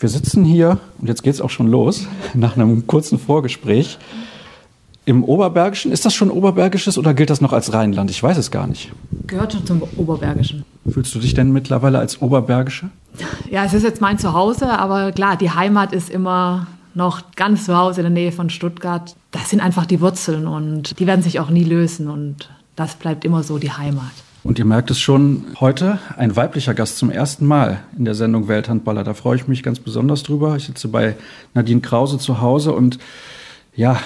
[0.00, 3.98] Wir sitzen hier und jetzt geht es auch schon los, nach einem kurzen Vorgespräch.
[5.04, 8.10] Im Oberbergischen, ist das schon Oberbergisches oder gilt das noch als Rheinland?
[8.10, 8.92] Ich weiß es gar nicht.
[9.26, 10.64] Gehört schon zum Oberbergischen.
[10.88, 12.90] Fühlst du dich denn mittlerweile als Oberbergische?
[13.50, 17.76] Ja, es ist jetzt mein Zuhause, aber klar, die Heimat ist immer noch ganz zu
[17.76, 19.16] Hause in der Nähe von Stuttgart.
[19.30, 23.24] Das sind einfach die Wurzeln und die werden sich auch nie lösen und das bleibt
[23.24, 24.12] immer so die Heimat.
[24.44, 28.46] Und ihr merkt es schon, heute ein weiblicher Gast zum ersten Mal in der Sendung
[28.48, 29.02] Welthandballer.
[29.02, 30.56] Da freue ich mich ganz besonders drüber.
[30.56, 31.16] Ich sitze bei
[31.54, 32.98] Nadine Krause zu Hause und
[33.74, 34.00] ja,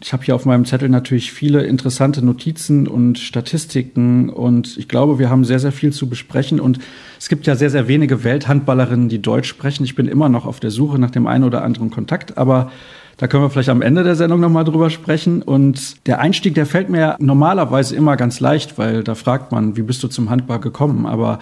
[0.00, 5.18] ich habe hier auf meinem Zettel natürlich viele interessante Notizen und Statistiken und ich glaube,
[5.18, 6.78] wir haben sehr, sehr viel zu besprechen und
[7.18, 9.84] es gibt ja sehr, sehr wenige Welthandballerinnen, die Deutsch sprechen.
[9.84, 12.70] Ich bin immer noch auf der Suche nach dem einen oder anderen Kontakt, aber
[13.16, 15.42] da können wir vielleicht am Ende der Sendung nochmal drüber sprechen.
[15.42, 19.82] Und der Einstieg, der fällt mir normalerweise immer ganz leicht, weil da fragt man, wie
[19.82, 21.06] bist du zum Handball gekommen?
[21.06, 21.38] Aber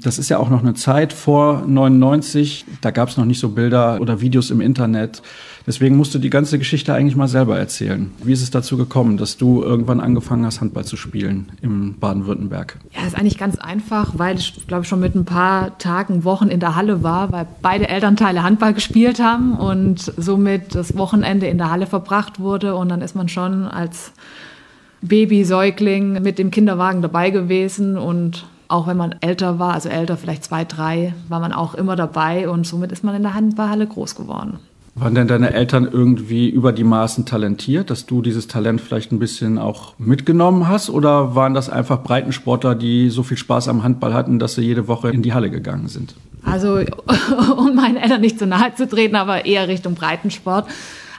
[0.00, 3.50] das ist ja auch noch eine Zeit vor 99, da gab es noch nicht so
[3.50, 5.22] Bilder oder Videos im Internet.
[5.66, 8.10] Deswegen musst du die ganze Geschichte eigentlich mal selber erzählen.
[8.22, 12.78] Wie ist es dazu gekommen, dass du irgendwann angefangen hast, Handball zu spielen im Baden-Württemberg?
[12.94, 16.60] Ja, ist eigentlich ganz einfach, weil ich glaube schon mit ein paar Tagen, Wochen in
[16.60, 21.70] der Halle war, weil beide Elternteile Handball gespielt haben und somit das Wochenende in der
[21.70, 24.12] Halle verbracht wurde und dann ist man schon als
[25.00, 30.16] Baby, Säugling mit dem Kinderwagen dabei gewesen und auch wenn man älter war, also älter,
[30.16, 33.86] vielleicht zwei, drei, war man auch immer dabei und somit ist man in der Handballhalle
[33.86, 34.58] groß geworden.
[34.96, 39.18] Waren denn deine Eltern irgendwie über die Maßen talentiert, dass du dieses Talent vielleicht ein
[39.18, 40.88] bisschen auch mitgenommen hast?
[40.88, 44.86] Oder waren das einfach Breitensportler, die so viel Spaß am Handball hatten, dass sie jede
[44.86, 46.14] Woche in die Halle gegangen sind?
[46.44, 46.78] Also,
[47.56, 50.68] um meinen Eltern nicht zu nahe zu treten, aber eher Richtung Breitensport.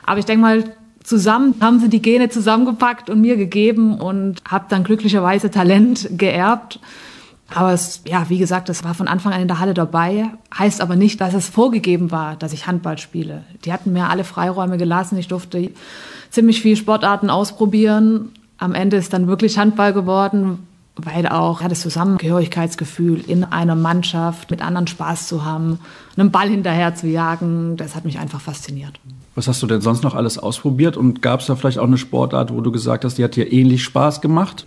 [0.05, 0.63] Aber ich denke mal,
[1.03, 6.79] zusammen haben sie die Gene zusammengepackt und mir gegeben und habe dann glücklicherweise Talent geerbt.
[7.53, 10.31] Aber es, ja, wie gesagt, es war von Anfang an in der Halle dabei.
[10.57, 13.43] Heißt aber nicht, dass es vorgegeben war, dass ich Handball spiele.
[13.65, 15.17] Die hatten mir alle Freiräume gelassen.
[15.17, 15.69] Ich durfte
[16.31, 18.29] ziemlich viele Sportarten ausprobieren.
[18.57, 20.65] Am Ende ist dann wirklich Handball geworden,
[20.95, 25.79] weil auch ja, das Zusammengehörigkeitsgefühl in einer Mannschaft mit anderen Spaß zu haben,
[26.17, 28.99] einen Ball hinterher zu jagen, das hat mich einfach fasziniert.
[29.35, 31.97] Was hast du denn sonst noch alles ausprobiert und gab es da vielleicht auch eine
[31.97, 34.65] Sportart, wo du gesagt hast, die hat dir ähnlich Spaß gemacht?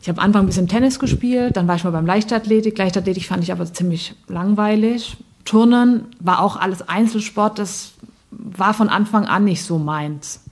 [0.00, 2.78] Ich habe am Anfang ein bisschen Tennis gespielt, dann war ich mal beim Leichtathletik.
[2.78, 5.16] Leichtathletik fand ich aber ziemlich langweilig.
[5.44, 7.92] Turnen war auch alles Einzelsport, das
[8.30, 10.44] war von Anfang an nicht so meins.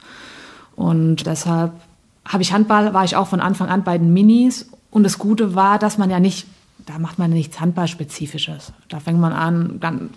[0.75, 1.73] Und deshalb
[2.27, 4.71] habe ich Handball, war ich auch von Anfang an bei den Minis.
[4.91, 6.47] Und das Gute war, dass man ja nicht,
[6.87, 8.73] da macht man nichts Handballspezifisches.
[8.89, 10.11] Da fängt man an, dann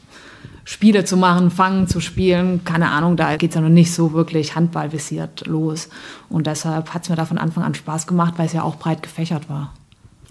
[0.69, 2.63] Spiele zu machen, Fangen zu spielen.
[2.63, 5.90] Keine Ahnung, da geht es ja noch nicht so wirklich handballvisiert los.
[6.30, 8.75] Und deshalb hat es mir da von Anfang an Spaß gemacht, weil es ja auch
[8.75, 9.74] breit gefächert war.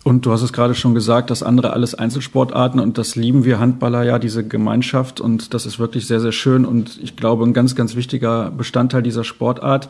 [0.04, 3.58] Und du hast es gerade schon gesagt, das andere alles Einzelsportarten und das lieben wir
[3.58, 5.20] Handballer ja, diese Gemeinschaft.
[5.20, 9.02] Und das ist wirklich sehr, sehr schön und ich glaube ein ganz, ganz wichtiger Bestandteil
[9.02, 9.88] dieser Sportart.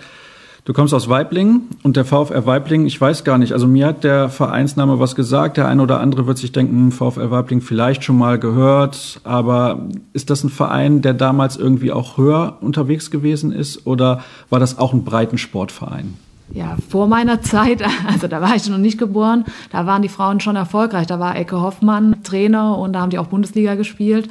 [0.64, 4.04] Du kommst aus Weiblingen und der VfR Weiblingen, ich weiß gar nicht, also mir hat
[4.04, 5.56] der Vereinsname was gesagt.
[5.56, 9.88] Der eine oder andere wird sich denken, hm, VfR Weiblingen vielleicht schon mal gehört, aber
[10.12, 14.78] ist das ein Verein, der damals irgendwie auch höher unterwegs gewesen ist oder war das
[14.78, 16.16] auch ein Breitensportverein?
[16.52, 20.40] Ja, vor meiner Zeit, also da war ich noch nicht geboren, da waren die Frauen
[20.40, 21.06] schon erfolgreich.
[21.06, 24.28] Da war Ecke Hoffmann Trainer und da haben die auch Bundesliga gespielt.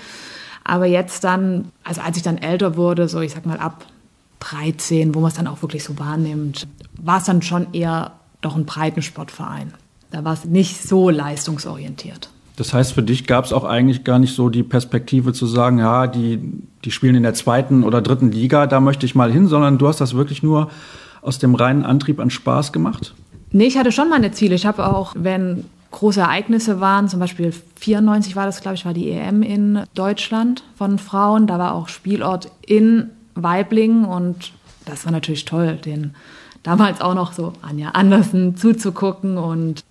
[0.64, 3.86] Aber jetzt dann, also als ich dann älter wurde, so ich sag mal ab
[4.40, 6.68] 13, wo man es dann auch wirklich so wahrnimmt,
[7.02, 9.74] war es dann schon eher doch ein Breitensportverein.
[10.12, 12.30] Da war es nicht so leistungsorientiert.
[12.56, 15.78] Das heißt, für dich gab es auch eigentlich gar nicht so die Perspektive zu sagen,
[15.78, 16.40] ja, die,
[16.84, 19.88] die spielen in der zweiten oder dritten Liga, da möchte ich mal hin, sondern du
[19.88, 20.70] hast das wirklich nur
[21.22, 23.14] aus dem reinen Antrieb an Spaß gemacht?
[23.52, 24.56] Nee, ich hatte schon meine Ziele.
[24.56, 28.94] Ich habe auch, wenn große Ereignisse waren, zum Beispiel 94 war das, glaube ich, war
[28.94, 31.48] die EM in Deutschland von Frauen.
[31.48, 33.12] Da war auch Spielort in
[33.44, 34.52] Weibling und
[34.86, 36.16] das war natürlich toll, den
[36.64, 39.84] damals auch noch so Anja Andersen zuzugucken und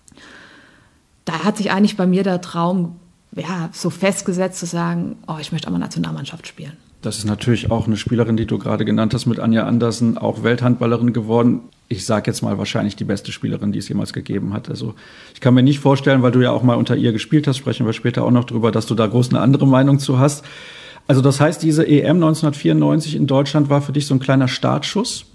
[1.24, 2.96] da hat sich eigentlich bei mir der Traum
[3.34, 6.72] ja, so festgesetzt zu sagen, oh, ich möchte aber Nationalmannschaft spielen.
[7.02, 10.42] Das ist natürlich auch eine Spielerin, die du gerade genannt hast, mit Anja Andersen, auch
[10.42, 11.60] Welthandballerin geworden.
[11.88, 14.68] Ich sage jetzt mal wahrscheinlich die beste Spielerin, die es jemals gegeben hat.
[14.68, 14.94] Also
[15.34, 17.86] ich kann mir nicht vorstellen, weil du ja auch mal unter ihr gespielt hast, sprechen
[17.86, 20.44] wir später auch noch drüber, dass du da groß eine andere Meinung zu hast.
[21.08, 25.26] Also das heißt, diese EM 1994 in Deutschland war für dich so ein kleiner Startschuss?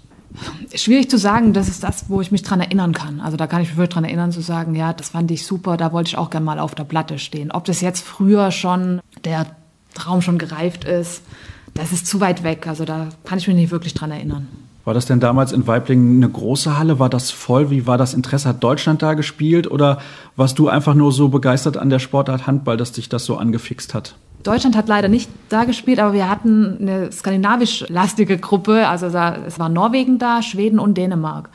[0.74, 3.20] Schwierig zu sagen, das ist das, wo ich mich dran erinnern kann.
[3.20, 5.76] Also da kann ich mich wirklich dran erinnern zu sagen, ja, das fand ich super,
[5.76, 7.50] da wollte ich auch gerne mal auf der Platte stehen.
[7.50, 9.46] Ob das jetzt früher schon der
[9.94, 11.22] Traum schon gereift ist,
[11.74, 12.66] das ist zu weit weg.
[12.66, 14.48] Also da kann ich mich nicht wirklich dran erinnern.
[14.84, 16.98] War das denn damals in Weiblingen eine große Halle?
[16.98, 17.70] War das voll?
[17.70, 18.48] Wie war das Interesse?
[18.48, 19.70] Hat Deutschland da gespielt?
[19.70, 20.00] Oder
[20.34, 23.94] warst du einfach nur so begeistert an der Sportart Handball, dass dich das so angefixt
[23.94, 24.16] hat?
[24.42, 28.88] Deutschland hat leider nicht da gespielt, aber wir hatten eine skandinavisch-lastige Gruppe.
[28.88, 31.48] Also es war Norwegen da, Schweden und Dänemark.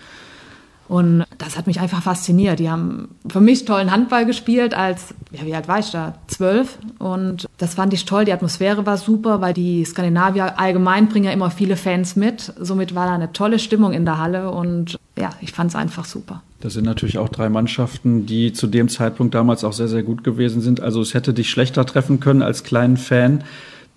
[0.88, 2.60] Und das hat mich einfach fasziniert.
[2.60, 6.14] Die haben für mich tollen Handball gespielt als, ja, wie alt war ich da?
[6.28, 6.78] Zwölf.
[6.98, 8.24] Und das fand ich toll.
[8.24, 12.54] Die Atmosphäre war super, weil die Skandinavier allgemein bringen ja immer viele Fans mit.
[12.58, 16.06] Somit war da eine tolle Stimmung in der Halle und ja, ich fand es einfach
[16.06, 16.42] super.
[16.60, 20.24] Das sind natürlich auch drei Mannschaften, die zu dem Zeitpunkt damals auch sehr, sehr gut
[20.24, 20.80] gewesen sind.
[20.80, 23.44] Also es hätte dich schlechter treffen können als kleinen Fan,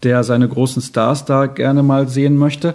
[0.03, 2.75] der seine großen Stars da gerne mal sehen möchte.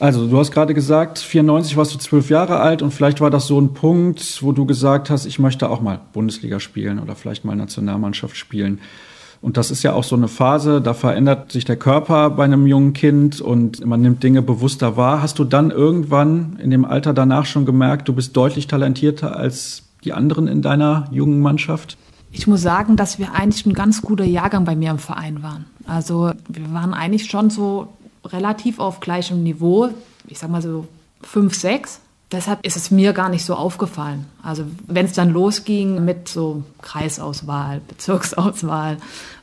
[0.00, 3.46] Also, du hast gerade gesagt, 94 warst du zwölf Jahre alt und vielleicht war das
[3.46, 7.44] so ein Punkt, wo du gesagt hast, ich möchte auch mal Bundesliga spielen oder vielleicht
[7.44, 8.80] mal Nationalmannschaft spielen.
[9.44, 12.66] Und das ist ja auch so eine Phase, da verändert sich der Körper bei einem
[12.66, 15.20] jungen Kind und man nimmt Dinge bewusster wahr.
[15.20, 19.82] Hast du dann irgendwann in dem Alter danach schon gemerkt, du bist deutlich talentierter als
[20.02, 21.98] die anderen in deiner jungen Mannschaft?
[22.32, 25.66] Ich muss sagen, dass wir eigentlich ein ganz guter Jahrgang bei mir im Verein waren.
[25.86, 27.88] Also wir waren eigentlich schon so
[28.24, 29.90] relativ auf gleichem Niveau,
[30.26, 30.86] ich sag mal so
[31.20, 32.00] fünf, sechs.
[32.34, 34.26] Deshalb ist es mir gar nicht so aufgefallen.
[34.42, 38.96] Also wenn es dann losging mit so Kreisauswahl, Bezirksauswahl,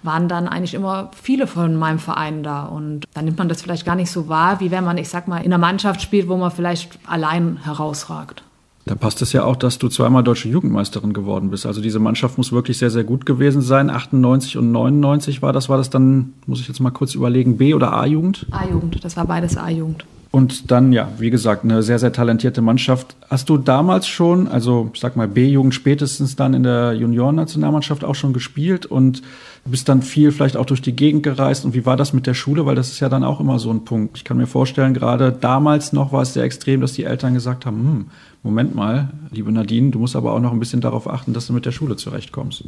[0.04, 2.66] waren dann eigentlich immer viele von meinem Verein da.
[2.66, 5.28] Und dann nimmt man das vielleicht gar nicht so wahr, wie wenn man, ich sag
[5.28, 8.44] mal, in einer Mannschaft spielt, wo man vielleicht allein herausragt.
[8.86, 11.66] Da passt es ja auch, dass du zweimal deutsche Jugendmeisterin geworden bist.
[11.66, 13.90] Also diese Mannschaft muss wirklich sehr, sehr gut gewesen sein.
[13.90, 15.70] 98 und 99 war das.
[15.70, 18.48] War das dann, muss ich jetzt mal kurz überlegen, B- oder A-Jugend?
[18.52, 20.06] A-Jugend, das war beides A-Jugend.
[20.31, 23.18] Und dann, ja, wie gesagt, eine sehr, sehr talentierte Mannschaft.
[23.30, 28.16] Hast du damals schon, also ich sag mal B-Jugend spätestens dann in der Juniorennationalmannschaft auch
[28.16, 29.22] schon gespielt und
[29.66, 31.66] bist dann viel vielleicht auch durch die Gegend gereist?
[31.66, 32.66] Und wie war das mit der Schule?
[32.66, 34.18] Weil das ist ja dann auch immer so ein Punkt.
[34.18, 37.66] Ich kann mir vorstellen, gerade damals noch war es sehr extrem, dass die Eltern gesagt
[37.66, 38.06] haben, hm,
[38.42, 41.54] Moment mal, liebe Nadine, du musst aber auch noch ein bisschen darauf achten, dass du
[41.54, 42.63] mit der Schule zurechtkommst.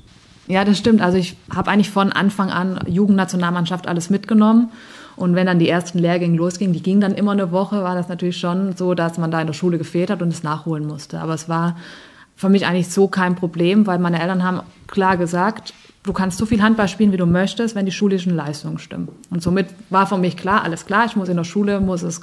[0.47, 1.01] Ja, das stimmt.
[1.01, 4.69] Also ich habe eigentlich von Anfang an Jugendnationalmannschaft alles mitgenommen.
[5.15, 8.09] Und wenn dann die ersten Lehrgänge losgingen, die gingen dann immer eine Woche, war das
[8.09, 11.19] natürlich schon so, dass man da in der Schule gefehlt hat und es nachholen musste.
[11.19, 11.77] Aber es war
[12.35, 15.73] für mich eigentlich so kein Problem, weil meine Eltern haben klar gesagt,
[16.03, 19.07] du kannst so viel Handball spielen, wie du möchtest, wenn die schulischen Leistungen stimmen.
[19.29, 22.21] Und somit war für mich klar, alles klar, ich muss in der Schule, muss es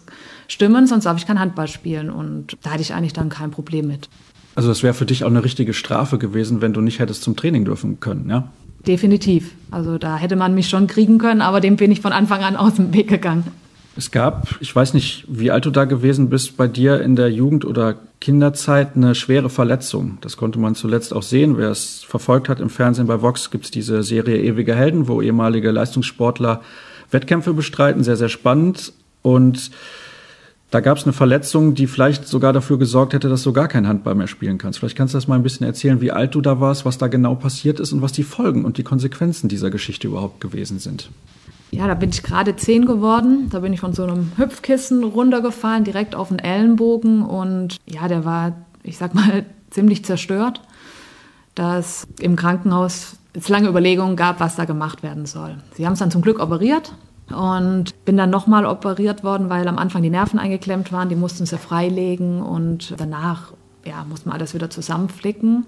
[0.48, 2.10] stimmen, sonst darf ich kein Handball spielen.
[2.10, 4.08] Und da hatte ich eigentlich dann kein Problem mit.
[4.54, 7.36] Also das wäre für dich auch eine richtige Strafe gewesen, wenn du nicht hättest zum
[7.36, 8.48] Training dürfen können, ja?
[8.86, 9.52] Definitiv.
[9.70, 12.56] Also da hätte man mich schon kriegen können, aber dem bin ich von Anfang an
[12.56, 13.44] aus dem Weg gegangen.
[13.96, 17.30] Es gab, ich weiß nicht, wie alt du da gewesen bist, bei dir in der
[17.30, 20.18] Jugend- oder Kinderzeit eine schwere Verletzung.
[20.20, 21.58] Das konnte man zuletzt auch sehen.
[21.58, 25.20] Wer es verfolgt hat im Fernsehen bei Vox, gibt es diese Serie Ewige Helden, wo
[25.20, 26.62] ehemalige Leistungssportler
[27.10, 28.04] Wettkämpfe bestreiten.
[28.04, 28.92] Sehr, sehr spannend.
[29.22, 29.70] Und
[30.70, 33.88] da gab es eine Verletzung, die vielleicht sogar dafür gesorgt hätte, dass du gar kein
[33.88, 34.78] Handball mehr spielen kannst.
[34.78, 37.08] Vielleicht kannst du das mal ein bisschen erzählen, wie alt du da warst, was da
[37.08, 41.10] genau passiert ist und was die Folgen und die Konsequenzen dieser Geschichte überhaupt gewesen sind.
[41.72, 43.48] Ja, da bin ich gerade zehn geworden.
[43.50, 47.22] Da bin ich von so einem Hüpfkissen runtergefallen, direkt auf den Ellenbogen.
[47.22, 50.60] Und ja, der war, ich sag mal, ziemlich zerstört.
[51.56, 55.56] Dass im Krankenhaus es lange Überlegungen gab, was da gemacht werden soll.
[55.74, 56.92] Sie haben es dann zum Glück operiert
[57.30, 61.08] und bin dann nochmal operiert worden, weil am Anfang die Nerven eingeklemmt waren.
[61.08, 63.52] Die mussten sie freilegen und danach
[63.84, 65.66] ja, muss man alles wieder zusammenflicken.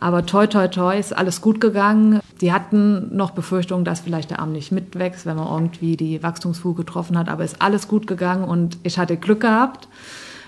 [0.00, 2.20] Aber toi, toi, toi, ist alles gut gegangen.
[2.40, 6.84] Die hatten noch Befürchtungen, dass vielleicht der Arm nicht mitwächst, wenn man irgendwie die Wachstumsfuge
[6.84, 7.28] getroffen hat.
[7.28, 9.88] Aber ist alles gut gegangen und ich hatte Glück gehabt.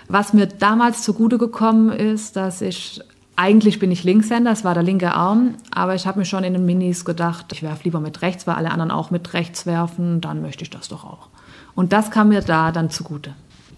[0.08, 3.00] Was mir damals zugute gekommen ist, dass ich
[3.36, 6.54] eigentlich bin ich Linkshänder, es war der linke Arm, aber ich habe mir schon in
[6.54, 10.20] den Minis gedacht, ich werfe lieber mit rechts, weil alle anderen auch mit rechts werfen,
[10.22, 11.28] dann möchte ich das doch auch.
[11.74, 13.34] Und das kam mir da dann zugute.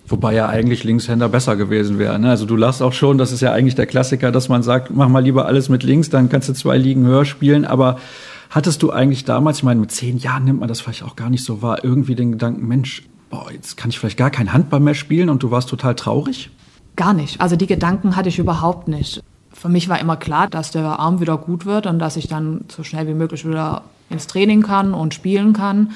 [0.06, 2.18] Wobei ja eigentlich Linkshänder besser gewesen wäre.
[2.18, 2.30] Ne?
[2.30, 5.08] Also du lachst auch schon, das ist ja eigentlich der Klassiker, dass man sagt, mach
[5.08, 7.66] mal lieber alles mit links, dann kannst du zwei Ligen höher spielen.
[7.66, 7.98] Aber
[8.48, 11.28] hattest du eigentlich damals, ich meine, mit zehn Jahren nimmt man das vielleicht auch gar
[11.28, 14.80] nicht so wahr, irgendwie den Gedanken, Mensch, boah, jetzt kann ich vielleicht gar kein Handball
[14.80, 16.50] mehr spielen und du warst total traurig?
[16.96, 17.40] Gar nicht.
[17.40, 19.20] Also die Gedanken hatte ich überhaupt nicht.
[19.58, 22.60] Für mich war immer klar, dass der Arm wieder gut wird und dass ich dann
[22.68, 25.90] so schnell wie möglich wieder ins Training kann und spielen kann.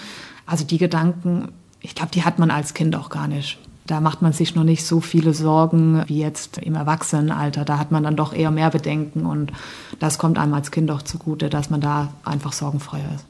[0.47, 1.49] Also die Gedanken,
[1.81, 3.59] ich glaube, die hat man als Kind auch gar nicht.
[3.87, 7.65] Da macht man sich noch nicht so viele Sorgen wie jetzt im Erwachsenenalter.
[7.65, 9.53] Da hat man dann doch eher mehr Bedenken und
[10.01, 13.27] das kommt einem als Kind auch zugute, dass man da einfach sorgenfreier ist.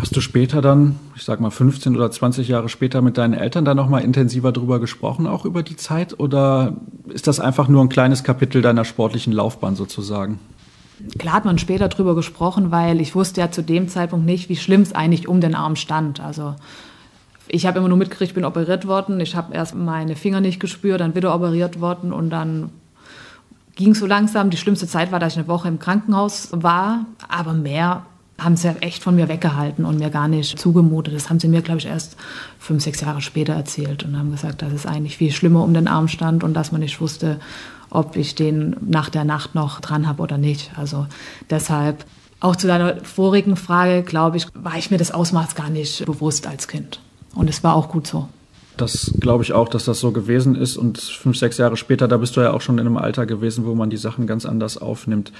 [0.00, 3.64] Hast du später dann, ich sag mal 15 oder 20 Jahre später mit deinen Eltern
[3.64, 6.18] da nochmal intensiver drüber gesprochen, auch über die Zeit?
[6.18, 6.76] Oder
[7.08, 10.40] ist das einfach nur ein kleines Kapitel deiner sportlichen Laufbahn sozusagen?
[11.18, 14.56] Klar hat man später drüber gesprochen, weil ich wusste ja zu dem Zeitpunkt nicht, wie
[14.56, 16.20] schlimm es eigentlich um den Arm stand.
[16.20, 16.54] Also
[17.48, 19.20] ich habe immer nur mitgekriegt, ich bin operiert worden.
[19.20, 22.70] Ich habe erst meine Finger nicht gespürt, dann wieder operiert worden und dann
[23.76, 24.50] ging es so langsam.
[24.50, 28.06] Die schlimmste Zeit war, dass ich eine Woche im Krankenhaus war, aber mehr
[28.38, 31.14] haben sie echt von mir weggehalten und mir gar nicht zugemutet.
[31.14, 32.16] Das haben sie mir, glaube ich, erst
[32.58, 35.88] fünf, sechs Jahre später erzählt und haben gesagt, dass es eigentlich viel schlimmer um den
[35.88, 37.38] Arm stand und dass man nicht wusste,
[37.90, 40.72] ob ich den nach der Nacht noch dran habe oder nicht.
[40.76, 41.06] Also
[41.48, 42.04] deshalb,
[42.40, 46.46] auch zu deiner vorigen Frage, glaube ich, war ich mir das Ausmaß gar nicht bewusst
[46.46, 47.00] als Kind.
[47.34, 48.28] Und es war auch gut so.
[48.76, 50.76] Das glaube ich auch, dass das so gewesen ist.
[50.76, 53.64] Und fünf, sechs Jahre später, da bist du ja auch schon in einem Alter gewesen,
[53.64, 55.32] wo man die Sachen ganz anders aufnimmt.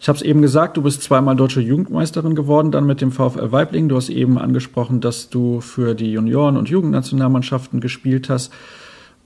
[0.00, 3.50] Ich habe es eben gesagt, du bist zweimal deutsche Jugendmeisterin geworden, dann mit dem VfL
[3.50, 3.88] Weibling.
[3.88, 8.52] Du hast eben angesprochen, dass du für die Junioren- und Jugendnationalmannschaften gespielt hast.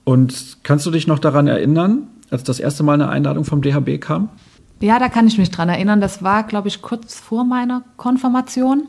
[0.03, 4.01] Und kannst du dich noch daran erinnern, als das erste Mal eine Einladung vom DHB
[4.01, 4.29] kam?
[4.81, 6.01] Ja, da kann ich mich dran erinnern.
[6.01, 8.87] Das war, glaube ich, kurz vor meiner Konfirmation.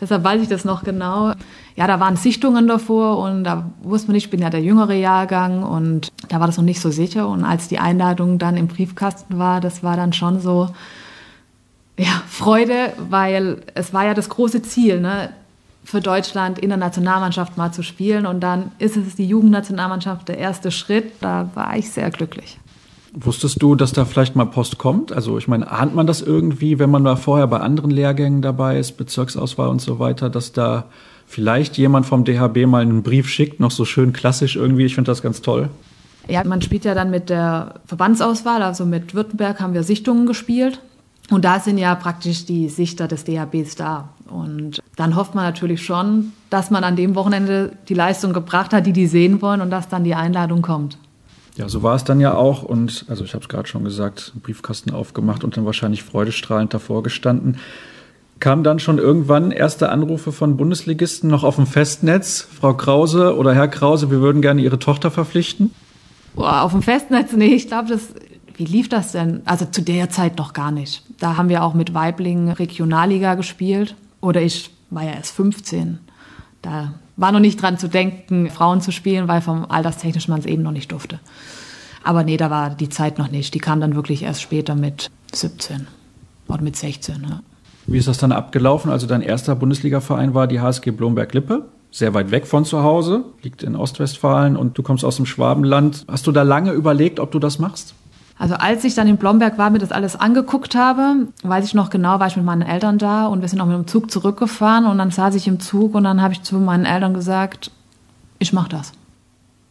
[0.00, 1.32] Deshalb weiß ich das noch genau.
[1.76, 4.94] Ja, da waren Sichtungen davor und da wusste man nicht, ich bin ja der jüngere
[4.94, 7.28] Jahrgang und da war das noch nicht so sicher.
[7.28, 10.68] Und als die Einladung dann im Briefkasten war, das war dann schon so,
[11.98, 15.30] ja, Freude, weil es war ja das große Ziel, ne,
[15.84, 18.26] für Deutschland in der Nationalmannschaft mal zu spielen.
[18.26, 21.12] Und dann ist es die Jugendnationalmannschaft der erste Schritt.
[21.20, 22.58] Da war ich sehr glücklich.
[23.14, 25.12] Wusstest du, dass da vielleicht mal Post kommt?
[25.12, 28.78] Also ich meine, ahnt man das irgendwie, wenn man da vorher bei anderen Lehrgängen dabei
[28.78, 30.84] ist, Bezirksauswahl und so weiter, dass da
[31.26, 34.86] vielleicht jemand vom DHB mal einen Brief schickt, noch so schön klassisch irgendwie?
[34.86, 35.68] Ich finde das ganz toll.
[36.28, 40.80] Ja, man spielt ja dann mit der Verbandsauswahl, also mit Württemberg haben wir Sichtungen gespielt.
[41.32, 44.10] Und da sind ja praktisch die Sichter des DHBs da.
[44.28, 48.84] Und dann hofft man natürlich schon, dass man an dem Wochenende die Leistung gebracht hat,
[48.84, 50.98] die die sehen wollen und dass dann die Einladung kommt.
[51.56, 52.62] Ja, so war es dann ja auch.
[52.62, 57.02] Und also ich habe es gerade schon gesagt, Briefkasten aufgemacht und dann wahrscheinlich freudestrahlend davor
[57.02, 57.56] gestanden.
[58.38, 62.46] Kamen dann schon irgendwann erste Anrufe von Bundesligisten noch auf dem Festnetz?
[62.60, 65.70] Frau Krause oder Herr Krause, wir würden gerne Ihre Tochter verpflichten?
[66.34, 68.08] Boah, auf dem Festnetz, nee, ich glaube, das
[68.56, 69.42] wie lief das denn?
[69.44, 71.02] Also zu der Zeit noch gar nicht.
[71.18, 73.94] Da haben wir auch mit Weiblingen Regionalliga gespielt.
[74.20, 75.98] Oder ich war ja erst 15.
[76.62, 80.46] Da war noch nicht dran zu denken, Frauen zu spielen, weil vom Alterstechnisch man es
[80.46, 81.20] eben noch nicht durfte.
[82.04, 83.54] Aber nee, da war die Zeit noch nicht.
[83.54, 85.86] Die kam dann wirklich erst später mit 17
[86.48, 87.26] oder mit 16.
[87.28, 87.40] Ja.
[87.86, 88.90] Wie ist das dann abgelaufen?
[88.90, 93.62] Also dein erster Bundesligaverein war die HSG Blomberg-Lippe, sehr weit weg von zu Hause, liegt
[93.62, 96.04] in Ostwestfalen und du kommst aus dem Schwabenland.
[96.08, 97.94] Hast du da lange überlegt, ob du das machst?
[98.38, 101.90] Also als ich dann in Blomberg war, mir das alles angeguckt habe, weiß ich noch
[101.90, 104.86] genau, war ich mit meinen Eltern da und wir sind auch mit dem Zug zurückgefahren
[104.86, 107.70] und dann saß ich im Zug und dann habe ich zu meinen Eltern gesagt,
[108.38, 108.92] ich mache das.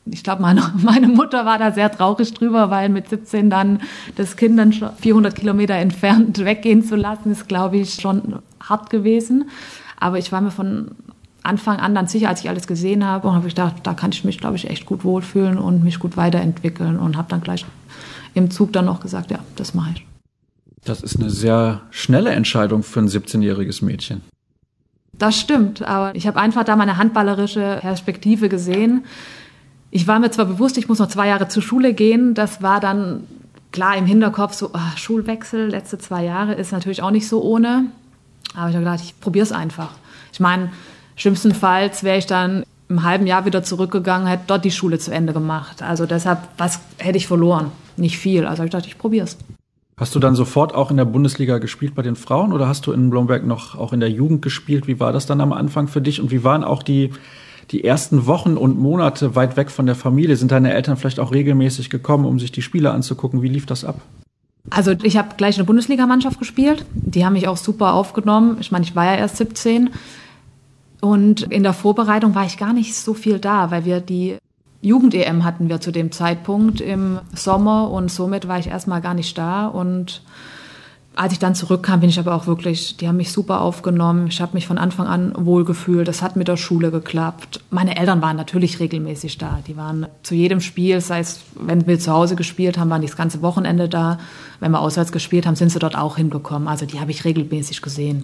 [0.06, 3.80] Ich glaube, meine, meine Mutter war da sehr traurig drüber, weil mit 17 dann
[4.15, 9.50] das Kind dann 400 Kilometer entfernt weggehen zu lassen, ist, glaube ich, schon hart gewesen.
[10.00, 10.91] Aber ich war mir von
[11.44, 14.12] Anfang an dann sicher, als ich alles gesehen habe, und habe ich gedacht, da kann
[14.12, 17.65] ich mich, glaube ich, echt gut wohlfühlen und mich gut weiterentwickeln und habe dann gleich
[18.34, 20.06] im Zug dann noch gesagt, ja, das mache ich.
[20.84, 24.22] Das ist eine sehr schnelle Entscheidung für ein 17-jähriges Mädchen.
[25.14, 29.06] Das stimmt, aber ich habe einfach da meine handballerische Perspektive gesehen.
[29.92, 32.34] Ich war mir zwar bewusst, ich muss noch zwei Jahre zur Schule gehen.
[32.34, 33.28] Das war dann
[33.72, 37.86] klar im Hinterkopf so, oh, Schulwechsel, letzte zwei Jahre ist natürlich auch nicht so ohne.
[38.56, 39.92] Aber ich habe gedacht, ich probiere es einfach.
[40.34, 40.72] Ich meine,
[41.16, 45.34] schlimmstenfalls wäre ich dann im halben Jahr wieder zurückgegangen, hätte dort die Schule zu Ende
[45.34, 45.82] gemacht.
[45.82, 47.72] Also deshalb, was hätte ich verloren?
[47.98, 48.46] Nicht viel.
[48.46, 49.38] Also ich dachte, ich probiere es.
[49.98, 52.92] Hast du dann sofort auch in der Bundesliga gespielt bei den Frauen oder hast du
[52.92, 54.88] in Blomberg noch auch in der Jugend gespielt?
[54.88, 57.12] Wie war das dann am Anfang für dich und wie waren auch die,
[57.70, 60.36] die ersten Wochen und Monate weit weg von der Familie?
[60.36, 63.42] Sind deine Eltern vielleicht auch regelmäßig gekommen, um sich die Spiele anzugucken?
[63.42, 64.02] Wie lief das ab?
[64.70, 66.86] Also ich habe gleich eine Bundesligamannschaft gespielt.
[66.94, 68.58] Die haben mich auch super aufgenommen.
[68.60, 69.92] Ich meine, ich war ja erst 17.
[71.01, 74.38] Und in der Vorbereitung war ich gar nicht so viel da, weil wir die
[74.81, 79.38] Jugend-EM hatten wir zu dem Zeitpunkt im Sommer und somit war ich erstmal gar nicht
[79.38, 79.67] da.
[79.67, 80.22] Und
[81.15, 84.27] als ich dann zurückkam, bin ich aber auch wirklich, die haben mich super aufgenommen.
[84.27, 86.08] Ich habe mich von Anfang an wohlgefühlt.
[86.08, 87.62] Das hat mit der Schule geklappt.
[87.70, 89.60] Meine Eltern waren natürlich regelmäßig da.
[89.67, 93.08] Die waren zu jedem Spiel, sei es, wenn wir zu Hause gespielt haben, waren die
[93.08, 94.20] das ganze Wochenende da.
[94.60, 96.67] Wenn wir auswärts gespielt haben, sind sie dort auch hingekommen.
[96.67, 98.24] Also die habe ich regelmäßig gesehen.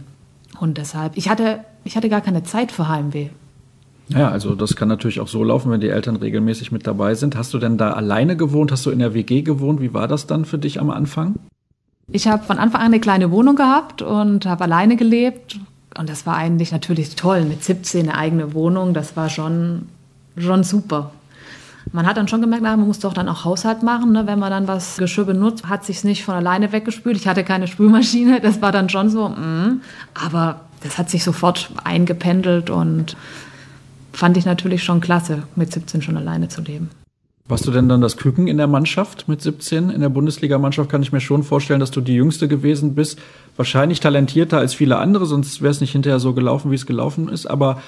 [0.60, 3.30] Und deshalb, ich hatte, ich hatte gar keine Zeit für Heimweh.
[4.10, 7.36] Ja, also das kann natürlich auch so laufen, wenn die Eltern regelmäßig mit dabei sind.
[7.36, 8.72] Hast du denn da alleine gewohnt?
[8.72, 9.82] Hast du in der WG gewohnt?
[9.82, 11.36] Wie war das dann für dich am Anfang?
[12.10, 15.60] Ich habe von Anfang an eine kleine Wohnung gehabt und habe alleine gelebt.
[15.98, 17.44] Und das war eigentlich natürlich toll.
[17.44, 19.90] Mit 17 eine eigene Wohnung, das war schon,
[20.38, 21.12] schon super.
[21.91, 24.12] Man hat dann schon gemerkt, na, man muss doch dann auch Haushalt machen.
[24.12, 24.27] Ne?
[24.27, 27.17] Wenn man dann was Geschirr benutzt, hat sich nicht von alleine weggespült.
[27.17, 29.29] Ich hatte keine Spülmaschine, das war dann schon so.
[29.29, 29.82] Mm.
[30.13, 33.15] Aber das hat sich sofort eingependelt und
[34.13, 36.89] fand ich natürlich schon klasse, mit 17 schon alleine zu leben.
[37.50, 39.89] Warst du denn dann das Küken in der Mannschaft mit 17?
[39.89, 43.20] In der Bundesligamannschaft kann ich mir schon vorstellen, dass du die Jüngste gewesen bist.
[43.56, 47.29] Wahrscheinlich talentierter als viele andere, sonst wäre es nicht hinterher so gelaufen, wie es gelaufen
[47.29, 47.46] ist.
[47.46, 47.82] Aber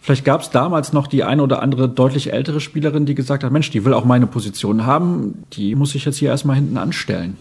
[0.00, 3.52] vielleicht gab es damals noch die eine oder andere deutlich ältere Spielerin, die gesagt hat,
[3.52, 7.36] Mensch, die will auch meine Position haben, die muss ich jetzt hier erstmal hinten anstellen.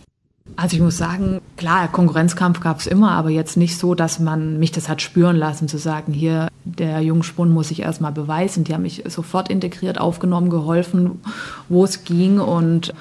[0.55, 4.57] Also ich muss sagen, klar, Konkurrenzkampf gab es immer, aber jetzt nicht so, dass man
[4.57, 8.63] mich das hat spüren lassen, zu sagen, hier, der Jungspund muss sich erstmal beweisen.
[8.63, 11.21] Die haben mich sofort integriert, aufgenommen, geholfen,
[11.69, 12.93] wo es ging und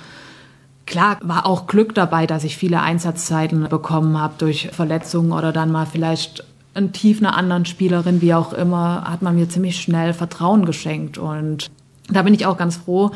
[0.89, 5.71] Klar war auch Glück dabei, dass ich viele Einsatzzeiten bekommen habe durch Verletzungen oder dann
[5.71, 10.13] mal vielleicht ein Tief einer anderen Spielerin, wie auch immer, hat man mir ziemlich schnell
[10.13, 11.19] Vertrauen geschenkt.
[11.19, 11.71] Und
[12.09, 13.11] da bin ich auch ganz froh,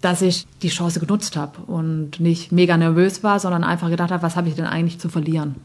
[0.00, 4.22] dass ich die Chance genutzt habe und nicht mega nervös war, sondern einfach gedacht habe,
[4.22, 5.56] was habe ich denn eigentlich zu verlieren?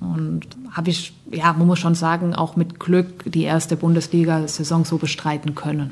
[0.00, 4.98] Und habe ich, ja, man muss schon sagen, auch mit Glück die erste Bundesliga-Saison so
[4.98, 5.90] bestreiten können.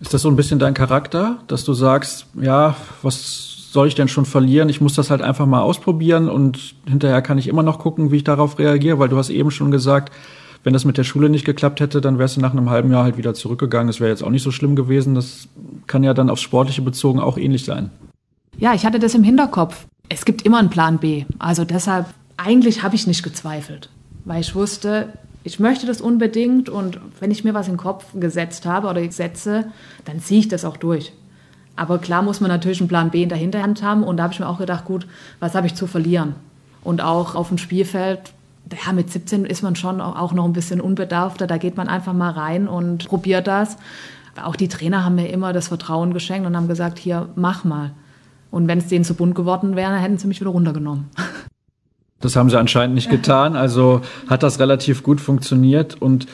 [0.00, 4.06] Ist das so ein bisschen dein Charakter, dass du sagst, ja, was soll ich denn
[4.06, 4.68] schon verlieren?
[4.68, 8.18] Ich muss das halt einfach mal ausprobieren und hinterher kann ich immer noch gucken, wie
[8.18, 10.14] ich darauf reagiere, weil du hast eben schon gesagt,
[10.62, 13.02] wenn das mit der Schule nicht geklappt hätte, dann wärst du nach einem halben Jahr
[13.02, 13.88] halt wieder zurückgegangen.
[13.88, 15.16] Das wäre jetzt auch nicht so schlimm gewesen.
[15.16, 15.48] Das
[15.88, 17.90] kann ja dann aufs Sportliche bezogen auch ähnlich sein.
[18.58, 19.86] Ja, ich hatte das im Hinterkopf.
[20.08, 21.24] Es gibt immer einen Plan B.
[21.40, 23.90] Also deshalb, eigentlich habe ich nicht gezweifelt,
[24.24, 25.08] weil ich wusste,
[25.42, 29.02] ich möchte das unbedingt und wenn ich mir was in den Kopf gesetzt habe oder
[29.02, 29.66] ich setze,
[30.04, 31.12] dann ziehe ich das auch durch.
[31.76, 34.32] Aber klar muss man natürlich einen Plan B in der Hinterhand haben und da habe
[34.32, 35.06] ich mir auch gedacht, gut,
[35.40, 36.34] was habe ich zu verlieren?
[36.82, 38.32] Und auch auf dem Spielfeld
[38.86, 41.46] ja, mit 17 ist man schon auch noch ein bisschen unbedarfter.
[41.46, 43.76] Da geht man einfach mal rein und probiert das.
[44.42, 47.92] Auch die Trainer haben mir immer das Vertrauen geschenkt und haben gesagt, hier, mach mal.
[48.50, 51.10] Und wenn es denen zu bunt geworden wäre, hätten sie mich wieder runtergenommen.
[52.20, 53.54] Das haben sie anscheinend nicht getan.
[53.54, 54.00] Also
[54.30, 56.00] hat das relativ gut funktioniert.
[56.00, 56.26] Und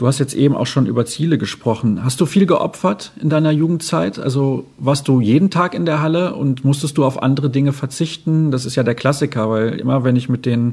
[0.00, 2.02] du hast jetzt eben auch schon über Ziele gesprochen.
[2.02, 4.18] Hast du viel geopfert in deiner Jugendzeit?
[4.18, 8.50] Also warst du jeden Tag in der Halle und musstest du auf andere Dinge verzichten?
[8.50, 10.72] Das ist ja der Klassiker, weil immer wenn ich mit den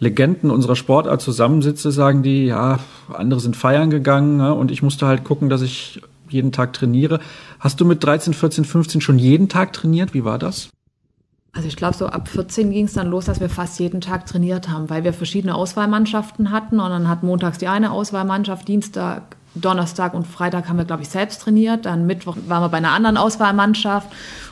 [0.00, 2.80] Legenden unserer Sportart zusammensitze, sagen die, ja,
[3.12, 7.20] andere sind feiern gegangen ne, und ich musste halt gucken, dass ich jeden Tag trainiere.
[7.60, 10.14] Hast du mit 13, 14, 15 schon jeden Tag trainiert?
[10.14, 10.70] Wie war das?
[11.54, 14.26] Also ich glaube, so ab 14 ging es dann los, dass wir fast jeden Tag
[14.26, 19.36] trainiert haben, weil wir verschiedene Auswahlmannschaften hatten und dann hat montags die eine Auswahlmannschaft, Dienstag,
[19.54, 21.86] Donnerstag und Freitag haben wir, glaube ich, selbst trainiert.
[21.86, 24.08] Dann Mittwoch waren wir bei einer anderen Auswahlmannschaft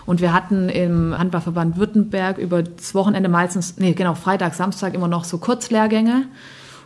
[0.07, 5.09] und wir hatten im Handballverband Württemberg über das Wochenende meistens, nee, genau, Freitag, Samstag immer
[5.09, 6.27] noch so Kurzlehrgänge.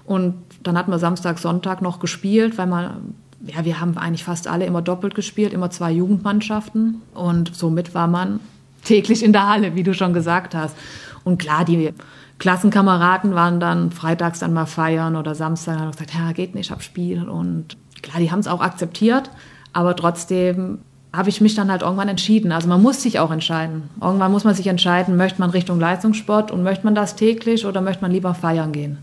[0.06, 4.48] Und dann hatten wir Samstag, Sonntag noch gespielt, weil man, ja, wir haben eigentlich fast
[4.48, 7.02] alle immer doppelt gespielt, immer zwei Jugendmannschaften.
[7.12, 8.40] Und somit war man
[8.86, 10.76] täglich in der Halle, wie du schon gesagt hast.
[11.24, 11.92] Und klar, die
[12.38, 16.70] Klassenkameraden waren dann freitags dann mal feiern oder Samstag haben gesagt, ja, geht nicht, ich
[16.70, 17.28] hab Spiel.
[17.28, 19.30] Und klar, die haben es auch akzeptiert,
[19.72, 20.78] aber trotzdem
[21.12, 22.52] habe ich mich dann halt irgendwann entschieden.
[22.52, 23.84] Also man muss sich auch entscheiden.
[24.02, 27.80] Irgendwann muss man sich entscheiden, möchte man Richtung Leistungssport und möchte man das täglich oder
[27.80, 28.98] möchte man lieber feiern gehen.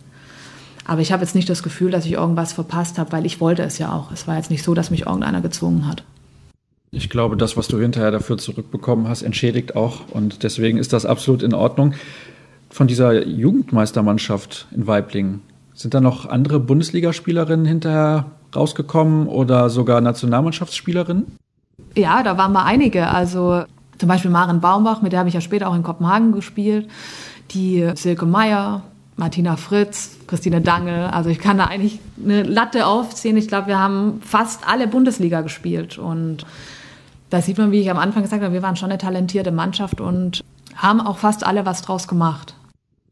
[0.86, 3.64] Aber ich habe jetzt nicht das Gefühl, dass ich irgendwas verpasst habe, weil ich wollte
[3.64, 4.12] es ja auch.
[4.12, 6.04] Es war jetzt nicht so, dass mich irgendeiner gezwungen hat.
[6.96, 10.02] Ich glaube, das, was du hinterher dafür zurückbekommen hast, entschädigt auch.
[10.12, 11.96] Und deswegen ist das absolut in Ordnung.
[12.70, 15.42] Von dieser Jugendmeistermannschaft in Weiblingen,
[15.74, 21.26] sind da noch andere Bundesligaspielerinnen hinterher rausgekommen oder sogar Nationalmannschaftsspielerinnen?
[21.96, 23.08] Ja, da waren mal einige.
[23.08, 23.64] Also
[23.98, 26.88] zum Beispiel Maren Baumbach, mit der habe ich ja später auch in Kopenhagen gespielt.
[27.52, 28.84] Die Silke Meyer,
[29.16, 31.06] Martina Fritz, Christine Dangel.
[31.06, 33.36] Also ich kann da eigentlich eine Latte aufziehen.
[33.36, 35.98] Ich glaube, wir haben fast alle Bundesliga gespielt.
[35.98, 36.46] Und
[37.34, 40.00] da sieht man, wie ich am Anfang gesagt habe, wir waren schon eine talentierte Mannschaft
[40.00, 40.44] und
[40.76, 42.54] haben auch fast alle was draus gemacht.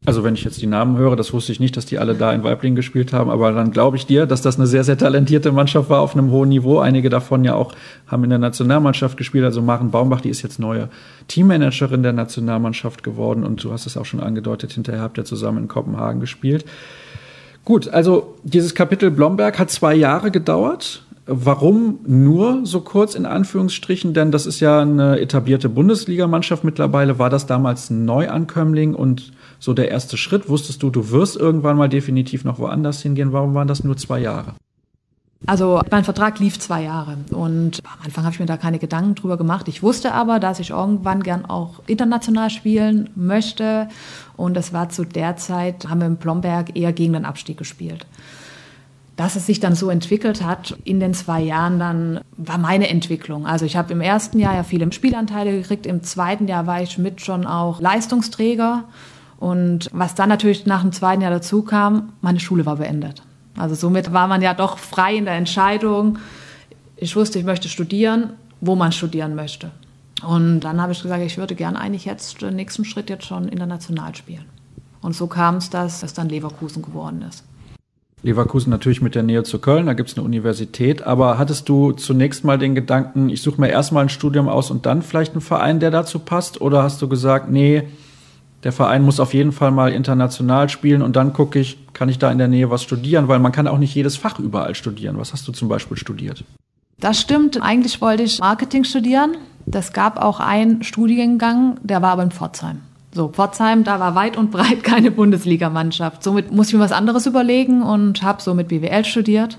[0.06, 2.32] Also wenn ich jetzt die Namen höre, das wusste ich nicht, dass die alle da
[2.32, 5.50] in Weiblingen gespielt haben, aber dann glaube ich dir, dass das eine sehr, sehr talentierte
[5.50, 6.78] Mannschaft war auf einem hohen Niveau.
[6.78, 7.72] Einige davon ja auch
[8.06, 9.44] haben in der Nationalmannschaft gespielt.
[9.44, 10.88] Also Maren Baumbach, die ist jetzt neue
[11.26, 15.58] Teammanagerin der Nationalmannschaft geworden und du hast es auch schon angedeutet, hinterher habt ihr zusammen
[15.58, 16.64] in Kopenhagen gespielt.
[17.64, 21.02] Gut, also dieses Kapitel Blomberg hat zwei Jahre gedauert.
[21.26, 24.12] Warum nur so kurz in Anführungsstrichen?
[24.12, 27.18] Denn das ist ja eine etablierte Bundesligamannschaft mittlerweile.
[27.20, 30.48] War das damals ein Neuankömmling und so der erste Schritt?
[30.48, 33.32] Wusstest du, du wirst irgendwann mal definitiv noch woanders hingehen?
[33.32, 34.54] Warum waren das nur zwei Jahre?
[35.46, 39.16] Also mein Vertrag lief zwei Jahre und am Anfang habe ich mir da keine Gedanken
[39.16, 39.66] drüber gemacht.
[39.66, 43.88] Ich wusste aber, dass ich irgendwann gern auch international spielen möchte
[44.36, 48.06] und das war zu der Zeit, haben wir in Blomberg eher gegen den Abstieg gespielt.
[49.16, 53.46] Dass es sich dann so entwickelt hat in den zwei Jahren, dann war meine Entwicklung.
[53.46, 56.96] Also ich habe im ersten Jahr ja viele Spielanteile gekriegt, im zweiten Jahr war ich
[56.98, 58.84] mit schon auch Leistungsträger
[59.38, 63.22] und was dann natürlich nach dem zweiten Jahr dazu kam, meine Schule war beendet.
[63.56, 66.18] Also somit war man ja doch frei in der Entscheidung.
[66.96, 68.30] Ich wusste, ich möchte studieren
[68.62, 69.70] wo man studieren möchte.
[70.26, 73.48] Und dann habe ich gesagt, ich würde gerne eigentlich jetzt den nächsten Schritt jetzt schon
[73.48, 74.46] international spielen.
[75.02, 77.44] Und so kam es, dass es dann Leverkusen geworden ist.
[78.22, 81.02] Leverkusen natürlich mit der Nähe zu Köln, da gibt es eine Universität.
[81.02, 84.86] Aber hattest du zunächst mal den Gedanken, ich suche mir erstmal ein Studium aus und
[84.86, 86.60] dann vielleicht einen Verein, der dazu passt?
[86.60, 87.82] Oder hast du gesagt, nee,
[88.62, 92.18] der Verein muss auf jeden Fall mal international spielen und dann gucke ich, kann ich
[92.18, 93.26] da in der Nähe was studieren?
[93.26, 95.18] Weil man kann auch nicht jedes Fach überall studieren.
[95.18, 96.44] Was hast du zum Beispiel studiert?
[97.00, 97.60] Das stimmt.
[97.60, 99.36] Eigentlich wollte ich Marketing studieren.
[99.66, 102.80] Das gab auch einen Studiengang, der war aber in Pforzheim.
[103.14, 106.22] So, Pforzheim, da war weit und breit keine Bundesligamannschaft.
[106.22, 109.58] Somit musste ich mir was anderes überlegen und habe so mit BWL studiert.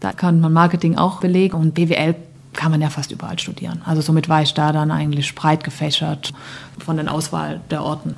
[0.00, 2.14] Da kann man Marketing auch belegen und BWL
[2.54, 3.82] kann man ja fast überall studieren.
[3.84, 6.32] Also somit war ich da dann eigentlich breit gefächert
[6.78, 8.14] von der Auswahl der Orten.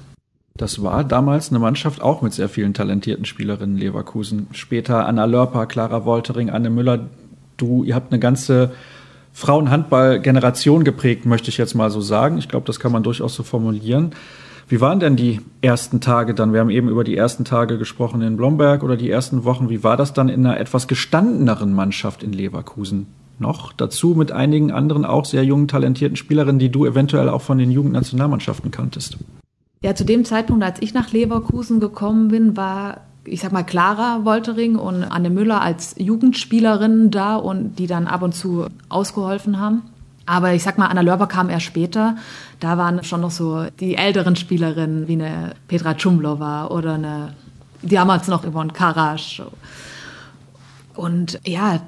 [0.57, 4.49] Das war damals eine Mannschaft auch mit sehr vielen talentierten Spielerinnen Leverkusen.
[4.53, 7.09] Später Anna Lörper, Clara Woltering, Anne Müller.
[7.57, 8.73] Du, ihr habt eine ganze
[9.33, 12.39] Frauenhandball-Generation geprägt, möchte ich jetzt mal so sagen.
[12.39, 14.13] Ich glaube, das kann man durchaus so formulieren.
[14.69, 16.53] Wie waren denn die ersten Tage dann?
[16.53, 19.69] Wir haben eben über die ersten Tage gesprochen in Blomberg oder die ersten Wochen.
[19.71, 23.07] Wie war das dann in einer etwas gestandeneren Mannschaft in Leverkusen?
[23.39, 27.59] Noch dazu mit einigen anderen auch sehr jungen, talentierten Spielerinnen, die du eventuell auch von
[27.59, 29.19] den Jugendnationalmannschaften kanntest.
[29.83, 34.25] Ja, zu dem Zeitpunkt, als ich nach Leverkusen gekommen bin, war ich sag mal, Clara
[34.25, 39.83] Woltering und Anne Müller als Jugendspielerinnen da und die dann ab und zu ausgeholfen haben.
[40.27, 42.17] Aber ich sag mal, Anna Lörber kam erst später.
[42.59, 47.35] Da waren schon noch so die älteren Spielerinnen wie eine Petra Czumlova oder eine,
[47.83, 49.43] damals noch Yvonne Karasch.
[50.95, 51.81] Und ja,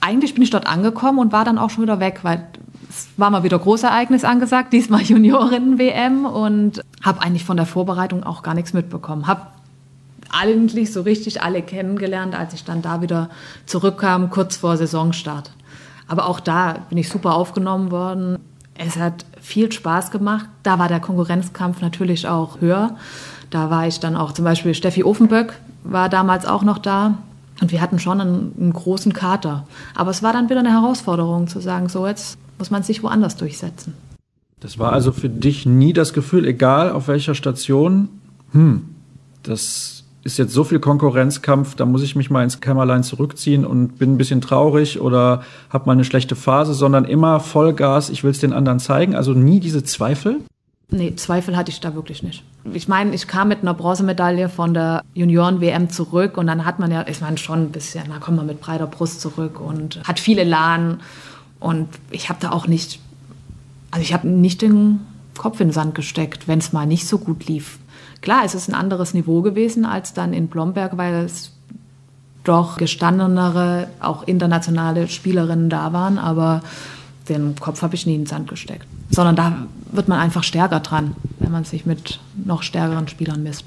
[0.00, 2.46] eigentlich bin ich dort angekommen und war dann auch schon wieder weg, weil
[2.88, 8.42] es war mal wieder Großereignis angesagt, diesmal Juniorinnen-WM und habe eigentlich von der Vorbereitung auch
[8.42, 9.26] gar nichts mitbekommen.
[9.26, 9.46] Habe
[10.30, 13.28] eigentlich so richtig alle kennengelernt, als ich dann da wieder
[13.66, 15.50] zurückkam, kurz vor Saisonstart.
[16.12, 18.38] Aber auch da bin ich super aufgenommen worden.
[18.74, 20.44] Es hat viel Spaß gemacht.
[20.62, 22.96] Da war der Konkurrenzkampf natürlich auch höher.
[23.48, 27.16] Da war ich dann auch zum Beispiel Steffi Ofenböck war damals auch noch da.
[27.62, 29.66] Und wir hatten schon einen, einen, großen Kater.
[29.94, 33.38] Aber es war dann wieder eine Herausforderung zu sagen, so jetzt muss man sich woanders
[33.38, 33.94] durchsetzen.
[34.60, 38.10] Das war also für dich nie das Gefühl, egal auf welcher Station,
[38.52, 38.82] hm,
[39.44, 43.98] das ist jetzt so viel Konkurrenzkampf, da muss ich mich mal ins Kämmerlein zurückziehen und
[43.98, 48.30] bin ein bisschen traurig oder habe mal eine schlechte Phase, sondern immer Vollgas, ich will
[48.30, 49.14] es den anderen zeigen.
[49.16, 50.40] Also nie diese Zweifel?
[50.90, 52.44] Nee, Zweifel hatte ich da wirklich nicht.
[52.72, 56.92] Ich meine, ich kam mit einer Bronzemedaille von der Junioren-WM zurück und dann hat man
[56.92, 60.20] ja, ich meine, schon ein bisschen, da kommt man mit breiter Brust zurück und hat
[60.20, 61.00] viel Elan
[61.60, 63.00] und ich habe da auch nicht,
[63.90, 65.00] also ich habe nicht den
[65.36, 67.78] Kopf in den Sand gesteckt, wenn es mal nicht so gut lief.
[68.22, 71.52] Klar, es ist ein anderes Niveau gewesen als dann in Blomberg, weil es
[72.44, 76.62] doch gestandenere, auch internationale Spielerinnen da waren, aber
[77.28, 78.86] den Kopf habe ich nie in den Sand gesteckt.
[79.10, 83.64] Sondern da wird man einfach stärker dran, wenn man sich mit noch stärkeren Spielern misst.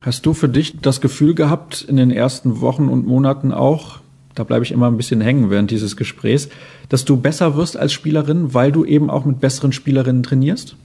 [0.00, 4.00] Hast du für dich das Gefühl gehabt, in den ersten Wochen und Monaten auch,
[4.34, 6.48] da bleibe ich immer ein bisschen hängen während dieses Gesprächs,
[6.88, 10.76] dass du besser wirst als Spielerin, weil du eben auch mit besseren Spielerinnen trainierst?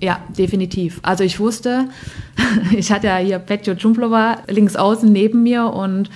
[0.00, 0.98] Ja, definitiv.
[1.02, 1.88] Also ich wusste,
[2.76, 6.10] ich hatte ja hier Petjo Djumplova links außen neben mir und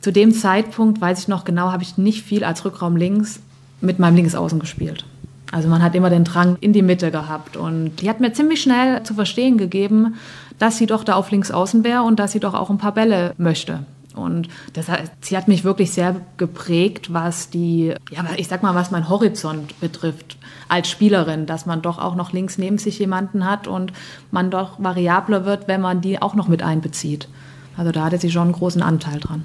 [0.00, 3.40] zu dem Zeitpunkt, weiß ich noch genau, habe ich nicht viel als Rückraum links
[3.80, 5.04] mit meinem Linksaußen gespielt.
[5.52, 8.62] Also man hat immer den Drang in die Mitte gehabt und die hat mir ziemlich
[8.62, 10.16] schnell zu verstehen gegeben,
[10.58, 13.34] dass sie doch da auf Linksaußen wäre und dass sie doch auch ein paar Bälle
[13.36, 13.80] möchte.
[14.14, 14.86] Und das,
[15.20, 19.78] sie hat mich wirklich sehr geprägt, was die, ja, ich sag mal, was mein Horizont
[19.80, 20.36] betrifft
[20.68, 23.92] als Spielerin, dass man doch auch noch links neben sich jemanden hat und
[24.30, 27.28] man doch variabler wird, wenn man die auch noch mit einbezieht.
[27.76, 29.44] Also da hatte sie schon einen großen Anteil dran.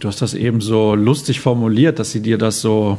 [0.00, 2.98] Du hast das eben so lustig formuliert, dass sie dir das so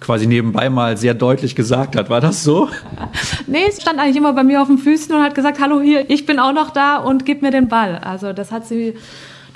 [0.00, 2.08] quasi nebenbei mal sehr deutlich gesagt hat.
[2.08, 2.68] War das so?
[3.46, 6.08] nee, sie stand eigentlich immer bei mir auf den Füßen und hat gesagt, hallo hier,
[6.08, 7.98] ich bin auch noch da und gib mir den Ball.
[7.98, 8.94] Also das hat sie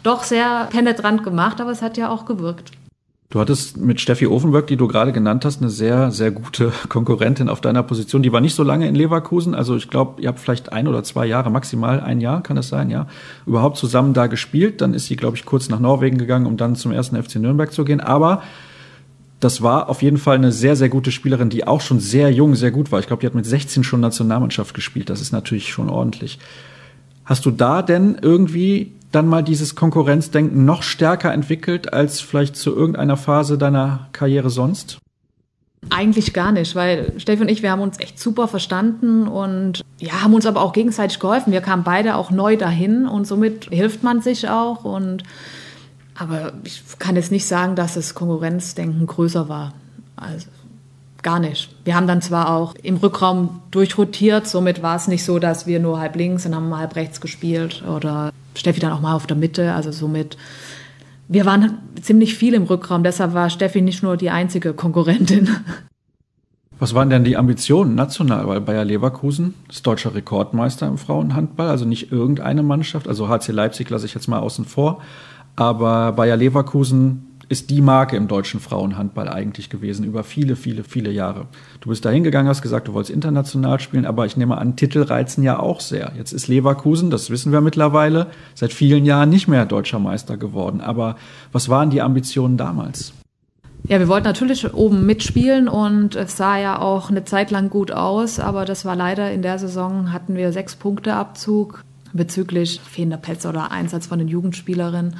[0.04, 2.70] doch sehr penetrant gemacht, aber es hat ja auch gewirkt.
[3.30, 7.48] Du hattest mit Steffi Ofenberg, die du gerade genannt hast, eine sehr, sehr gute Konkurrentin
[7.48, 8.22] auf deiner Position.
[8.22, 9.56] Die war nicht so lange in Leverkusen.
[9.56, 12.68] Also ich glaube, ihr habt vielleicht ein oder zwei Jahre, maximal ein Jahr, kann es
[12.68, 13.08] sein, ja,
[13.44, 14.80] überhaupt zusammen da gespielt.
[14.80, 17.72] Dann ist sie, glaube ich, kurz nach Norwegen gegangen, um dann zum ersten FC Nürnberg
[17.72, 18.00] zu gehen.
[18.00, 18.42] Aber
[19.40, 22.54] das war auf jeden Fall eine sehr, sehr gute Spielerin, die auch schon sehr jung,
[22.54, 23.00] sehr gut war.
[23.00, 25.10] Ich glaube, die hat mit 16 schon Nationalmannschaft gespielt.
[25.10, 26.38] Das ist natürlich schon ordentlich.
[27.24, 32.74] Hast du da denn irgendwie dann mal dieses Konkurrenzdenken noch stärker entwickelt als vielleicht zu
[32.74, 34.98] irgendeiner Phase deiner Karriere sonst?
[35.90, 40.22] Eigentlich gar nicht, weil Steffi und ich, wir haben uns echt super verstanden und ja,
[40.22, 41.52] haben uns aber auch gegenseitig geholfen.
[41.52, 45.24] Wir kamen beide auch neu dahin und somit hilft man sich auch und
[46.16, 49.74] aber ich kann jetzt nicht sagen, dass das Konkurrenzdenken größer war.
[50.16, 50.46] Also
[51.22, 51.74] gar nicht.
[51.84, 55.80] Wir haben dann zwar auch im Rückraum durchrotiert, somit war es nicht so, dass wir
[55.80, 59.36] nur halb links und haben halb rechts gespielt oder Steffi dann auch mal auf der
[59.36, 59.72] Mitte.
[59.72, 60.36] Also somit,
[61.28, 65.48] wir waren ziemlich viel im Rückraum, deshalb war Steffi nicht nur die einzige Konkurrentin.
[66.78, 68.48] Was waren denn die Ambitionen national?
[68.48, 73.06] Weil Bayer Leverkusen ist deutscher Rekordmeister im Frauenhandball, also nicht irgendeine Mannschaft.
[73.06, 75.00] Also HC Leipzig lasse ich jetzt mal außen vor.
[75.54, 81.10] Aber Bayer Leverkusen ist die Marke im deutschen Frauenhandball eigentlich gewesen über viele, viele, viele
[81.10, 81.46] Jahre.
[81.80, 85.02] Du bist da hingegangen, hast gesagt, du wolltest international spielen, aber ich nehme an, Titel
[85.02, 86.12] reizen ja auch sehr.
[86.16, 90.80] Jetzt ist Leverkusen, das wissen wir mittlerweile, seit vielen Jahren nicht mehr deutscher Meister geworden.
[90.80, 91.16] Aber
[91.52, 93.12] was waren die Ambitionen damals?
[93.86, 97.92] Ja, wir wollten natürlich oben mitspielen und es sah ja auch eine Zeit lang gut
[97.92, 103.18] aus, aber das war leider in der Saison hatten wir sechs Punkte Abzug bezüglich fehlender
[103.18, 105.16] Plätze oder Einsatz von den Jugendspielerinnen.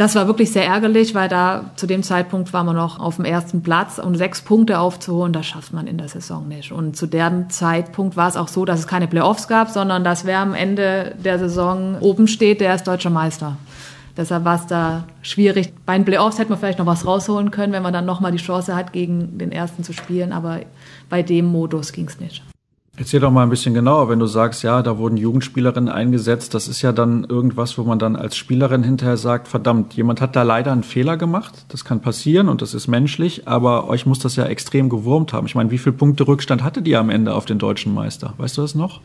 [0.00, 3.26] Das war wirklich sehr ärgerlich, weil da zu dem Zeitpunkt war man noch auf dem
[3.26, 6.72] ersten Platz und sechs Punkte aufzuholen, das schafft man in der Saison nicht.
[6.72, 10.24] Und zu dem Zeitpunkt war es auch so, dass es keine Playoffs gab, sondern dass
[10.24, 13.58] wer am Ende der Saison oben steht, der ist deutscher Meister.
[14.16, 15.70] Deshalb war es da schwierig.
[15.84, 18.38] Bei den Playoffs hätte man vielleicht noch was rausholen können, wenn man dann nochmal die
[18.38, 20.32] Chance hat, gegen den ersten zu spielen.
[20.32, 20.60] Aber
[21.10, 22.42] bei dem Modus ging es nicht.
[23.00, 26.52] Erzähl doch mal ein bisschen genauer, wenn du sagst, ja, da wurden Jugendspielerinnen eingesetzt.
[26.52, 30.36] Das ist ja dann irgendwas, wo man dann als Spielerin hinterher sagt, verdammt, jemand hat
[30.36, 31.64] da leider einen Fehler gemacht.
[31.68, 35.46] Das kann passieren und das ist menschlich, aber euch muss das ja extrem gewurmt haben.
[35.46, 38.34] Ich meine, wie viele Punkte Rückstand hattet ihr am Ende auf den deutschen Meister?
[38.36, 39.00] Weißt du das noch?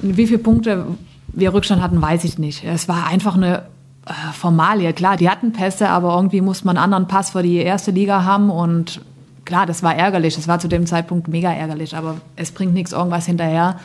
[0.00, 0.86] Wie viele Punkte
[1.28, 2.64] wir Rückstand hatten, weiß ich nicht.
[2.64, 3.64] Es war einfach eine
[4.06, 4.94] äh, Formalie.
[4.94, 8.24] Klar, die hatten Pässe, aber irgendwie muss man einen anderen Pass für die erste Liga
[8.24, 9.02] haben und
[9.44, 10.36] klar, das war ärgerlich.
[10.36, 13.78] Das war zu dem Zeitpunkt mega ärgerlich, aber es bringt nichts, irgendwas hinterher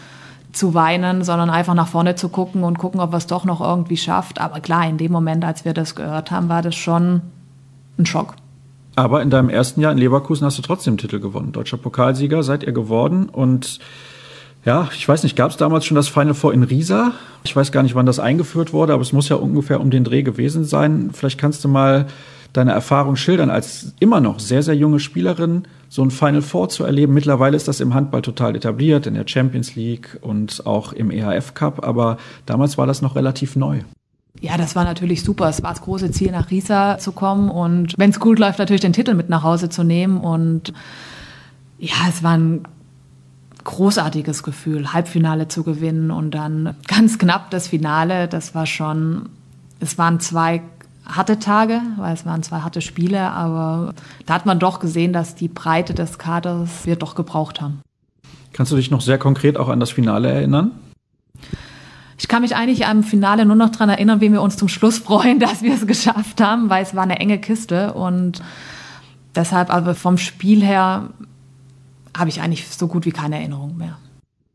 [0.51, 3.61] zu weinen, sondern einfach nach vorne zu gucken und gucken, ob wir es doch noch
[3.61, 4.41] irgendwie schafft.
[4.41, 7.21] Aber klar, in dem Moment, als wir das gehört haben, war das schon
[7.97, 8.35] ein Schock.
[8.95, 11.51] Aber in deinem ersten Jahr in Leverkusen hast du trotzdem Titel gewonnen.
[11.51, 13.29] Deutscher Pokalsieger seid ihr geworden.
[13.29, 13.79] Und
[14.65, 17.13] ja, ich weiß nicht, gab es damals schon das Final Four in Riesa?
[17.43, 20.03] Ich weiß gar nicht, wann das eingeführt wurde, aber es muss ja ungefähr um den
[20.03, 21.11] Dreh gewesen sein.
[21.13, 22.07] Vielleicht kannst du mal
[22.53, 26.83] deine Erfahrung schildern, als immer noch sehr, sehr junge Spielerin so ein Final Four zu
[26.83, 27.13] erleben.
[27.13, 31.53] Mittlerweile ist das im Handball total etabliert, in der Champions League und auch im EHF
[31.53, 33.79] Cup, aber damals war das noch relativ neu.
[34.39, 35.49] Ja, das war natürlich super.
[35.49, 38.81] Es war das große Ziel, nach Riesa zu kommen und wenn es gut läuft, natürlich
[38.81, 40.19] den Titel mit nach Hause zu nehmen.
[40.19, 40.73] Und
[41.79, 42.61] ja, es war ein
[43.63, 48.27] großartiges Gefühl, Halbfinale zu gewinnen und dann ganz knapp das Finale.
[48.27, 49.29] Das war schon,
[49.79, 50.61] es waren zwei
[51.09, 53.93] harte Tage, weil es waren zwei harte Spiele, aber
[54.25, 57.81] da hat man doch gesehen, dass die Breite des Kaders wir doch gebraucht haben.
[58.53, 60.71] Kannst du dich noch sehr konkret auch an das Finale erinnern?
[62.17, 64.99] Ich kann mich eigentlich am Finale nur noch daran erinnern, wie wir uns zum Schluss
[64.99, 68.41] freuen, dass wir es geschafft haben, weil es war eine enge Kiste und
[69.35, 71.09] deshalb aber vom Spiel her
[72.17, 73.97] habe ich eigentlich so gut wie keine Erinnerung mehr.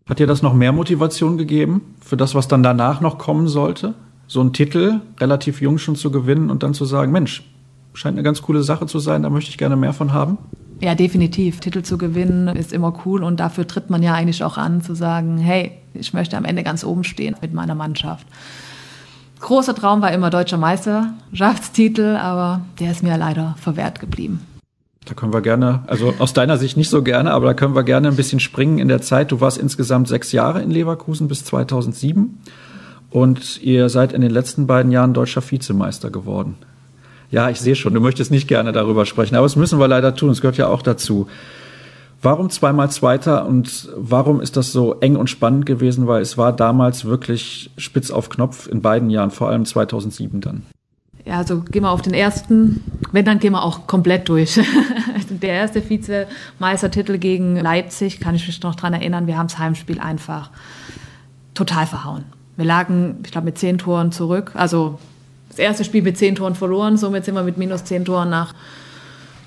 [0.09, 3.95] Hat dir das noch mehr Motivation gegeben für das, was dann danach noch kommen sollte?
[4.27, 7.43] So einen Titel relativ jung schon zu gewinnen und dann zu sagen, Mensch,
[7.95, 10.39] scheint eine ganz coole Sache zu sein, da möchte ich gerne mehr von haben?
[10.81, 11.61] Ja, definitiv.
[11.61, 14.95] Titel zu gewinnen ist immer cool und dafür tritt man ja eigentlich auch an, zu
[14.95, 18.27] sagen, hey, ich möchte am Ende ganz oben stehen mit meiner Mannschaft.
[19.41, 24.41] Großer Traum war immer deutscher Meisterschaftstitel, aber der ist mir leider verwehrt geblieben.
[25.05, 27.83] Da können wir gerne, also aus deiner Sicht nicht so gerne, aber da können wir
[27.83, 29.33] gerne ein bisschen springen in der Zeit.
[29.33, 32.39] Du warst insgesamt sechs Jahre in Leverkusen bis 2007
[33.15, 36.57] und ihr seid in den letzten beiden Jahren deutscher Vizemeister geworden.
[37.31, 40.17] Ja, ich sehe schon, du möchtest nicht gerne darüber sprechen, aber das müssen wir leider
[40.17, 41.29] tun, es gehört ja auch dazu.
[42.23, 46.09] Warum zweimal Zweiter und warum ist das so eng und spannend gewesen?
[46.09, 50.63] Weil es war damals wirklich spitz auf Knopf in beiden Jahren, vor allem 2007 dann.
[51.25, 54.59] Ja, also gehen wir auf den ersten, wenn, dann gehen wir auch komplett durch.
[55.29, 60.01] Der erste Vizemeistertitel gegen Leipzig, kann ich mich noch dran erinnern, wir haben das Heimspiel
[60.01, 60.51] einfach
[61.55, 62.25] total verhauen.
[62.57, 64.53] Wir lagen, ich glaube, mit zehn Toren zurück.
[64.55, 64.99] Also
[65.49, 66.97] das erste Spiel mit zehn Toren verloren.
[66.97, 68.55] Somit sind wir mit minus zehn Toren nach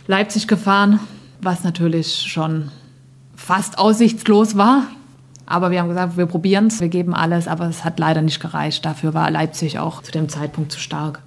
[0.08, 1.00] Leipzig gefahren,
[1.42, 2.72] was natürlich schon
[3.36, 4.84] fast aussichtslos war.
[5.46, 8.42] Aber wir haben gesagt, wir probieren es, wir geben alles, aber es hat leider nicht
[8.42, 8.86] gereicht.
[8.86, 11.22] Dafür war Leipzig auch zu dem Zeitpunkt zu stark.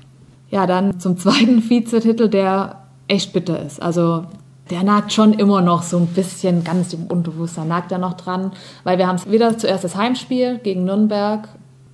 [0.50, 2.76] Ja, dann zum zweiten Vizetitel, der
[3.08, 3.80] echt bitter ist.
[3.80, 4.26] Also
[4.70, 8.52] der nagt schon immer noch so ein bisschen ganz im Unterbewusstsein, nagt er noch dran,
[8.84, 11.48] weil wir haben wieder zuerst das Heimspiel gegen Nürnberg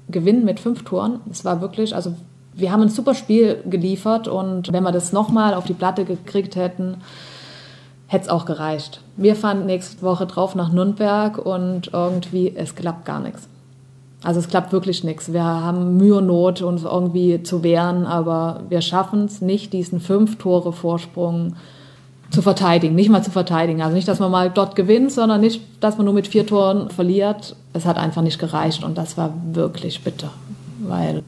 [0.08, 1.20] gewinnen mit fünf Toren.
[1.30, 2.14] Es war wirklich, also
[2.54, 6.56] wir haben ein super Spiel geliefert und wenn wir das nochmal auf die Platte gekriegt
[6.56, 6.96] hätten,
[8.06, 9.02] hätte es auch gereicht.
[9.16, 13.48] Wir fahren nächste Woche drauf nach Nürnberg und irgendwie, es klappt gar nichts.
[14.22, 15.32] Also es klappt wirklich nichts.
[15.32, 20.00] Wir haben Mühe und Not, uns irgendwie zu wehren, aber wir schaffen es nicht, diesen
[20.00, 21.54] fünf Tore Vorsprung
[22.30, 23.82] zu verteidigen, nicht mal zu verteidigen.
[23.82, 26.90] Also nicht, dass man mal dort gewinnt, sondern nicht, dass man nur mit vier Toren
[26.90, 27.56] verliert.
[27.72, 30.30] Es hat einfach nicht gereicht und das war wirklich bitter,
[30.80, 31.22] weil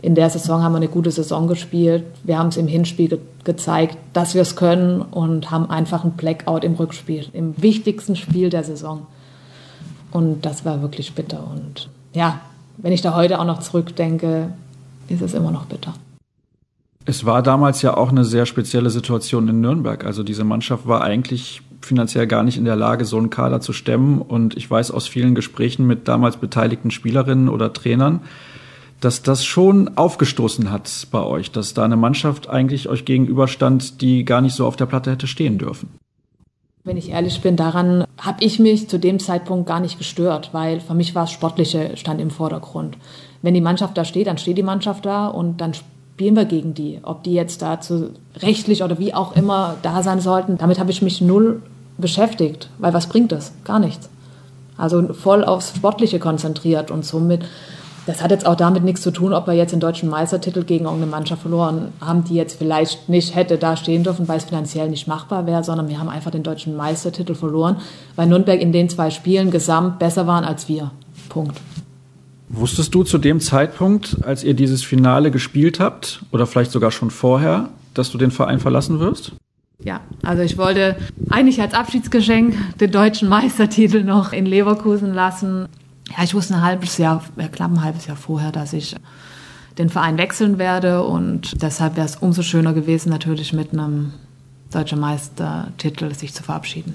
[0.00, 2.04] in der Saison haben wir eine gute Saison gespielt.
[2.24, 6.12] Wir haben es im Hinspiel ge gezeigt, dass wir es können und haben einfach einen
[6.12, 9.06] Blackout im Rückspiel, im wichtigsten Spiel der Saison.
[10.12, 11.46] Und das war wirklich bitter.
[11.50, 12.40] Und ja,
[12.78, 14.50] wenn ich da heute auch noch zurückdenke,
[15.08, 15.92] ist es immer noch bitter.
[17.06, 20.04] Es war damals ja auch eine sehr spezielle Situation in Nürnberg.
[20.04, 23.72] Also diese Mannschaft war eigentlich finanziell gar nicht in der Lage, so einen Kader zu
[23.72, 24.22] stemmen.
[24.22, 28.20] Und ich weiß aus vielen Gesprächen mit damals beteiligten Spielerinnen oder Trainern,
[29.00, 34.24] dass das schon aufgestoßen hat bei euch, dass da eine Mannschaft eigentlich euch gegenüberstand, die
[34.24, 35.90] gar nicht so auf der Platte hätte stehen dürfen.
[36.84, 40.80] Wenn ich ehrlich bin, daran habe ich mich zu dem Zeitpunkt gar nicht gestört, weil
[40.80, 42.96] für mich war es Sportliche stand im Vordergrund.
[43.42, 45.72] Wenn die Mannschaft da steht, dann steht die Mannschaft da und dann
[46.14, 47.00] spielen wir gegen die.
[47.02, 51.02] Ob die jetzt dazu rechtlich oder wie auch immer da sein sollten, damit habe ich
[51.02, 51.60] mich null
[51.98, 53.52] beschäftigt, weil was bringt das?
[53.64, 54.08] Gar nichts.
[54.78, 57.44] Also voll aufs Sportliche konzentriert und somit,
[58.06, 60.84] das hat jetzt auch damit nichts zu tun, ob wir jetzt den deutschen Meistertitel gegen
[60.84, 64.88] irgendeine Mannschaft verloren haben, die jetzt vielleicht nicht hätte da stehen dürfen, weil es finanziell
[64.88, 67.78] nicht machbar wäre, sondern wir haben einfach den deutschen Meistertitel verloren,
[68.14, 70.92] weil Nürnberg in den zwei Spielen gesamt besser waren als wir.
[71.28, 71.60] Punkt.
[72.48, 77.10] Wusstest du zu dem Zeitpunkt, als ihr dieses Finale gespielt habt, oder vielleicht sogar schon
[77.10, 79.32] vorher, dass du den Verein verlassen wirst?
[79.82, 80.96] Ja, also ich wollte
[81.30, 85.68] eigentlich als Abschiedsgeschenk den deutschen Meistertitel noch in Leverkusen lassen.
[86.16, 88.94] Ja, ich wusste ein halbes Jahr, ja, knapp ein halbes Jahr vorher, dass ich
[89.78, 94.12] den Verein wechseln werde und deshalb wäre es umso schöner gewesen, natürlich mit einem
[94.72, 96.94] deutschen Meistertitel sich zu verabschieden.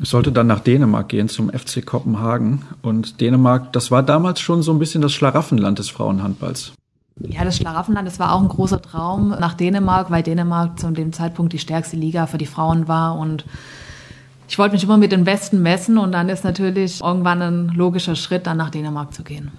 [0.00, 2.62] Es sollte dann nach Dänemark gehen zum FC Kopenhagen.
[2.82, 6.72] Und Dänemark, das war damals schon so ein bisschen das Schlaraffenland des Frauenhandballs.
[7.20, 11.12] Ja, das Schlaraffenland, das war auch ein großer Traum nach Dänemark, weil Dänemark zu dem
[11.12, 13.16] Zeitpunkt die stärkste Liga für die Frauen war.
[13.16, 13.44] Und
[14.48, 18.16] ich wollte mich immer mit den Besten messen und dann ist natürlich irgendwann ein logischer
[18.16, 19.52] Schritt, dann nach Dänemark zu gehen.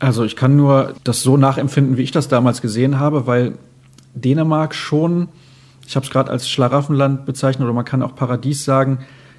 [0.00, 3.58] Also ich kann nur das so nachempfinden, wie ich das damals gesehen habe, weil
[4.14, 5.28] Dänemark schon,
[5.86, 8.98] ich habe es gerade als Schlaraffenland bezeichnet oder man kann auch Paradies sagen,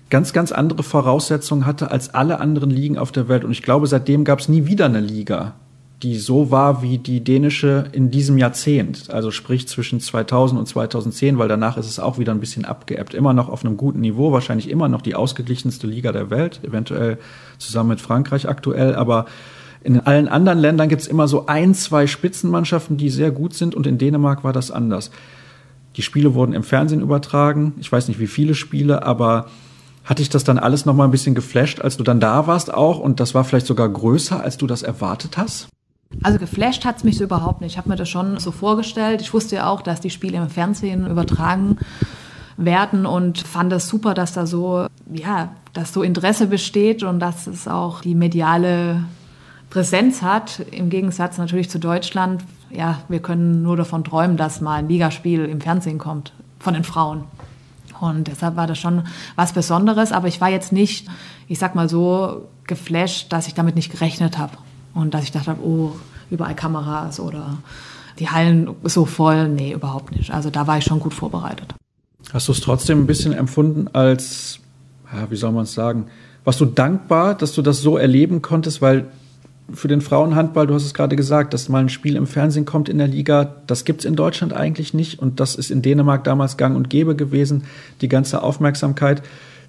[0.10, 3.44] ganz, ganz andere Voraussetzungen hatte als alle anderen Ligen auf der Welt.
[3.44, 5.56] Und ich glaube, seitdem gab es nie wieder eine Liga,
[6.02, 9.12] die so war wie die dänische in diesem Jahrzehnt.
[9.12, 13.14] Also sprich zwischen 2000 und 2010, weil danach ist es auch wieder ein bisschen abgeebbt.
[13.14, 17.18] Immer noch auf einem guten Niveau, wahrscheinlich immer noch die ausgeglichenste Liga der Welt, eventuell
[17.58, 19.26] zusammen mit Frankreich aktuell, aber
[19.82, 23.76] in allen anderen Ländern gibt es immer so ein, zwei Spitzenmannschaften, die sehr gut sind
[23.76, 25.10] und in Dänemark war das anders.
[25.96, 27.74] Die Spiele wurden im Fernsehen übertragen.
[27.80, 29.48] Ich weiß nicht, wie viele Spiele, aber
[30.04, 32.74] hat dich das dann alles noch mal ein bisschen geflasht, als du dann da warst
[32.74, 35.70] auch und das war vielleicht sogar größer, als du das erwartet hast?
[36.24, 37.74] Also geflasht hat es mich so überhaupt nicht.
[37.74, 39.22] Ich habe mir das schon so vorgestellt.
[39.22, 41.78] Ich wusste ja auch, dass die Spiele im Fernsehen übertragen
[42.58, 47.48] werden und fand es super, dass da so, ja, dass so Interesse besteht und dass
[47.48, 49.04] es auch die mediale
[49.70, 50.60] Präsenz hat.
[50.72, 52.44] Im Gegensatz natürlich zu Deutschland.
[52.72, 56.84] Ja, wir können nur davon träumen, dass mal ein Ligaspiel im Fernsehen kommt von den
[56.84, 57.24] Frauen.
[58.00, 59.04] Und deshalb war das schon
[59.36, 60.12] was Besonderes.
[60.12, 61.08] Aber ich war jetzt nicht,
[61.48, 64.54] ich sag mal so, geflasht, dass ich damit nicht gerechnet habe.
[64.94, 65.94] Und dass ich dachte, oh,
[66.30, 67.58] überall Kameras oder
[68.20, 69.50] die Hallen so voll.
[69.50, 70.32] Nee, überhaupt nicht.
[70.32, 71.74] Also da war ich schon gut vorbereitet.
[72.34, 74.60] Hast du es trotzdem ein bisschen empfunden als,
[75.12, 76.08] ja, wie soll man es sagen,
[76.44, 79.08] warst du dankbar, dass du das so erleben konntest, weil
[79.74, 82.90] für den Frauenhandball, du hast es gerade gesagt, dass mal ein Spiel im Fernsehen kommt
[82.90, 86.24] in der Liga, das gibt es in Deutschland eigentlich nicht und das ist in Dänemark
[86.24, 87.64] damals gang und gäbe gewesen,
[88.02, 89.22] die ganze Aufmerksamkeit.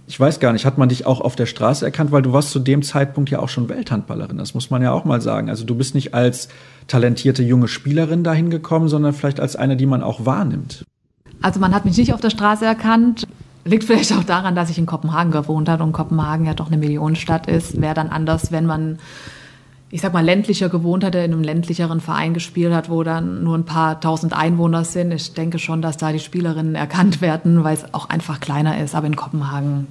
[0.06, 2.50] Ich weiß gar nicht, hat man dich auch auf der Straße erkannt, weil du warst
[2.50, 5.48] zu dem Zeitpunkt ja auch schon Welthandballerin, das muss man ja auch mal sagen.
[5.48, 6.48] Also du bist nicht als
[6.88, 10.84] talentierte junge Spielerin dahin gekommen, sondern vielleicht als eine, die man auch wahrnimmt.
[11.42, 13.26] Also man hat mich nicht auf der Straße erkannt.
[13.64, 16.78] Liegt vielleicht auch daran, dass ich in Kopenhagen gewohnt habe und Kopenhagen ja doch eine
[16.78, 17.80] Millionenstadt ist.
[17.80, 18.98] Wäre dann anders, wenn man
[19.92, 23.42] ich sag mal, ländlicher gewohnt hat, der in einem ländlicheren Verein gespielt hat, wo dann
[23.42, 25.12] nur ein paar tausend Einwohner sind.
[25.12, 28.94] Ich denke schon, dass da die Spielerinnen erkannt werden, weil es auch einfach kleiner ist.
[28.94, 29.88] Aber in Kopenhagen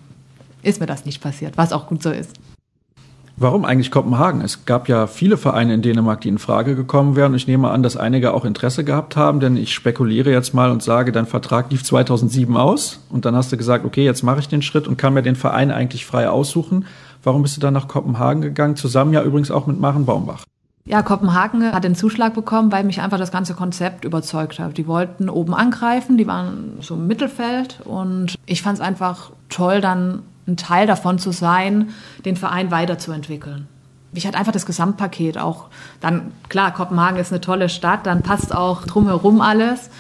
[0.64, 2.40] ist mir das nicht passiert, was auch gut so ist.
[3.42, 4.42] Warum eigentlich Kopenhagen?
[4.42, 7.34] Es gab ja viele Vereine in Dänemark, die in Frage gekommen wären.
[7.36, 10.84] Ich nehme an, dass einige auch Interesse gehabt haben, denn ich spekuliere jetzt mal und
[10.84, 14.50] sage, dein Vertrag lief 2007 aus und dann hast du gesagt, okay, jetzt mache ich
[14.50, 16.86] den Schritt und kann mir den Verein eigentlich frei aussuchen.
[17.24, 18.76] Warum bist du dann nach Kopenhagen gegangen?
[18.76, 20.46] Zusammen ja übrigens auch mit Maren Baumbach.
[20.86, 24.78] Ja, Kopenhagen hat den Zuschlag bekommen, weil mich einfach das ganze Konzept überzeugt hat.
[24.78, 29.82] Die wollten oben angreifen, die waren so im Mittelfeld und ich fand es einfach toll,
[29.82, 31.90] dann ein Teil davon zu sein,
[32.26, 33.68] den Verein weiterzuentwickeln.
[34.14, 35.68] Mich hat einfach das Gesamtpaket auch
[36.00, 39.92] dann, klar, Kopenhagen ist eine tolle Stadt, dann passt auch drumherum alles.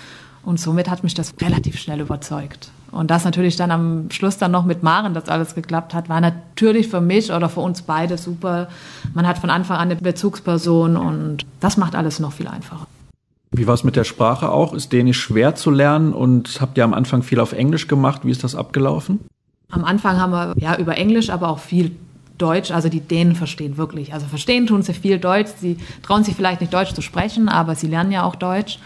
[0.43, 2.71] Und somit hat mich das relativ schnell überzeugt.
[2.91, 6.21] Und das natürlich dann am Schluss dann noch mit Maren, dass alles geklappt hat, war
[6.21, 8.67] natürlich für mich oder für uns beide super.
[9.13, 12.87] Man hat von Anfang an eine Bezugsperson und das macht alles noch viel einfacher.
[13.51, 14.73] Wie war es mit der Sprache auch?
[14.73, 18.21] Ist Dänisch schwer zu lernen und habt ihr am Anfang viel auf Englisch gemacht?
[18.23, 19.19] Wie ist das abgelaufen?
[19.71, 21.91] Am Anfang haben wir ja über Englisch, aber auch viel
[22.37, 22.71] Deutsch.
[22.71, 24.13] Also die Dänen verstehen wirklich.
[24.13, 25.51] Also verstehen tun sie viel Deutsch.
[25.59, 28.79] Sie trauen sich vielleicht nicht Deutsch zu sprechen, aber sie lernen ja auch Deutsch.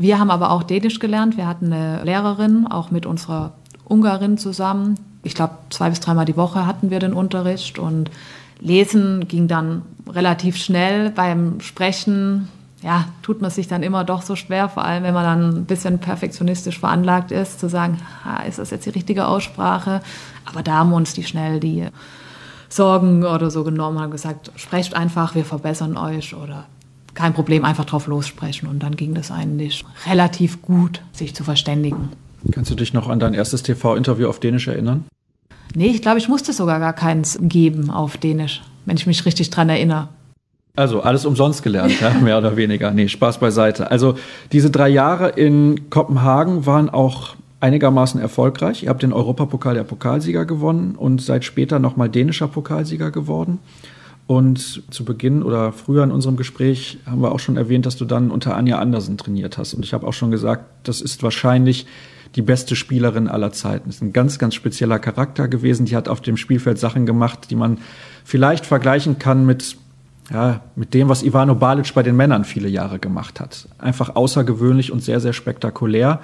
[0.00, 1.36] Wir haben aber auch Dänisch gelernt.
[1.36, 3.52] Wir hatten eine Lehrerin, auch mit unserer
[3.84, 4.98] Ungarin zusammen.
[5.22, 8.10] Ich glaube, zwei bis dreimal die Woche hatten wir den Unterricht und
[8.60, 11.10] Lesen ging dann relativ schnell.
[11.10, 12.48] Beim Sprechen,
[12.82, 15.64] ja, tut man sich dann immer doch so schwer, vor allem wenn man dann ein
[15.66, 17.98] bisschen perfektionistisch veranlagt ist, zu sagen,
[18.48, 20.00] ist das jetzt die richtige Aussprache?
[20.46, 21.86] Aber da haben uns die schnell die
[22.70, 26.64] Sorgen oder so genommen, haben gesagt, sprecht einfach, wir verbessern euch oder
[27.20, 28.68] kein Problem, einfach drauf lossprechen.
[28.68, 32.08] Und dann ging das eigentlich relativ gut, sich zu verständigen.
[32.52, 35.04] Kannst du dich noch an dein erstes TV-Interview auf Dänisch erinnern?
[35.74, 39.50] Nee, ich glaube, ich musste sogar gar keins geben auf Dänisch, wenn ich mich richtig
[39.50, 40.08] dran erinnere.
[40.76, 42.90] Also alles umsonst gelernt, ja, mehr oder weniger.
[42.90, 43.90] Nee, Spaß beiseite.
[43.90, 44.14] Also
[44.52, 48.84] diese drei Jahre in Kopenhagen waren auch einigermaßen erfolgreich.
[48.84, 53.58] Ihr habt den Europapokal der Pokalsieger gewonnen und seid später nochmal dänischer Pokalsieger geworden.
[54.30, 58.04] Und zu Beginn oder früher in unserem Gespräch haben wir auch schon erwähnt, dass du
[58.04, 59.74] dann unter Anja Andersen trainiert hast.
[59.74, 61.84] Und ich habe auch schon gesagt, das ist wahrscheinlich
[62.36, 63.90] die beste Spielerin aller Zeiten.
[63.90, 65.84] Ist ein ganz, ganz spezieller Charakter gewesen.
[65.84, 67.78] Die hat auf dem Spielfeld Sachen gemacht, die man
[68.24, 69.76] vielleicht vergleichen kann mit,
[70.32, 73.66] ja, mit dem, was Ivano Balic bei den Männern viele Jahre gemacht hat.
[73.78, 76.20] Einfach außergewöhnlich und sehr, sehr spektakulär.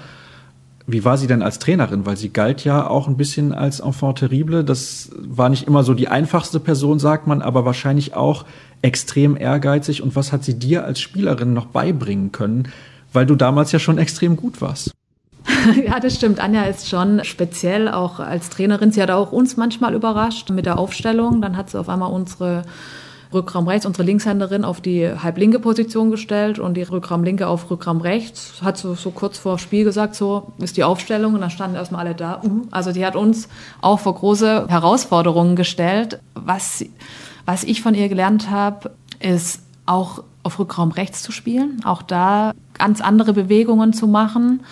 [0.89, 2.07] Wie war sie denn als Trainerin?
[2.07, 4.63] Weil sie galt ja auch ein bisschen als Enfant terrible.
[4.63, 8.45] Das war nicht immer so die einfachste Person, sagt man, aber wahrscheinlich auch
[8.83, 10.03] extrem ehrgeizig.
[10.03, 12.69] Und was hat sie dir als Spielerin noch beibringen können?
[13.13, 14.93] Weil du damals ja schon extrem gut warst.
[15.85, 16.39] Ja, das stimmt.
[16.39, 18.93] Anja ist schon speziell auch als Trainerin.
[18.93, 21.43] Sie hat auch uns manchmal überrascht mit der Aufstellung.
[21.43, 22.63] Dann hat sie auf einmal unsere
[23.33, 28.01] Rückraum rechts, unsere Linkshänderin auf die halblinke Position gestellt und die Rückraum linke auf Rückraum
[28.01, 28.61] rechts.
[28.63, 32.07] Hat so, so kurz vor Spiel gesagt, so ist die Aufstellung und dann standen erstmal
[32.07, 32.41] alle da.
[32.43, 33.49] Uh, also die hat uns
[33.81, 36.21] auch vor große Herausforderungen gestellt.
[36.35, 36.85] Was,
[37.45, 42.53] was ich von ihr gelernt habe, ist auch auf Rückraum rechts zu spielen, auch da
[42.75, 44.63] ganz andere Bewegungen zu machen.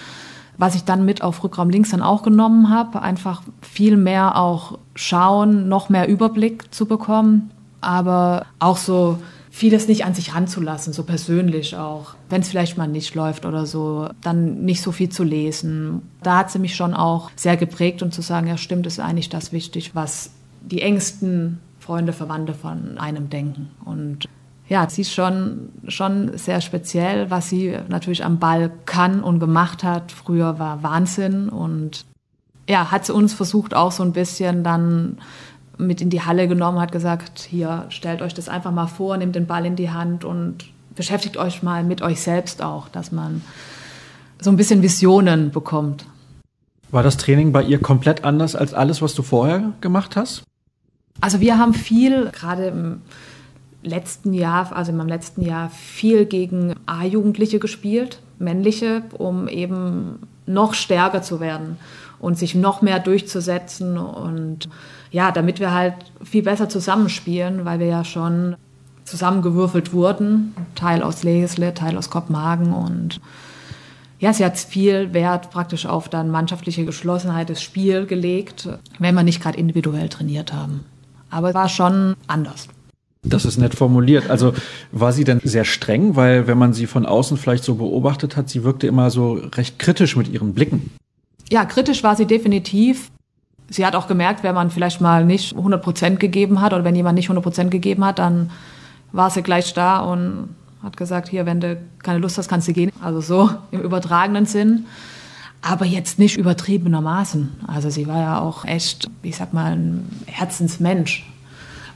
[0.57, 4.79] Was ich dann mit auf Rückraum links dann auch genommen habe, einfach viel mehr auch
[4.95, 7.51] schauen, noch mehr Überblick zu bekommen
[7.85, 9.19] aber auch so
[9.51, 12.15] vieles nicht an sich ranzulassen, so persönlich auch.
[12.29, 16.03] Wenn es vielleicht mal nicht läuft oder so, dann nicht so viel zu lesen.
[16.25, 19.29] Da hat sie mich schon auch sehr geprägt und zu sagen, ja stimmt, ist eigentlich
[19.29, 20.31] das wichtig, was
[20.61, 23.71] die engsten Freunde, Verwandte von einem denken.
[23.85, 24.29] Und
[24.69, 29.85] ja, sie ist schon, schon sehr speziell, was sie natürlich am Ball kann und gemacht
[29.85, 30.11] hat.
[30.11, 32.07] Früher war Wahnsinn und
[32.69, 35.19] ja, hat sie uns versucht auch so ein bisschen dann
[35.79, 39.35] mit in die Halle genommen, hat gesagt, hier stellt euch das einfach mal vor, nehmt
[39.35, 40.65] den Ball in die Hand und
[40.95, 43.43] beschäftigt euch mal mit euch selbst auch, dass man
[44.41, 46.05] so ein bisschen Visionen bekommt.
[46.91, 50.45] War das Training bei ihr komplett anders als alles, was du vorher gemacht hast?
[51.21, 53.01] Also wir haben viel, gerade im
[53.83, 60.75] letzten Jahr, also in meinem letzten Jahr, viel gegen A-Jugendliche gespielt, männliche, um eben noch
[60.75, 61.79] stärker zu werden
[62.19, 64.69] und sich noch mehr durchzusetzen und
[65.11, 68.57] ja, damit wir halt viel besser zusammenspielen, weil wir ja schon
[69.05, 73.21] zusammengewürfelt wurden, Teil aus Lesle, Teil aus Kopenhagen und
[74.19, 78.69] ja, sie hat viel Wert praktisch auf dann mannschaftliche Geschlossenheit des Spiels gelegt,
[78.99, 80.85] wenn wir nicht gerade individuell trainiert haben.
[81.31, 82.69] Aber es war schon anders.
[83.25, 84.29] Das ist nett formuliert.
[84.29, 84.53] Also
[84.93, 88.51] war sie denn sehr streng, weil wenn man sie von außen vielleicht so beobachtet hat,
[88.51, 90.91] sie wirkte immer so recht kritisch mit ihren Blicken.
[91.51, 93.11] Ja, kritisch war sie definitiv.
[93.71, 96.95] Sie hat auch gemerkt, wenn man vielleicht mal nicht 100 Prozent gegeben hat oder wenn
[96.95, 98.51] jemand nicht 100 Prozent gegeben hat, dann
[99.13, 100.51] war sie gleich da und
[100.83, 102.93] hat gesagt, hier, wenn du keine Lust hast, kannst du gehen.
[103.01, 104.85] Also so im übertragenen Sinn.
[105.63, 107.53] Aber jetzt nicht übertriebenermaßen.
[107.67, 111.27] Also sie war ja auch echt, ich sag mal, ein Herzensmensch.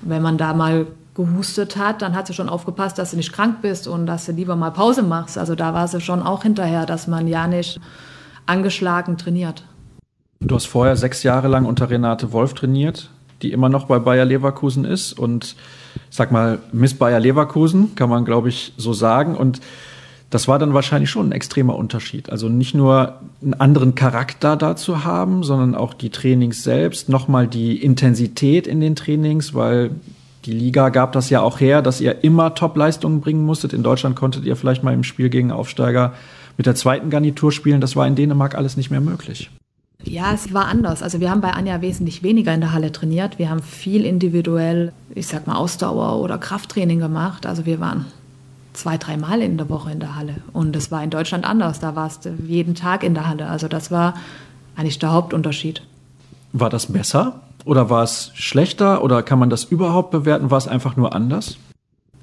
[0.01, 0.87] Wenn man da mal
[1.19, 4.33] gehustet hat, dann hat sie schon aufgepasst, dass du nicht krank bist und dass du
[4.33, 5.37] lieber mal Pause machst.
[5.37, 7.81] Also da war sie schon auch hinterher, dass man ja nicht
[8.47, 9.65] angeschlagen trainiert.
[10.41, 13.11] Du hast vorher sechs Jahre lang unter Renate Wolf trainiert,
[13.43, 15.57] die immer noch bei Bayer Leverkusen ist und
[16.09, 19.35] sag mal Miss Bayer Leverkusen, kann man glaube ich so sagen.
[19.35, 19.61] Und
[20.31, 22.31] das war dann wahrscheinlich schon ein extremer Unterschied.
[22.31, 27.49] Also nicht nur einen anderen Charakter da zu haben, sondern auch die Trainings selbst, nochmal
[27.49, 29.91] die Intensität in den Trainings, weil
[30.45, 33.73] die Liga gab das ja auch her, dass ihr immer Top-Leistungen bringen musstet.
[33.73, 36.15] In Deutschland konntet ihr vielleicht mal im Spiel gegen Aufsteiger
[36.57, 39.51] mit der zweiten Garnitur spielen, das war in Dänemark alles nicht mehr möglich.
[40.05, 41.03] Ja, es war anders.
[41.03, 43.39] Also wir haben bei Anja wesentlich weniger in der Halle trainiert.
[43.39, 47.47] Wir haben viel individuell, ich sag mal, Ausdauer oder Krafttraining gemacht.
[47.47, 48.07] Also wir waren
[48.73, 50.37] zwei, dreimal in der Woche in der Halle.
[50.53, 51.81] Und es war in Deutschland anders.
[51.81, 53.49] Da warst du jeden Tag in der Halle.
[53.49, 54.15] Also das war
[54.77, 55.83] eigentlich der Hauptunterschied.
[56.53, 60.51] War das besser oder war es schlechter oder kann man das überhaupt bewerten?
[60.51, 61.59] War es einfach nur anders?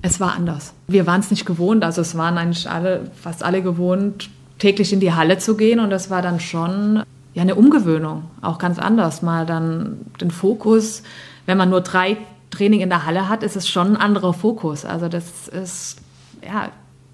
[0.02, 0.74] Es war anders.
[0.88, 1.84] Wir waren es nicht gewohnt.
[1.84, 5.80] Also es waren eigentlich alle, fast alle gewohnt, täglich in die Halle zu gehen.
[5.80, 7.04] Und das war dann schon
[7.34, 8.26] ja, eine Umgewöhnung.
[8.42, 9.22] Auch ganz anders.
[9.22, 11.04] Mal dann den Fokus,
[11.46, 12.18] wenn man nur drei
[12.52, 14.86] Training in der Halle hat, ist es schon ein anderer Fokus.
[14.86, 15.98] Also das ist,
[16.44, 16.70] ja,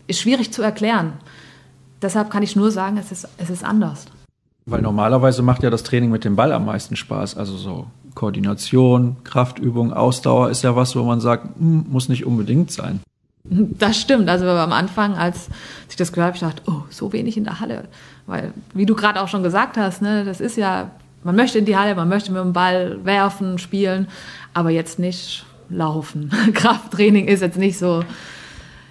[0.08, 1.14] ist schwierig zu erklären.
[2.02, 4.06] Deshalb kann ich nur sagen, es ist, es ist anders.
[4.66, 7.36] Weil normalerweise macht ja das Training mit dem Ball am meisten Spaß.
[7.38, 12.72] Also so Koordination, Kraftübung, Ausdauer ist ja was, wo man sagt, hm, muss nicht unbedingt
[12.72, 13.00] sein.
[13.44, 14.30] Das stimmt.
[14.30, 15.50] Also am Anfang, als
[15.90, 17.88] ich das gehört habe, ich dachte, oh, so wenig in der Halle.
[18.28, 20.92] Weil, wie du gerade auch schon gesagt hast, ne, das ist ja,
[21.24, 24.08] man möchte in die Halle, man möchte mit dem Ball werfen, spielen,
[24.54, 26.32] aber jetzt nicht laufen.
[26.54, 28.04] Krafttraining ist jetzt nicht so,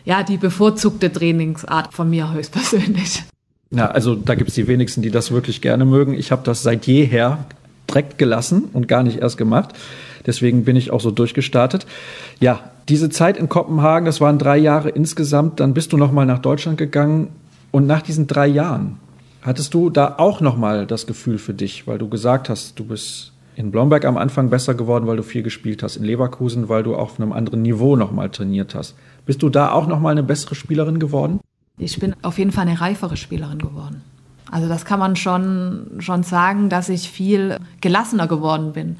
[0.05, 3.23] ja, die bevorzugte Trainingsart von mir höchstpersönlich.
[3.71, 6.15] Ja, also da gibt es die wenigsten, die das wirklich gerne mögen.
[6.15, 7.45] Ich habe das seit jeher
[7.89, 9.75] direkt gelassen und gar nicht erst gemacht.
[10.27, 11.87] Deswegen bin ich auch so durchgestartet.
[12.41, 15.61] Ja, diese Zeit in Kopenhagen, das waren drei Jahre insgesamt.
[15.61, 17.29] Dann bist du nochmal nach Deutschland gegangen.
[17.71, 18.99] Und nach diesen drei Jahren,
[19.43, 23.33] hattest du da auch nochmal das Gefühl für dich, weil du gesagt hast, du bist
[23.55, 25.97] in Blomberg am Anfang besser geworden, weil du viel gespielt hast.
[25.97, 28.97] In Leverkusen, weil du auf einem anderen Niveau nochmal trainiert hast.
[29.27, 31.39] Bist du da auch nochmal eine bessere Spielerin geworden?
[31.81, 34.03] Ich bin auf jeden Fall eine reifere Spielerin geworden.
[34.51, 38.97] Also das kann man schon, schon sagen, dass ich viel gelassener geworden bin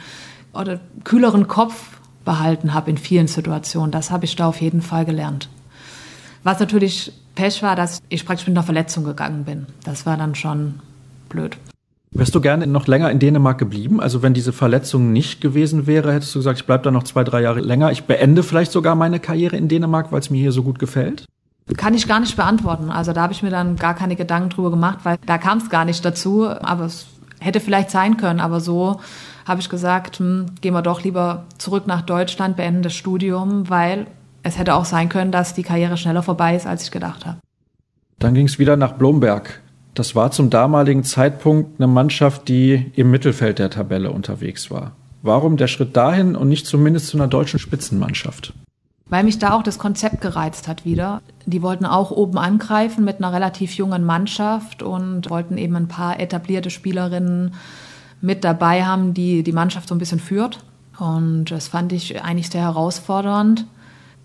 [0.55, 3.91] oder kühleren Kopf behalten habe in vielen Situationen.
[3.91, 5.49] Das habe ich da auf jeden Fall gelernt.
[6.43, 9.67] Was natürlich Pech war, dass ich praktisch mit einer Verletzung gegangen bin.
[9.85, 10.81] Das war dann schon
[11.29, 11.59] blöd.
[12.13, 14.01] Wärst du gerne noch länger in Dänemark geblieben?
[14.01, 17.25] Also wenn diese Verletzung nicht gewesen wäre, hättest du gesagt, ich bleibe da noch zwei,
[17.25, 17.93] drei Jahre länger.
[17.93, 21.27] Ich beende vielleicht sogar meine Karriere in Dänemark, weil es mir hier so gut gefällt?
[21.77, 22.91] Kann ich gar nicht beantworten.
[22.91, 25.71] Also da habe ich mir dann gar keine Gedanken drüber gemacht, weil da kam es
[25.71, 26.49] gar nicht dazu.
[26.49, 27.07] Aber es
[27.41, 28.41] hätte vielleicht sein können.
[28.41, 29.01] Aber so
[29.47, 34.07] habe ich gesagt, hm, gehen wir doch lieber zurück nach Deutschland, beenden das Studium, weil
[34.43, 37.39] es hätte auch sein können, dass die Karriere schneller vorbei ist, als ich gedacht habe.
[38.19, 39.61] Dann ging es wieder nach Blomberg.
[39.95, 44.93] Das war zum damaligen Zeitpunkt eine Mannschaft, die im Mittelfeld der Tabelle unterwegs war.
[45.23, 48.55] Warum der Schritt dahin und nicht zumindest zu einer deutschen Spitzenmannschaft?
[49.11, 51.21] Weil mich da auch das Konzept gereizt hat wieder.
[51.45, 56.19] Die wollten auch oben angreifen mit einer relativ jungen Mannschaft und wollten eben ein paar
[56.19, 57.55] etablierte Spielerinnen
[58.21, 60.61] mit dabei haben, die die Mannschaft so ein bisschen führt.
[60.99, 63.67] Und das fand ich eigentlich sehr herausfordernd.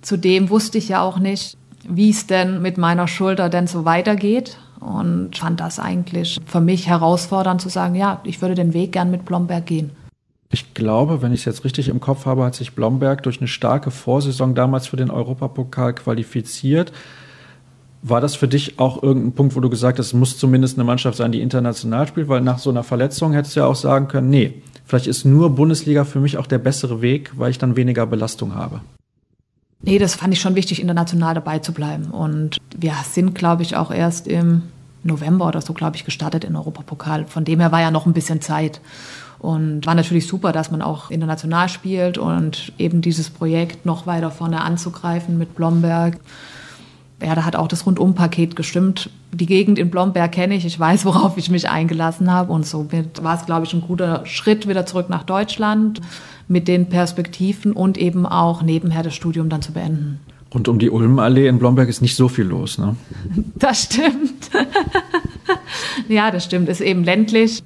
[0.01, 1.57] Zudem wusste ich ja auch nicht,
[1.87, 6.87] wie es denn mit meiner Schulter denn so weitergeht und fand das eigentlich für mich
[6.87, 9.91] herausfordernd zu sagen, ja, ich würde den Weg gern mit Blomberg gehen.
[10.55, 13.49] Ich glaube, wenn ich es jetzt richtig im Kopf habe, hat sich Blomberg durch eine
[13.49, 16.93] starke Vorsaison damals für den Europapokal qualifiziert.
[18.01, 20.85] War das für dich auch irgendein Punkt, wo du gesagt hast, es muss zumindest eine
[20.85, 22.29] Mannschaft sein, die international spielt?
[22.29, 25.49] Weil nach so einer Verletzung hättest du ja auch sagen können, nee, vielleicht ist nur
[25.49, 28.79] Bundesliga für mich auch der bessere Weg, weil ich dann weniger Belastung habe.
[29.81, 32.11] Nee, das fand ich schon wichtig, international dabei zu bleiben.
[32.11, 34.61] Und wir sind, glaube ich, auch erst im
[35.03, 37.25] November oder so, glaube ich, gestartet in Europapokal.
[37.25, 38.79] Von dem her war ja noch ein bisschen Zeit.
[39.45, 44.31] Und war natürlich super, dass man auch international spielt und eben dieses Projekt noch weiter
[44.31, 46.17] vorne anzugreifen mit Blomberg.
[47.21, 49.09] Ja, da hat auch das Rundumpaket gestimmt.
[49.31, 52.51] Die Gegend in Blomberg kenne ich, ich weiß, worauf ich mich eingelassen habe.
[52.51, 52.87] Und so
[53.21, 56.01] war es, glaube ich, ein guter Schritt wieder zurück nach Deutschland
[56.47, 60.19] mit den Perspektiven und eben auch nebenher das Studium dann zu beenden.
[60.53, 62.95] Rund um die Ulmenallee in Blomberg ist nicht so viel los, ne?
[63.55, 64.49] Das stimmt.
[66.07, 66.69] ja, das stimmt.
[66.69, 67.61] Ist eben ländlich.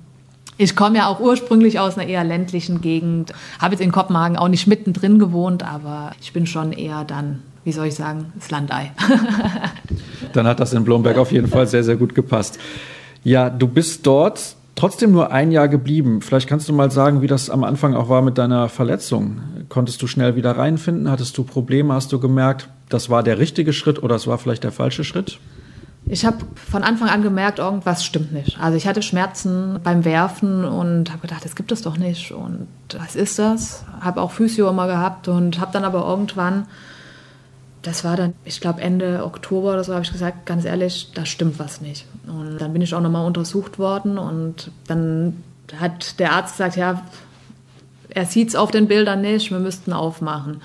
[0.62, 4.50] Ich komme ja auch ursprünglich aus einer eher ländlichen Gegend, habe jetzt in Kopenhagen auch
[4.50, 8.92] nicht mittendrin gewohnt, aber ich bin schon eher dann, wie soll ich sagen, das Landei.
[10.34, 12.60] dann hat das in Blomberg auf jeden Fall sehr, sehr gut gepasst.
[13.24, 16.22] Ja, du bist dort trotzdem nur ein Jahr geblieben.
[16.22, 19.40] Vielleicht kannst du mal sagen, wie das am Anfang auch war mit deiner Verletzung.
[19.70, 21.10] Konntest du schnell wieder reinfinden?
[21.10, 21.94] Hattest du Probleme?
[21.94, 25.40] Hast du gemerkt, das war der richtige Schritt oder es war vielleicht der falsche Schritt?
[26.12, 28.60] Ich habe von Anfang an gemerkt, irgendwas stimmt nicht.
[28.60, 32.32] Also ich hatte Schmerzen beim Werfen und habe gedacht, das gibt es doch nicht.
[32.32, 33.84] Und was ist das?
[34.02, 36.66] Habe auch Physio immer gehabt und habe dann aber irgendwann,
[37.84, 41.28] das war dann, ich glaube Ende Oktober oder so, habe ich gesagt, ganz ehrlich, da
[41.28, 42.08] stimmt was nicht.
[42.26, 45.44] Und dann bin ich auch nochmal untersucht worden und dann
[45.80, 47.04] hat der Arzt gesagt, ja,
[48.10, 50.62] er sieht es auf den Bildern nicht, wir müssten aufmachen.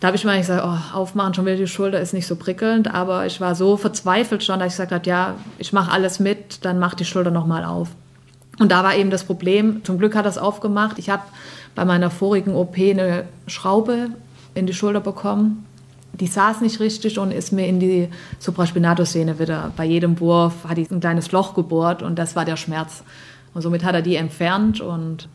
[0.00, 2.92] Da habe ich eigentlich gesagt, oh, aufmachen schon wieder die Schulter ist nicht so prickelnd,
[2.92, 6.64] aber ich war so verzweifelt schon, dass ich gesagt habe, ja, ich mache alles mit,
[6.64, 7.88] dann mach die Schulter nochmal auf.
[8.58, 10.98] Und da war eben das Problem, zum Glück hat das aufgemacht.
[10.98, 11.22] Ich habe
[11.74, 14.08] bei meiner vorigen OP eine Schraube
[14.54, 15.66] in die Schulter bekommen.
[16.14, 19.70] Die saß nicht richtig und ist mir in die Supraspinatus-Sehne wieder.
[19.76, 23.04] Bei jedem Wurf hat die ein kleines Loch gebohrt und das war der Schmerz.
[23.54, 25.28] Und somit hat er die entfernt und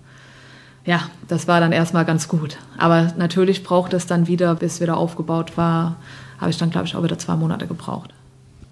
[0.85, 2.57] ja, das war dann erstmal ganz gut.
[2.77, 5.97] Aber natürlich braucht es dann wieder, bis wieder aufgebaut war,
[6.39, 8.11] habe ich dann, glaube ich, auch wieder zwei Monate gebraucht.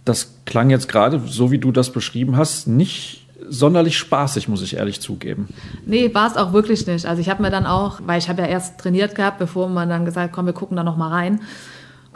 [0.05, 4.75] Das klang jetzt gerade, so wie du das beschrieben hast, nicht sonderlich spaßig, muss ich
[4.75, 5.47] ehrlich zugeben.
[5.85, 7.05] Nee, war es auch wirklich nicht.
[7.05, 9.89] Also ich habe mir dann auch, weil ich habe ja erst trainiert gehabt, bevor man
[9.89, 11.41] dann gesagt, komm, wir gucken da noch mal rein.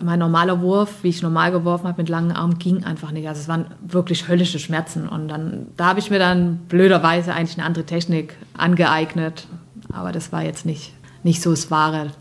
[0.02, 3.28] Mein normaler Wurf, wie ich normal geworfen habe mit langen Armen, ging einfach nicht.
[3.28, 5.10] Also es waren wirklich höllische Schmerzen.
[5.10, 9.48] Und dann, da habe ich mir dann blöderweise eigentlich eine andere Technik angeeignet.
[9.92, 12.12] Aber das war jetzt nicht, nicht so das Wahre.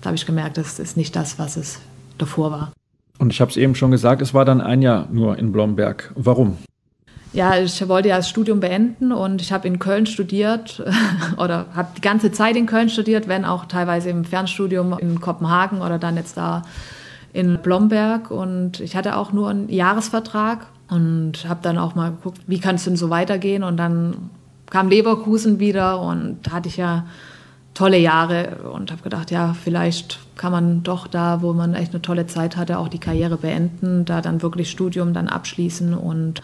[0.00, 1.80] Da habe ich gemerkt, das ist nicht das, was es
[2.18, 2.72] davor war.
[3.18, 6.12] Und ich habe es eben schon gesagt, es war dann ein Jahr nur in Blomberg.
[6.16, 6.58] Warum?
[7.32, 10.82] Ja, ich wollte ja das Studium beenden und ich habe in Köln studiert
[11.38, 15.80] oder habe die ganze Zeit in Köln studiert, wenn auch teilweise im Fernstudium in Kopenhagen
[15.80, 16.62] oder dann jetzt da
[17.32, 18.30] in Blomberg.
[18.30, 22.74] Und ich hatte auch nur einen Jahresvertrag und habe dann auch mal geguckt, wie kann
[22.74, 23.62] es denn so weitergehen.
[23.62, 24.30] Und dann
[24.72, 27.04] kam Leverkusen wieder und da hatte ich ja
[27.74, 32.00] tolle Jahre und habe gedacht, ja, vielleicht kann man doch da, wo man echt eine
[32.00, 36.40] tolle Zeit hatte, auch die Karriere beenden, da dann wirklich Studium dann abschließen und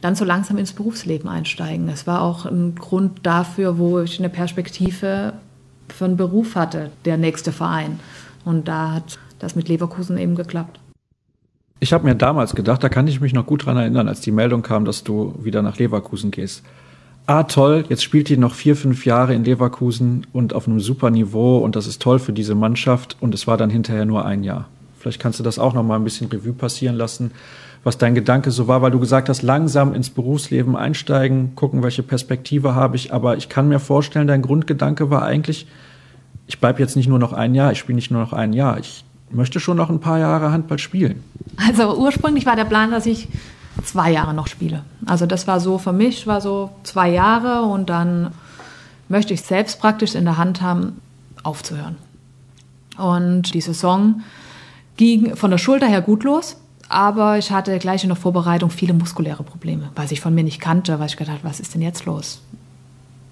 [0.00, 1.88] dann so langsam ins Berufsleben einsteigen.
[1.88, 5.32] Es war auch ein Grund dafür, wo ich eine Perspektive
[5.88, 7.98] für einen Beruf hatte, der nächste Verein.
[8.44, 10.78] Und da hat das mit Leverkusen eben geklappt.
[11.80, 14.30] Ich habe mir damals gedacht, da kann ich mich noch gut dran erinnern, als die
[14.30, 16.62] Meldung kam, dass du wieder nach Leverkusen gehst
[17.26, 21.10] ah toll, jetzt spielt die noch vier, fünf Jahre in Leverkusen und auf einem super
[21.10, 24.44] Niveau und das ist toll für diese Mannschaft und es war dann hinterher nur ein
[24.44, 24.68] Jahr.
[24.98, 27.32] Vielleicht kannst du das auch noch mal ein bisschen Revue passieren lassen,
[27.84, 32.04] was dein Gedanke so war, weil du gesagt hast, langsam ins Berufsleben einsteigen, gucken, welche
[32.04, 33.12] Perspektive habe ich.
[33.12, 35.66] Aber ich kann mir vorstellen, dein Grundgedanke war eigentlich,
[36.46, 38.78] ich bleibe jetzt nicht nur noch ein Jahr, ich spiele nicht nur noch ein Jahr,
[38.78, 41.24] ich möchte schon noch ein paar Jahre Handball spielen.
[41.56, 43.28] Also ursprünglich war der Plan, dass ich
[43.84, 44.84] zwei Jahre noch spiele.
[45.06, 48.32] Also das war so für mich, war so zwei Jahre und dann
[49.08, 51.00] möchte ich selbst praktisch in der Hand haben,
[51.42, 51.96] aufzuhören.
[52.98, 54.22] Und die Saison
[54.96, 56.56] ging von der Schulter her gut los,
[56.88, 60.60] aber ich hatte gleich in der Vorbereitung viele muskuläre Probleme, was ich von mir nicht
[60.60, 62.42] kannte, weil ich gedacht, was ist denn jetzt los?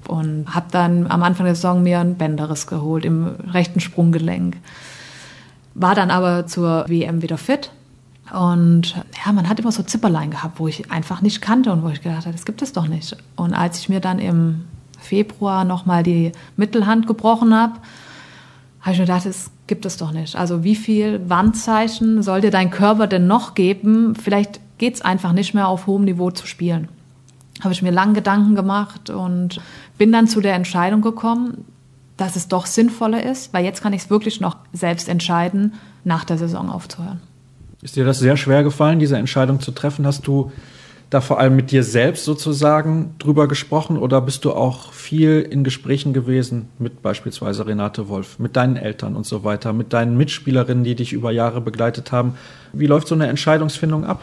[0.09, 4.57] Und habe dann am Anfang der Saison mir ein Bänderriss geholt im rechten Sprunggelenk.
[5.75, 7.71] War dann aber zur WM wieder fit
[8.33, 11.89] und ja, man hat immer so Zipperlein gehabt, wo ich einfach nicht kannte und wo
[11.89, 13.17] ich gedacht habe, das gibt es doch nicht.
[13.37, 14.67] Und als ich mir dann im
[15.01, 17.75] Februar nochmal die Mittelhand gebrochen habe,
[18.81, 20.37] habe ich mir gedacht, das gibt es doch nicht.
[20.37, 24.15] Also wie viel Wandzeichen soll dir dein Körper denn noch geben?
[24.15, 26.89] Vielleicht geht es einfach nicht mehr auf hohem Niveau zu spielen.
[27.61, 29.61] Habe ich mir lange Gedanken gemacht und
[29.99, 31.65] bin dann zu der Entscheidung gekommen,
[32.17, 35.75] dass es doch sinnvoller ist, weil jetzt kann ich es wirklich noch selbst entscheiden,
[36.05, 37.21] nach der Saison aufzuhören.
[37.83, 40.07] Ist dir das sehr schwer gefallen, diese Entscheidung zu treffen?
[40.07, 40.53] Hast du
[41.09, 45.65] da vor allem mit dir selbst sozusagen drüber gesprochen oder bist du auch viel in
[45.65, 50.85] Gesprächen gewesen mit beispielsweise Renate Wolf, mit deinen Eltern und so weiter, mit deinen Mitspielerinnen,
[50.85, 52.35] die dich über Jahre begleitet haben?
[52.73, 54.21] Wie läuft so eine Entscheidungsfindung ab?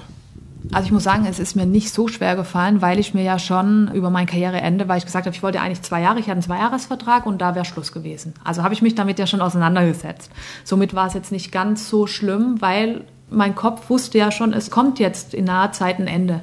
[0.71, 3.37] Also ich muss sagen, es ist mir nicht so schwer gefallen, weil ich mir ja
[3.37, 6.33] schon über mein Karriereende, weil ich gesagt habe, ich wollte eigentlich zwei Jahre, ich hatte
[6.33, 8.33] einen Zweijahresvertrag und da wäre Schluss gewesen.
[8.43, 10.31] Also habe ich mich damit ja schon auseinandergesetzt.
[10.63, 14.71] Somit war es jetzt nicht ganz so schlimm, weil mein Kopf wusste ja schon, es
[14.71, 16.41] kommt jetzt in naher Zeit ein Ende.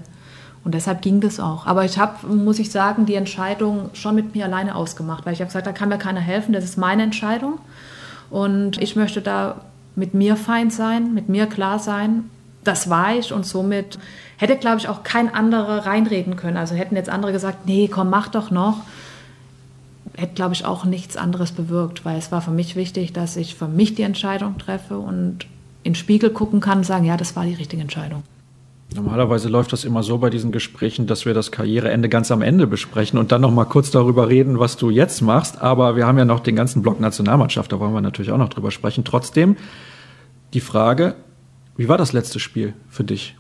[0.64, 1.66] Und deshalb ging das auch.
[1.66, 5.41] Aber ich habe, muss ich sagen, die Entscheidung schon mit mir alleine ausgemacht, weil ich
[5.41, 7.59] habe gesagt, da kann mir keiner helfen, das ist meine Entscheidung.
[8.30, 9.61] Und ich möchte da
[9.95, 12.30] mit mir fein sein, mit mir klar sein.
[12.64, 13.99] Das war ich und somit
[14.39, 16.57] hätte, glaube ich, auch kein anderer reinreden können.
[16.57, 18.78] Also hätten jetzt andere gesagt, nee, komm, mach doch noch.
[20.16, 23.55] Hätte, glaube ich, auch nichts anderes bewirkt, weil es war für mich wichtig, dass ich
[23.55, 25.47] für mich die Entscheidung treffe und
[25.85, 28.24] in den Spiegel gucken kann und sagen, ja, das war die richtige Entscheidung.
[28.95, 32.66] Normalerweise läuft das immer so bei diesen Gesprächen, dass wir das Karriereende ganz am Ende
[32.66, 35.61] besprechen und dann noch mal kurz darüber reden, was du jetzt machst.
[35.61, 38.51] Aber wir haben ja noch den ganzen Block Nationalmannschaft, da wollen wir natürlich auch noch
[38.51, 39.05] drüber sprechen.
[39.05, 39.57] Trotzdem
[40.53, 41.16] die Frage,
[41.76, 43.37] wie war das letzte Spiel für dich?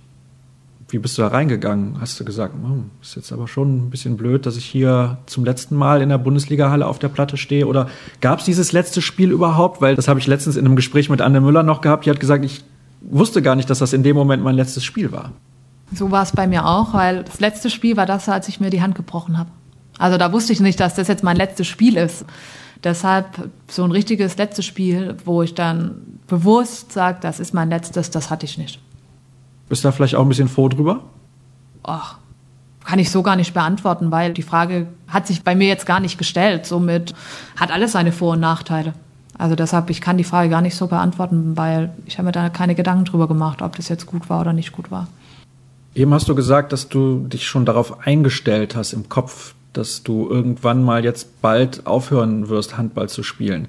[0.88, 2.00] Wie bist du da reingegangen?
[2.00, 5.44] Hast du gesagt, hm, ist jetzt aber schon ein bisschen blöd, dass ich hier zum
[5.44, 7.66] letzten Mal in der Bundesliga-Halle auf der Platte stehe?
[7.66, 7.88] Oder
[8.20, 9.80] gab es dieses letzte Spiel überhaupt?
[9.80, 12.06] Weil das habe ich letztens in einem Gespräch mit Anne Müller noch gehabt.
[12.06, 12.62] Die hat gesagt, ich
[13.00, 15.32] wusste gar nicht, dass das in dem Moment mein letztes Spiel war.
[15.92, 18.70] So war es bei mir auch, weil das letzte Spiel war das, als ich mir
[18.70, 19.50] die Hand gebrochen habe.
[19.98, 22.24] Also da wusste ich nicht, dass das jetzt mein letztes Spiel ist.
[22.82, 28.10] Deshalb so ein richtiges letztes Spiel, wo ich dann bewusst sage, das ist mein letztes,
[28.10, 28.80] das hatte ich nicht.
[29.68, 31.04] Bist du da vielleicht auch ein bisschen froh drüber?
[31.82, 32.16] Ach,
[32.84, 36.00] kann ich so gar nicht beantworten, weil die Frage hat sich bei mir jetzt gar
[36.00, 36.66] nicht gestellt.
[36.66, 37.14] Somit
[37.56, 38.94] hat alles seine Vor- und Nachteile.
[39.36, 42.50] Also deshalb, ich kann die Frage gar nicht so beantworten, weil ich habe mir da
[42.50, 45.08] keine Gedanken drüber gemacht, ob das jetzt gut war oder nicht gut war.
[45.94, 50.28] Eben hast du gesagt, dass du dich schon darauf eingestellt hast im Kopf, dass du
[50.28, 53.68] irgendwann mal jetzt bald aufhören wirst, Handball zu spielen.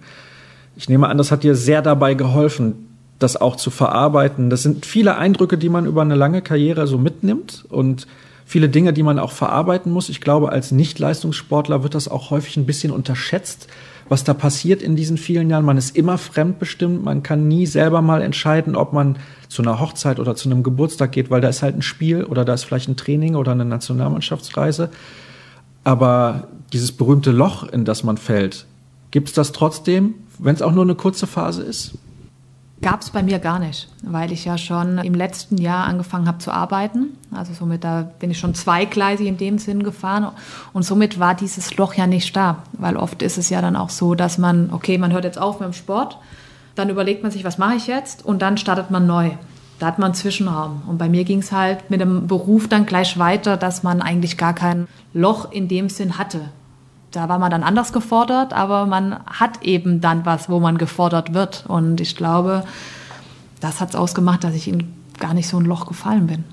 [0.76, 2.85] Ich nehme an, das hat dir sehr dabei geholfen,
[3.20, 4.50] das auch zu verarbeiten.
[4.50, 8.08] Das sind viele Eindrücke, die man über eine lange Karriere so mitnimmt und
[8.46, 10.10] viele Dinge, die man auch verarbeiten muss.
[10.10, 13.68] Ich glaube, als Nicht-Leistungssportler wird das auch häufig ein bisschen unterschätzt,
[14.08, 15.66] was da passiert in diesen vielen Jahren.
[15.66, 19.18] Man ist immer fremdbestimmt, man kann nie selber mal entscheiden, ob man
[19.50, 22.46] zu einer Hochzeit oder zu einem Geburtstag geht, weil da ist halt ein Spiel oder
[22.46, 24.90] da ist vielleicht ein Training oder eine Nationalmannschaftsreise.
[25.84, 28.66] Aber dieses berühmte Loch, in das man fällt,
[29.12, 31.96] gibt es das trotzdem, wenn es auch nur eine kurze Phase ist?
[32.82, 36.40] Gab es bei mir gar nicht, weil ich ja schon im letzten Jahr angefangen habe
[36.40, 37.18] zu arbeiten.
[37.32, 40.28] Also somit da bin ich schon zweigleisig in dem Sinn gefahren
[40.74, 43.90] und somit war dieses Loch ja nicht da, weil oft ist es ja dann auch
[43.90, 46.18] so, dass man, okay, man hört jetzt auf mit dem Sport,
[46.76, 49.32] dann überlegt man sich, was mache ich jetzt und dann startet man neu.
[49.80, 50.84] Da hat man einen Zwischenraum.
[50.88, 54.38] Und bei mir ging es halt mit dem Beruf dann gleich weiter, dass man eigentlich
[54.38, 56.50] gar kein Loch in dem Sinn hatte.
[57.16, 61.34] Da war man dann anders gefordert, aber man hat eben dann was, wo man gefordert
[61.34, 61.66] wird.
[61.68, 62.64] Und ich glaube,
[63.60, 66.44] das hat es ausgemacht, dass ich in gar nicht so ein Loch gefallen bin.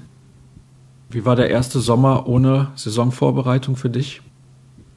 [1.10, 4.22] Wie war der erste Sommer ohne Saisonvorbereitung für dich?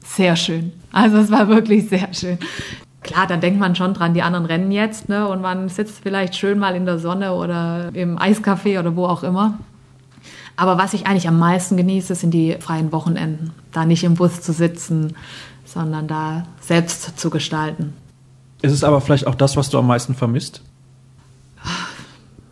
[0.04, 0.72] Sehr schön.
[0.92, 2.38] Also es war wirklich sehr schön
[3.06, 5.26] klar, dann denkt man schon dran, die anderen rennen jetzt, ne?
[5.26, 9.22] Und man sitzt vielleicht schön mal in der Sonne oder im Eiscafé oder wo auch
[9.22, 9.58] immer.
[10.56, 13.52] Aber was ich eigentlich am meisten genieße, sind die freien Wochenenden.
[13.72, 15.14] Da nicht im Bus zu sitzen,
[15.76, 17.92] sondern da selbst zu gestalten.
[18.62, 20.62] Ist es aber vielleicht auch das, was du am meisten vermisst?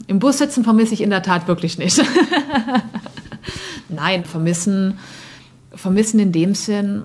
[0.07, 2.05] Im Bus sitzen vermisse ich in der Tat wirklich nicht.
[3.89, 4.99] nein, vermissen,
[5.75, 7.05] vermissen in dem Sinn,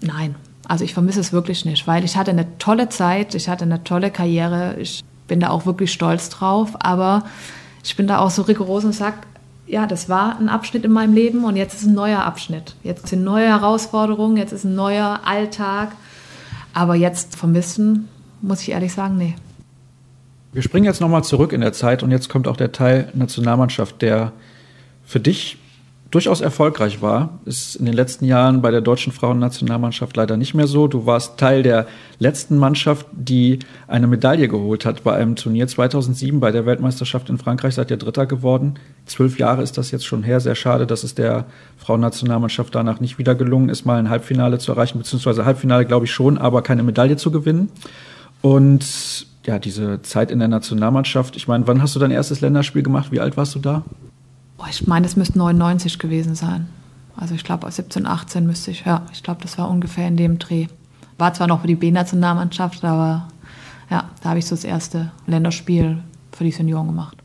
[0.00, 0.34] nein.
[0.66, 3.84] Also ich vermisse es wirklich nicht, weil ich hatte eine tolle Zeit, ich hatte eine
[3.84, 7.24] tolle Karriere, ich bin da auch wirklich stolz drauf, aber
[7.84, 9.18] ich bin da auch so rigoros und sage,
[9.70, 12.74] ja, das war ein Abschnitt in meinem Leben und jetzt ist ein neuer Abschnitt.
[12.82, 15.92] Jetzt sind neue Herausforderungen, jetzt ist ein neuer Alltag.
[16.74, 18.08] Aber jetzt vermissen,
[18.42, 19.36] muss ich ehrlich sagen, nee.
[20.52, 24.02] Wir springen jetzt nochmal zurück in der Zeit und jetzt kommt auch der Teil Nationalmannschaft,
[24.02, 24.32] der
[25.04, 25.58] für dich
[26.10, 27.40] durchaus erfolgreich war.
[27.44, 30.88] Ist in den letzten Jahren bei der deutschen Frauennationalmannschaft leider nicht mehr so.
[30.88, 31.86] Du warst Teil der
[32.18, 37.38] letzten Mannschaft, die eine Medaille geholt hat bei einem Turnier 2007 bei der Weltmeisterschaft in
[37.38, 37.74] Frankreich.
[37.74, 38.74] Seid ihr Dritter geworden.
[39.06, 40.40] Zwölf Jahre ist das jetzt schon her.
[40.40, 41.46] Sehr schade, dass es der
[41.78, 46.12] Frauennationalmannschaft danach nicht wieder gelungen ist, mal ein Halbfinale zu erreichen, beziehungsweise Halbfinale glaube ich
[46.12, 47.70] schon, aber keine Medaille zu gewinnen.
[48.42, 51.36] Und ja, diese Zeit in der Nationalmannschaft.
[51.36, 53.12] Ich meine, wann hast du dein erstes Länderspiel gemacht?
[53.12, 53.84] Wie alt warst du da?
[54.60, 56.68] Boah, ich meine, es müsste 99 gewesen sein.
[57.16, 60.38] Also ich glaube, 17, 18 müsste ich, ja, ich glaube, das war ungefähr in dem
[60.38, 60.66] Dreh.
[61.16, 63.28] War zwar noch für die B-Nationalmannschaft, aber
[63.88, 66.02] ja, da habe ich so das erste Länderspiel
[66.32, 67.16] für die Senioren gemacht.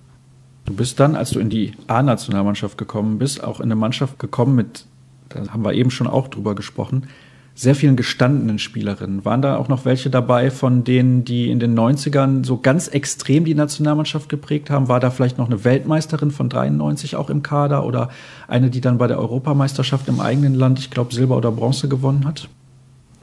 [0.63, 4.55] Du bist dann, als du in die A-Nationalmannschaft gekommen bist, auch in eine Mannschaft gekommen
[4.55, 4.85] mit,
[5.27, 7.09] da haben wir eben schon auch drüber gesprochen,
[7.57, 9.23] sehr vielen gestandenen Spielerinnen.
[9.23, 13.45] Waren da auch noch welche dabei von denen, die in den 90ern so ganz extrem
[13.45, 14.89] die Nationalmannschaft geprägt haben?
[14.89, 18.09] War da vielleicht noch eine Weltmeisterin von 93 auch im Kader oder
[18.49, 22.25] eine, die dann bei der Europameisterschaft im eigenen Land, ich glaube, Silber oder Bronze gewonnen
[22.25, 22.49] hat?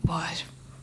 [0.03, 0.23] Boah,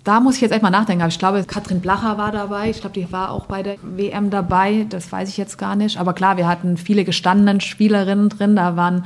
[0.04, 1.08] da muss ich jetzt echt mal nachdenken.
[1.08, 2.70] Ich glaube, Katrin Blacher war dabei.
[2.70, 4.86] Ich glaube, die war auch bei der WM dabei.
[4.90, 6.00] Das weiß ich jetzt gar nicht.
[6.00, 8.56] Aber klar, wir hatten viele gestandene Spielerinnen drin.
[8.56, 9.06] Da waren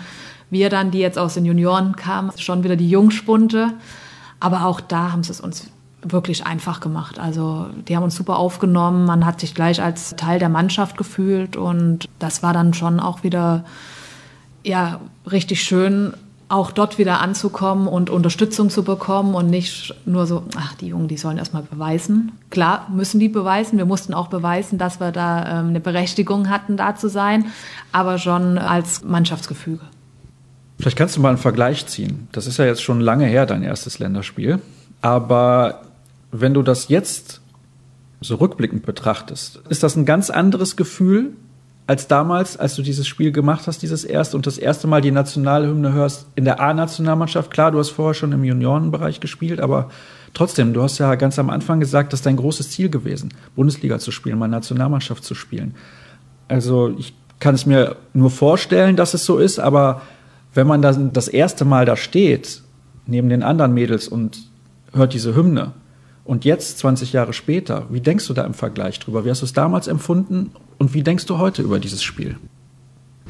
[0.50, 3.74] wir dann, die jetzt aus den Junioren kamen, schon wieder die Jungspunte.
[4.44, 5.70] Aber auch da haben sie es uns
[6.02, 7.18] wirklich einfach gemacht.
[7.18, 11.56] Also die haben uns super aufgenommen, man hat sich gleich als Teil der Mannschaft gefühlt
[11.56, 13.64] und das war dann schon auch wieder
[14.66, 15.00] ja
[15.32, 16.14] richtig schön,
[16.50, 21.08] auch dort wieder anzukommen und Unterstützung zu bekommen und nicht nur so, ach, die Jungen,
[21.08, 22.34] die sollen erstmal beweisen.
[22.50, 23.78] Klar, müssen die beweisen.
[23.78, 27.46] Wir mussten auch beweisen, dass wir da ähm, eine Berechtigung hatten, da zu sein,
[27.94, 29.86] aber schon als Mannschaftsgefüge.
[30.84, 32.28] Vielleicht kannst du mal einen Vergleich ziehen.
[32.34, 34.60] Das ist ja jetzt schon lange her, dein erstes Länderspiel.
[35.00, 35.84] Aber
[36.34, 37.40] wenn du das jetzt
[38.20, 41.30] so rückblickend betrachtest, ist das ein ganz anderes Gefühl
[41.88, 45.12] als damals, als du dieses Spiel gemacht hast, dieses erste und das erste Mal die
[45.12, 47.50] Nationalhymne hörst in der A-Nationalmannschaft.
[47.50, 49.90] Klar, du hast vorher schon im Juniorenbereich gespielt, aber
[50.34, 54.00] trotzdem, du hast ja ganz am Anfang gesagt, das ist dein großes Ziel gewesen, Bundesliga
[54.00, 55.76] zu spielen, mal Nationalmannschaft zu spielen.
[56.50, 60.02] Also ich kann es mir nur vorstellen, dass es so ist, aber
[60.54, 62.62] wenn man dann das erste Mal da steht,
[63.06, 64.48] neben den anderen Mädels und
[64.94, 65.74] hört diese Hymne
[66.26, 69.26] Und jetzt, 20 Jahre später, wie denkst du da im Vergleich drüber?
[69.26, 72.38] Wie hast du es damals empfunden und wie denkst du heute über dieses Spiel?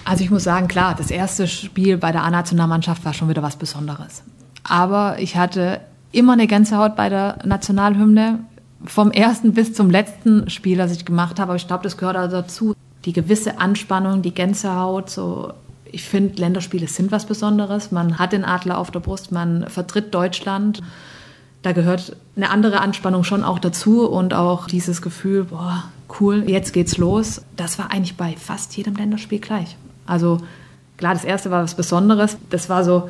[0.05, 3.55] Also ich muss sagen, klar, das erste Spiel bei der A-Nationalmannschaft war schon wieder was
[3.55, 4.23] Besonderes.
[4.63, 8.39] Aber ich hatte immer eine Gänsehaut bei der Nationalhymne,
[8.85, 11.51] vom ersten bis zum letzten Spiel, das ich gemacht habe.
[11.51, 12.75] Aber ich glaube, das gehört also dazu.
[13.05, 15.53] Die gewisse Anspannung, die Gänsehaut, so
[15.93, 17.91] ich finde, Länderspiele sind was Besonderes.
[17.91, 20.81] Man hat den Adler auf der Brust, man vertritt Deutschland.
[21.61, 25.83] Da gehört eine andere Anspannung schon auch dazu und auch dieses Gefühl, boah,
[26.19, 27.43] cool, jetzt geht's los.
[27.55, 29.77] Das war eigentlich bei fast jedem Länderspiel gleich.
[30.07, 30.39] Also
[30.97, 32.37] klar, das erste war was Besonderes.
[32.49, 33.09] Das war so,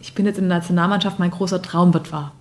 [0.00, 2.32] ich bin jetzt in der Nationalmannschaft, mein großer Traum wird wahr.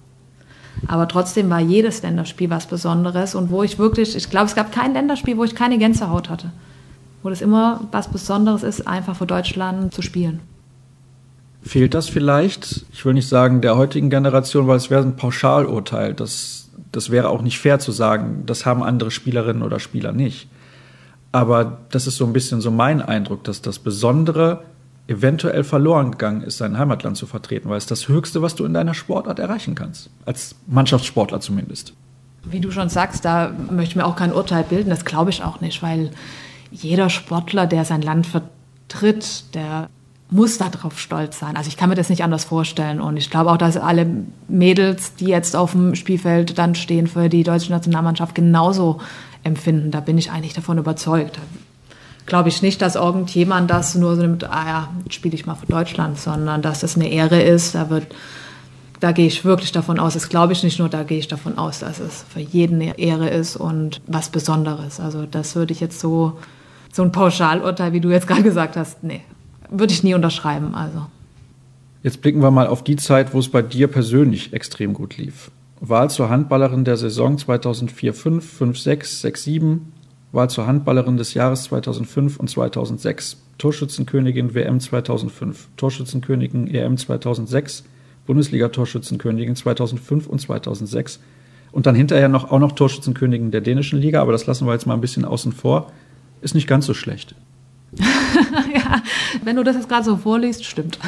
[0.88, 4.72] Aber trotzdem war jedes Länderspiel was Besonderes und wo ich wirklich, ich glaube, es gab
[4.72, 6.50] kein Länderspiel, wo ich keine Gänsehaut hatte.
[7.24, 10.40] Wo das immer was Besonderes ist, einfach für Deutschland zu spielen.
[11.62, 16.14] Fehlt das vielleicht, ich will nicht sagen der heutigen Generation, weil es wäre ein Pauschalurteil.
[16.14, 20.48] Das, das wäre auch nicht fair zu sagen, das haben andere Spielerinnen oder Spieler nicht.
[21.32, 24.64] Aber das ist so ein bisschen so mein Eindruck, dass das Besondere
[25.08, 28.74] eventuell verloren gegangen ist, sein Heimatland zu vertreten, weil es das Höchste, was du in
[28.74, 30.10] deiner Sportart erreichen kannst.
[30.26, 31.94] Als Mannschaftssportler zumindest.
[32.44, 34.90] Wie du schon sagst, da möchte ich mir auch kein Urteil bilden.
[34.90, 36.12] Das glaube ich auch nicht, weil
[36.72, 39.90] jeder Sportler, der sein Land vertritt, der
[40.32, 41.58] muss darauf stolz sein.
[41.58, 43.02] Also ich kann mir das nicht anders vorstellen.
[43.02, 44.06] Und ich glaube auch, dass alle
[44.48, 49.00] Mädels, die jetzt auf dem Spielfeld dann stehen für die deutsche Nationalmannschaft, genauso
[49.44, 49.90] empfinden.
[49.90, 51.40] Da bin ich eigentlich davon überzeugt
[52.30, 55.66] glaube ich nicht, dass irgendjemand das nur so nimmt, ah ja, spiele ich mal für
[55.66, 57.76] Deutschland, sondern dass das eine Ehre ist.
[57.76, 58.08] Da wird,
[59.02, 61.58] da gehe ich wirklich davon aus, das glaube ich nicht nur, da gehe ich davon
[61.58, 65.02] aus, dass es für jeden eine Ehre ist und was Besonderes.
[65.02, 66.38] Also das würde ich jetzt so,
[66.92, 69.22] so ein Pauschalurteil, wie du jetzt gerade gesagt hast, nee,
[69.70, 70.76] würde ich nie unterschreiben.
[70.76, 71.06] Also.
[72.04, 75.52] Jetzt blicken wir mal auf die Zeit, wo es bei dir persönlich extrem gut lief.
[75.82, 79.94] Wahl zur Handballerin der Saison 2004, 5, 5, 6, 6, 7,
[80.32, 87.84] Wahl zur Handballerin des Jahres 2005 und 2006, Torschützenkönigin WM 2005, Torschützenkönigin EM 2006,
[88.28, 91.20] Bundesliga-Torschützenkönigin 2005 und 2006
[91.72, 94.86] und dann hinterher noch, auch noch Torschützenkönigin der dänischen Liga, aber das lassen wir jetzt
[94.86, 95.92] mal ein bisschen außen vor.
[96.42, 97.36] Ist nicht ganz so schlecht.
[97.98, 99.02] ja,
[99.44, 101.00] wenn du das jetzt gerade so vorliest, stimmt.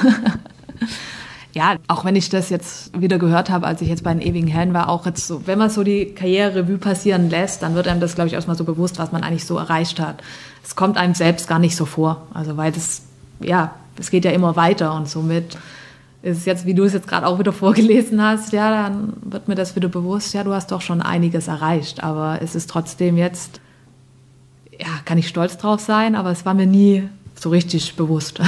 [1.53, 4.47] ja, auch wenn ich das jetzt wieder gehört habe, als ich jetzt bei den ewigen
[4.47, 7.99] Herren war, auch jetzt so, wenn man so die Karriere-Revue passieren lässt, dann wird einem
[7.99, 10.21] das, glaube ich, erstmal so bewusst, was man eigentlich so erreicht hat.
[10.63, 12.27] Es kommt einem selbst gar nicht so vor.
[12.34, 13.03] Also, weil das,
[13.39, 15.57] ja, es geht ja immer weiter und somit
[16.23, 19.55] ist jetzt, wie du es jetzt gerade auch wieder vorgelesen hast, ja, dann wird mir
[19.55, 23.59] das wieder bewusst, ja, du hast doch schon einiges erreicht, aber es ist trotzdem jetzt,
[25.12, 27.03] kann ich stolz drauf sein, aber es war mir nie
[27.36, 28.39] so richtig bewusst.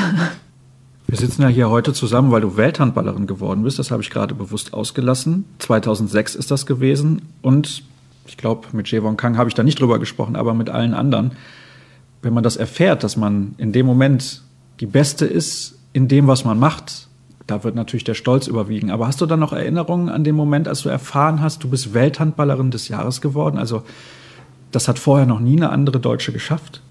[1.07, 3.79] Wir sitzen ja hier heute zusammen, weil du Welthandballerin geworden bist.
[3.79, 5.43] Das habe ich gerade bewusst ausgelassen.
[5.59, 7.23] 2006 ist das gewesen.
[7.41, 7.83] Und
[8.27, 11.31] ich glaube, mit Jevon Kang habe ich da nicht drüber gesprochen, aber mit allen anderen.
[12.21, 14.41] Wenn man das erfährt, dass man in dem Moment
[14.79, 17.09] die Beste ist in dem, was man macht,
[17.45, 18.89] da wird natürlich der Stolz überwiegen.
[18.89, 21.93] Aber hast du dann noch Erinnerungen an den Moment, als du erfahren hast, du bist
[21.93, 23.57] Welthandballerin des Jahres geworden?
[23.57, 23.83] Also,
[24.75, 26.81] das hat vorher noch nie eine andere Deutsche geschafft.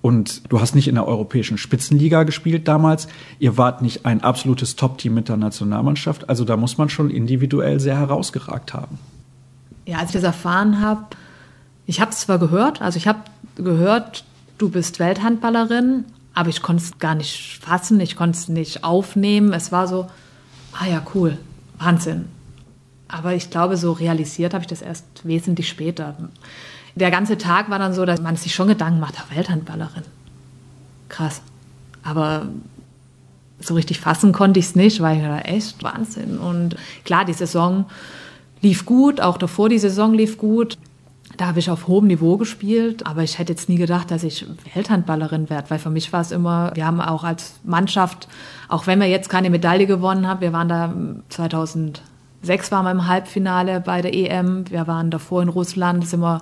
[0.00, 3.08] Und du hast nicht in der europäischen Spitzenliga gespielt damals.
[3.40, 6.28] Ihr wart nicht ein absolutes Top-Team mit der Nationalmannschaft.
[6.28, 8.98] Also da muss man schon individuell sehr herausgeragt haben.
[9.86, 11.04] Ja, als ich das erfahren habe,
[11.86, 13.20] ich habe es zwar gehört, also ich habe
[13.56, 14.24] gehört,
[14.58, 16.04] du bist Welthandballerin,
[16.34, 19.52] aber ich konnte es gar nicht fassen, ich konnte es nicht aufnehmen.
[19.52, 20.08] Es war so,
[20.78, 21.38] ah ja, cool,
[21.78, 22.26] Wahnsinn.
[23.08, 26.14] Aber ich glaube, so realisiert habe ich das erst wesentlich später
[26.98, 30.02] der ganze Tag war dann so, dass man sich schon Gedanken macht, Welthandballerin.
[31.08, 31.40] Krass.
[32.02, 32.46] Aber
[33.60, 36.38] so richtig fassen konnte ich es nicht, weil ich dachte, echt Wahnsinn.
[36.38, 37.86] Und klar, die Saison
[38.60, 40.78] lief gut, auch davor die Saison lief gut.
[41.36, 44.46] Da habe ich auf hohem Niveau gespielt, aber ich hätte jetzt nie gedacht, dass ich
[44.74, 48.28] Welthandballerin werde, weil für mich war es immer, wir haben auch als Mannschaft,
[48.68, 50.94] auch wenn wir jetzt keine Medaille gewonnen haben, wir waren da
[51.28, 56.40] 2006 waren wir im Halbfinale bei der EM, wir waren davor in Russland, sind wir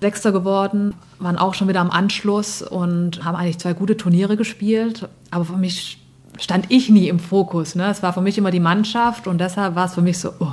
[0.00, 5.08] Sechster geworden, waren auch schon wieder am Anschluss und haben eigentlich zwei gute Turniere gespielt.
[5.30, 5.98] Aber für mich
[6.38, 7.74] stand ich nie im Fokus.
[7.74, 7.90] Ne?
[7.90, 10.52] Es war für mich immer die Mannschaft und deshalb war es für mich so, oh,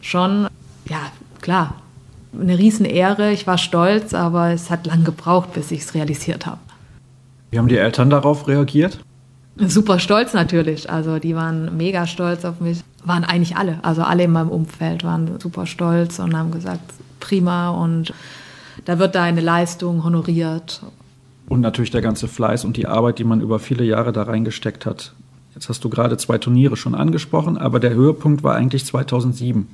[0.00, 0.48] schon,
[0.88, 1.00] ja,
[1.40, 1.74] klar,
[2.38, 3.32] eine Riesenehre.
[3.32, 6.58] Ich war stolz, aber es hat lang gebraucht, bis ich es realisiert habe.
[7.50, 8.98] Wie haben die Eltern darauf reagiert?
[9.56, 10.90] Super stolz natürlich.
[10.90, 12.80] Also die waren mega stolz auf mich.
[13.04, 13.78] Waren eigentlich alle.
[13.82, 16.82] Also alle in meinem Umfeld waren super stolz und haben gesagt,
[17.20, 18.12] prima und
[18.84, 20.82] da wird deine Leistung honoriert.
[21.48, 24.86] Und natürlich der ganze Fleiß und die Arbeit, die man über viele Jahre da reingesteckt
[24.86, 25.14] hat.
[25.54, 29.68] Jetzt hast du gerade zwei Turniere schon angesprochen, aber der Höhepunkt war eigentlich 2007.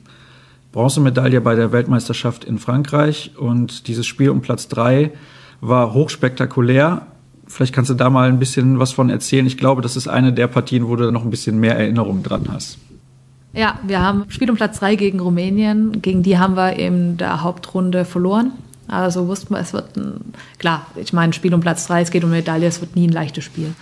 [0.72, 5.12] Bronzemedaille bei der Weltmeisterschaft in Frankreich und dieses Spiel um Platz drei
[5.60, 7.06] war hochspektakulär.
[7.46, 9.46] Vielleicht kannst du da mal ein bisschen was von erzählen.
[9.46, 12.46] Ich glaube, das ist eine der Partien, wo du noch ein bisschen mehr Erinnerungen dran
[12.50, 12.78] hast.
[13.52, 16.00] Ja, wir haben Spiel um Platz drei gegen Rumänien.
[16.02, 18.52] Gegen die haben wir in der Hauptrunde verloren.
[18.90, 22.24] Also wussten wir, es wird ein, klar, ich meine, Spiel um Platz drei, es geht
[22.24, 23.74] um Medaille, es wird nie ein leichtes Spiel.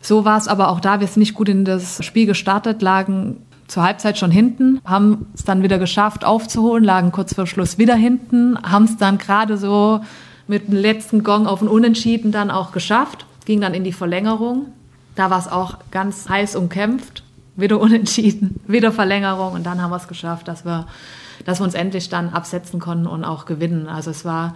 [0.00, 1.00] So war es aber auch da.
[1.00, 3.36] Wir sind nicht gut in das Spiel gestartet, lagen
[3.68, 7.94] zur Halbzeit schon hinten, haben es dann wieder geschafft aufzuholen, lagen kurz vor Schluss wieder
[7.94, 10.00] hinten, haben es dann gerade so
[10.46, 14.72] mit dem letzten Gong auf den Unentschieden dann auch geschafft, ging dann in die Verlängerung.
[15.14, 17.22] Da war es auch ganz heiß umkämpft,
[17.56, 20.86] wieder Unentschieden, wieder Verlängerung und dann haben wir es geschafft, dass wir,
[21.44, 23.88] dass wir uns endlich dann absetzen konnten und auch gewinnen.
[23.88, 24.54] Also es war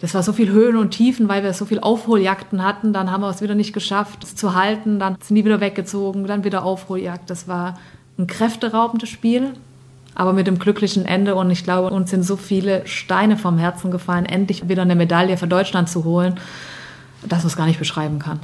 [0.00, 2.92] das war so viel Höhen und Tiefen, weil wir so viel Aufholjagden hatten.
[2.92, 5.00] Dann haben wir es wieder nicht geschafft, es zu halten.
[5.00, 7.28] Dann sind die wieder weggezogen, dann wieder Aufholjagd.
[7.28, 7.78] Das war
[8.16, 9.54] ein kräfteraubendes Spiel,
[10.14, 11.34] aber mit dem glücklichen Ende.
[11.34, 15.36] Und ich glaube, uns sind so viele Steine vom Herzen gefallen, endlich wieder eine Medaille
[15.36, 16.38] für Deutschland zu holen,
[17.26, 18.38] dass man es gar nicht beschreiben kann.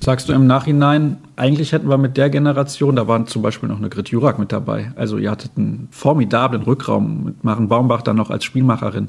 [0.00, 3.78] Sagst du im Nachhinein, eigentlich hätten wir mit der Generation, da waren zum Beispiel noch
[3.78, 4.92] eine Grit Jurak mit dabei.
[4.94, 9.08] Also ihr hattet einen formidablen Rückraum mit Maren Baumbach dann noch als Spielmacherin.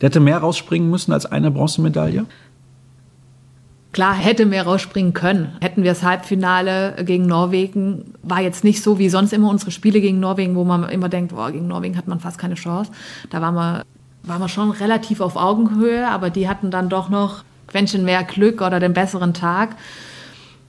[0.00, 2.26] Der hätte mehr rausspringen müssen als eine Bronzemedaille?
[3.92, 5.56] Klar, hätte mehr rausspringen können.
[5.62, 10.02] Hätten wir das Halbfinale gegen Norwegen, war jetzt nicht so wie sonst immer unsere Spiele
[10.02, 12.92] gegen Norwegen, wo man immer denkt, boah, gegen Norwegen hat man fast keine Chance.
[13.30, 13.84] Da waren wir,
[14.24, 18.60] waren wir schon relativ auf Augenhöhe, aber die hatten dann doch noch Quäntchen mehr Glück
[18.60, 19.76] oder den besseren Tag.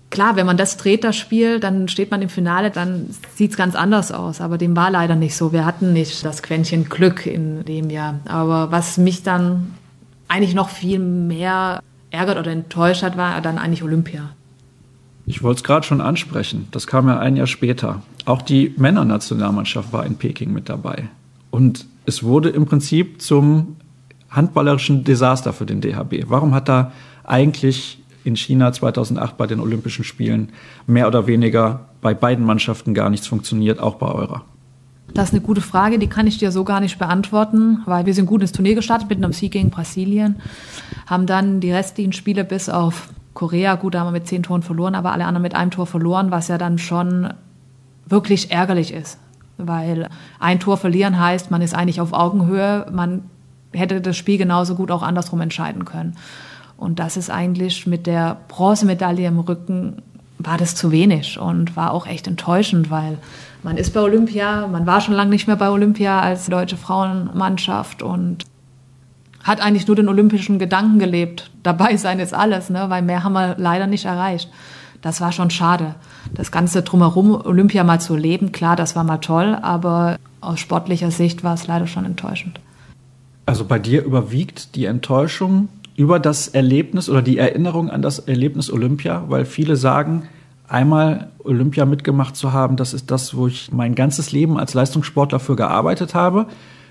[0.09, 3.57] Klar, wenn man das dreht, das Spiel, dann steht man im Finale, dann sieht es
[3.57, 4.39] ganz anders aus.
[4.39, 5.51] Aber dem war leider nicht so.
[5.51, 8.19] Wir hatten nicht das Quäntchen Glück in dem Jahr.
[8.25, 9.73] Aber was mich dann
[10.27, 14.29] eigentlich noch viel mehr ärgert oder enttäuscht hat, war dann eigentlich Olympia.
[15.25, 16.69] Ich wollte es gerade schon ansprechen.
[16.71, 18.01] Das kam ja ein Jahr später.
[18.23, 21.09] Auch die Männernationalmannschaft war in Peking mit dabei.
[21.51, 23.75] Und es wurde im Prinzip zum
[24.29, 26.25] handballerischen Desaster für den DHB.
[26.27, 26.93] Warum hat da
[27.25, 30.49] eigentlich in China 2008 bei den Olympischen Spielen
[30.85, 34.43] mehr oder weniger bei beiden Mannschaften gar nichts funktioniert, auch bei eurer?
[35.13, 38.13] Das ist eine gute Frage, die kann ich dir so gar nicht beantworten, weil wir
[38.13, 40.35] sind gut ins Turnier gestartet mit einem Sieg gegen Brasilien,
[41.05, 44.61] haben dann die restlichen Spiele bis auf Korea, gut, da haben wir mit zehn Toren
[44.61, 47.33] verloren, aber alle anderen mit einem Tor verloren, was ja dann schon
[48.05, 49.19] wirklich ärgerlich ist,
[49.57, 50.09] weil
[50.39, 53.23] ein Tor verlieren heißt, man ist eigentlich auf Augenhöhe, man
[53.71, 56.17] hätte das Spiel genauso gut auch andersrum entscheiden können.
[56.77, 60.01] Und das ist eigentlich mit der Bronzemedaille im Rücken
[60.39, 63.17] war das zu wenig und war auch echt enttäuschend, weil
[63.63, 68.03] man ist bei Olympia, man war schon lange nicht mehr bei Olympia als deutsche Frauenmannschaft
[68.03, 68.45] und
[69.43, 71.49] hat eigentlich nur den olympischen Gedanken gelebt.
[71.63, 72.85] Dabei sein ist alles, ne?
[72.89, 74.49] weil mehr haben wir leider nicht erreicht.
[75.01, 75.95] Das war schon schade.
[76.33, 81.11] Das Ganze drumherum, Olympia mal zu erleben, klar, das war mal toll, aber aus sportlicher
[81.11, 82.59] Sicht war es leider schon enttäuschend.
[83.45, 88.71] Also bei dir überwiegt die Enttäuschung über das Erlebnis oder die Erinnerung an das Erlebnis
[88.71, 90.29] Olympia, weil viele sagen,
[90.67, 95.39] einmal Olympia mitgemacht zu haben, das ist das, wo ich mein ganzes Leben als Leistungssportler
[95.39, 96.45] für gearbeitet habe.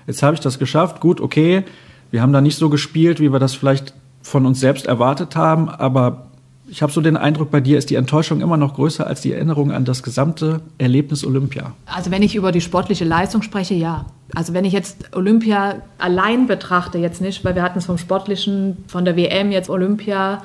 [0.07, 0.99] Jetzt habe ich das geschafft.
[0.99, 1.63] Gut, okay,
[2.11, 5.69] wir haben da nicht so gespielt, wie wir das vielleicht von uns selbst erwartet haben,
[5.69, 6.26] aber
[6.69, 9.31] ich habe so den Eindruck, bei dir ist die Enttäuschung immer noch größer als die
[9.31, 11.73] Erinnerung an das gesamte Erlebnis Olympia.
[11.85, 14.05] Also wenn ich über die sportliche Leistung spreche, ja.
[14.35, 18.83] Also wenn ich jetzt Olympia allein betrachte, jetzt nicht, weil wir hatten es vom Sportlichen,
[18.87, 20.43] von der WM jetzt Olympia,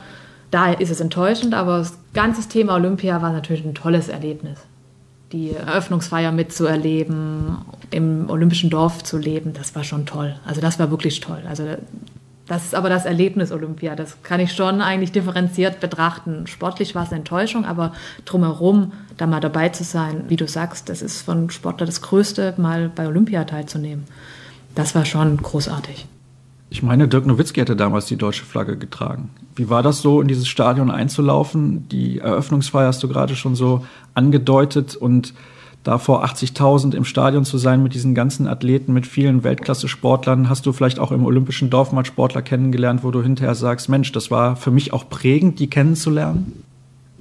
[0.50, 4.60] da ist es enttäuschend, aber das ganze Thema Olympia war natürlich ein tolles Erlebnis.
[5.32, 7.56] Die Eröffnungsfeier mitzuerleben,
[7.90, 10.36] im Olympischen Dorf zu leben, das war schon toll.
[10.44, 11.42] Also das war wirklich toll.
[11.48, 11.64] Also
[12.46, 13.94] das ist aber das Erlebnis Olympia.
[13.94, 16.46] Das kann ich schon eigentlich differenziert betrachten.
[16.46, 17.92] Sportlich war es eine Enttäuschung, aber
[18.24, 22.54] drumherum da mal dabei zu sein, wie du sagst, das ist von Sportler das Größte,
[22.56, 24.04] mal bei Olympia teilzunehmen.
[24.74, 26.06] Das war schon großartig.
[26.70, 29.28] Ich meine, Dirk Nowitzki hatte damals die deutsche Flagge getragen.
[29.54, 31.86] Wie war das so, in dieses Stadion einzulaufen?
[31.90, 33.84] Die Eröffnungsfeier hast du gerade schon so
[34.14, 35.34] angedeutet und
[35.84, 40.64] da vor 80.000 im Stadion zu sein mit diesen ganzen Athleten, mit vielen Weltklasse-Sportlern, hast
[40.66, 44.30] du vielleicht auch im Olympischen Dorf mal Sportler kennengelernt, wo du hinterher sagst, Mensch, das
[44.30, 46.64] war für mich auch prägend, die kennenzulernen?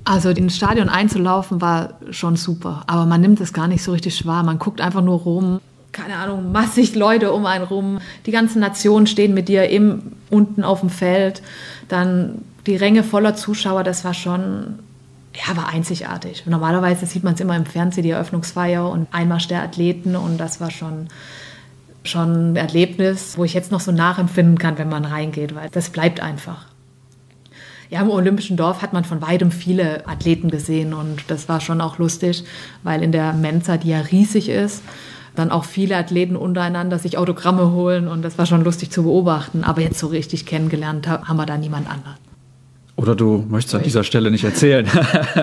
[0.03, 4.25] Also ins Stadion einzulaufen war schon super, aber man nimmt es gar nicht so richtig
[4.25, 4.43] wahr.
[4.43, 5.59] Man guckt einfach nur rum,
[5.91, 7.99] keine Ahnung, massig Leute um einen rum.
[8.25, 11.41] Die ganzen Nationen stehen mit dir im, unten auf dem Feld.
[11.87, 14.79] Dann die Ränge voller Zuschauer, das war schon
[15.35, 16.45] ja, war einzigartig.
[16.45, 20.59] Normalerweise sieht man es immer im Fernsehen, die Eröffnungsfeier und Einmarsch der Athleten und das
[20.59, 21.07] war schon,
[22.03, 25.89] schon ein Erlebnis, wo ich jetzt noch so nachempfinden kann, wenn man reingeht, weil das
[25.89, 26.65] bleibt einfach.
[27.89, 31.81] Ja, im Olympischen Dorf hat man von weitem viele Athleten gesehen und das war schon
[31.81, 32.45] auch lustig,
[32.83, 34.81] weil in der Mensa, die ja riesig ist,
[35.35, 39.63] dann auch viele Athleten untereinander sich Autogramme holen und das war schon lustig zu beobachten.
[39.63, 42.15] Aber jetzt so richtig kennengelernt haben wir da niemand anders.
[43.01, 44.87] Oder du möchtest an dieser Stelle nicht erzählen.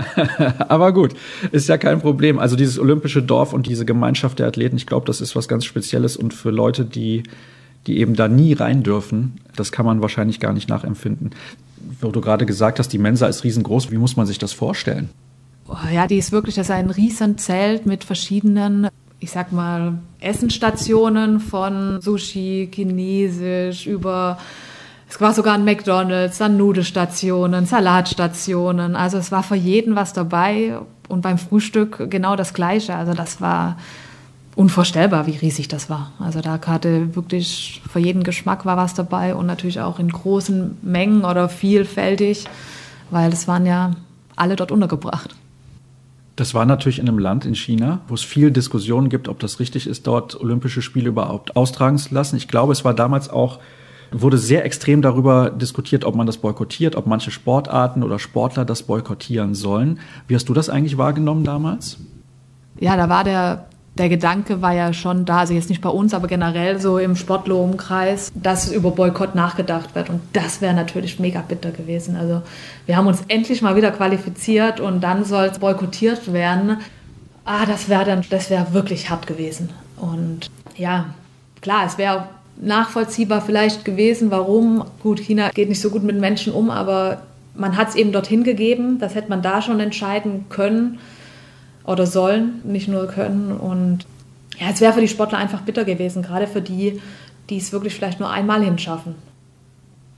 [0.69, 1.15] Aber gut,
[1.51, 2.39] ist ja kein Problem.
[2.39, 5.65] Also dieses olympische Dorf und diese Gemeinschaft der Athleten, ich glaube, das ist was ganz
[5.65, 7.25] Spezielles und für Leute, die,
[7.89, 11.31] die eben da nie rein dürfen, das kann man wahrscheinlich gar nicht nachempfinden.
[12.01, 15.09] Wo du gerade gesagt hast, die Mensa ist riesengroß, wie muss man sich das vorstellen?
[15.93, 18.89] Ja, die ist wirklich, das ist ein Riesenzelt mit verschiedenen
[19.21, 24.39] ich sag mal, Essenstationen von Sushi, Chinesisch, über,
[25.09, 28.95] es war sogar ein McDonalds, dann Nudelstationen, Salatstationen.
[28.95, 30.79] Also es war für jeden was dabei
[31.09, 32.95] und beim Frühstück genau das Gleiche.
[32.95, 33.79] Also das war
[34.55, 36.13] unvorstellbar, wie riesig das war.
[36.19, 40.79] Also da hatte wirklich für jeden Geschmack war was dabei und natürlich auch in großen
[40.83, 42.45] Mengen oder vielfältig,
[43.11, 43.93] weil es waren ja
[44.37, 45.35] alle dort untergebracht.
[46.37, 49.59] Das war natürlich in einem Land in China, wo es viel Diskussionen gibt, ob das
[49.59, 52.37] richtig ist, dort Olympische Spiele überhaupt austragen zu lassen.
[52.37, 53.59] Ich glaube, es war damals auch
[54.11, 58.83] wurde sehr extrem darüber diskutiert, ob man das boykottiert, ob manche Sportarten oder Sportler das
[58.83, 60.01] boykottieren sollen.
[60.27, 61.99] Wie hast du das eigentlich wahrgenommen damals?
[62.81, 66.15] Ja, da war der der Gedanke war ja schon da, also jetzt nicht bei uns,
[66.15, 70.09] aber generell so im Sportlerumkreis, dass über Boykott nachgedacht wird.
[70.09, 72.17] Und das wäre natürlich mega bitter gewesen.
[72.17, 72.43] Also
[72.87, 76.79] wir haben uns endlich mal wieder qualifiziert und dann soll es boykottiert werden.
[77.45, 79.71] Ah, das wäre dann, das wäre wirklich hart gewesen.
[79.97, 81.07] Und ja,
[81.61, 82.29] klar, es wäre
[82.61, 84.85] nachvollziehbar vielleicht gewesen, warum.
[85.03, 87.23] Gut, China geht nicht so gut mit Menschen um, aber
[87.55, 88.99] man hat es eben dorthin gegeben.
[88.99, 90.99] Das hätte man da schon entscheiden können
[91.85, 93.53] oder sollen, nicht nur können.
[93.53, 94.07] Und
[94.59, 97.01] ja, es wäre für die Sportler einfach bitter gewesen, gerade für die,
[97.49, 99.15] die es wirklich vielleicht nur einmal hinschaffen.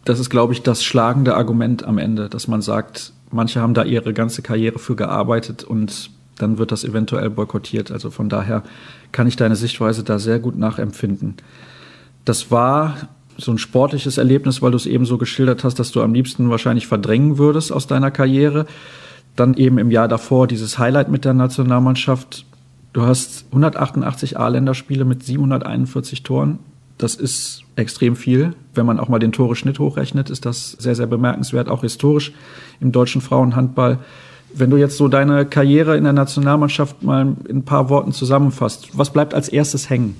[0.05, 3.85] Das ist, glaube ich, das schlagende Argument am Ende, dass man sagt, manche haben da
[3.85, 7.91] ihre ganze Karriere für gearbeitet und dann wird das eventuell boykottiert.
[7.91, 8.63] Also von daher
[9.13, 11.37] kann ich deine Sichtweise da sehr gut nachempfinden.
[12.25, 12.97] Das war
[13.37, 16.51] so ein sportliches Erlebnis, weil du es eben so geschildert hast, dass du am liebsten
[16.51, 18.67] wahrscheinlich verdrängen würdest aus deiner Karriere.
[19.37, 22.45] Dann eben im Jahr davor dieses Highlight mit der Nationalmannschaft.
[22.93, 26.59] Du hast 188 A-Länderspiele mit 741 Toren.
[26.99, 28.55] Das ist extrem viel.
[28.75, 32.33] Wenn man auch mal den Tore-Schnitt hochrechnet, ist das sehr, sehr bemerkenswert, auch historisch
[32.81, 33.99] im deutschen Frauenhandball.
[34.53, 38.99] Wenn du jetzt so deine Karriere in der Nationalmannschaft mal in ein paar Worten zusammenfasst,
[38.99, 40.17] was bleibt als erstes hängen?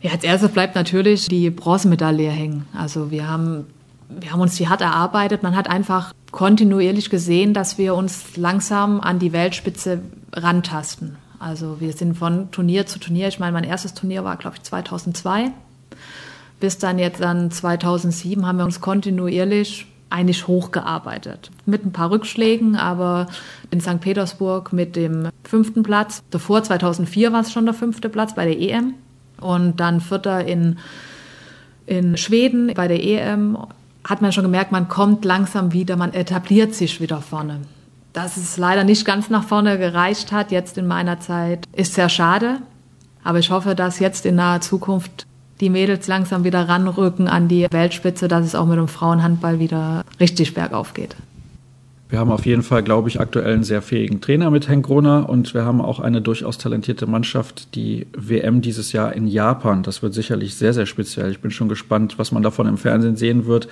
[0.00, 2.66] Ja, als erstes bleibt natürlich die Bronzemedaille hängen.
[2.74, 3.66] Also wir haben
[4.08, 5.42] wir haben uns die hart erarbeitet.
[5.42, 10.00] Man hat einfach kontinuierlich gesehen, dass wir uns langsam an die Weltspitze
[10.32, 11.16] rantasten.
[11.38, 13.28] Also wir sind von Turnier zu Turnier.
[13.28, 15.50] Ich meine, mein erstes Turnier war, glaube ich, 2002.
[16.60, 21.50] Bis dann jetzt dann 2007 haben wir uns kontinuierlich eigentlich hochgearbeitet.
[21.66, 23.26] Mit ein paar Rückschlägen, aber
[23.70, 24.00] in St.
[24.00, 26.22] Petersburg mit dem fünften Platz.
[26.30, 28.94] Davor, 2004, war es schon der fünfte Platz bei der EM.
[29.40, 30.78] Und dann vierter in,
[31.86, 33.58] in Schweden bei der EM
[34.04, 37.60] hat man schon gemerkt, man kommt langsam wieder, man etabliert sich wieder vorne.
[38.12, 42.08] Dass es leider nicht ganz nach vorne gereicht hat, jetzt in meiner Zeit, ist sehr
[42.08, 42.58] schade.
[43.24, 45.26] Aber ich hoffe, dass jetzt in naher Zukunft
[45.60, 50.04] die Mädels langsam wieder ranrücken an die Weltspitze, dass es auch mit dem Frauenhandball wieder
[50.20, 51.16] richtig bergauf geht.
[52.08, 55.28] Wir haben auf jeden Fall, glaube ich, aktuell einen sehr fähigen Trainer mit Henk Groner
[55.28, 57.74] und wir haben auch eine durchaus talentierte Mannschaft.
[57.74, 61.32] Die WM dieses Jahr in Japan, das wird sicherlich sehr, sehr speziell.
[61.32, 63.66] Ich bin schon gespannt, was man davon im Fernsehen sehen wird.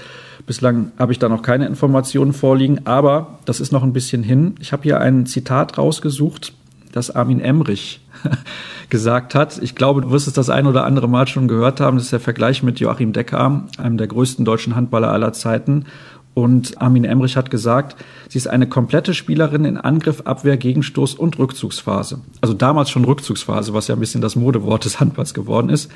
[0.47, 4.57] Bislang habe ich da noch keine Informationen vorliegen, aber das ist noch ein bisschen hin.
[4.59, 6.55] Ich habe hier ein Zitat rausgesucht,
[6.91, 8.01] das Armin Emrich
[8.91, 9.59] gesagt hat.
[9.62, 11.99] Ich glaube, du wirst es das ein oder andere Mal schon gehört haben.
[11.99, 15.86] Das ist der Vergleich mit Joachim Decker, einem der größten deutschen Handballer aller Zeiten.
[16.35, 17.97] Und Armin Emrich hat gesagt,
[18.28, 22.20] sie ist eine komplette Spielerin in Angriff, Abwehr, Gegenstoß und Rückzugsphase.
[22.40, 25.90] Also damals schon Rückzugsphase, was ja ein bisschen das Modewort des Handballs geworden ist.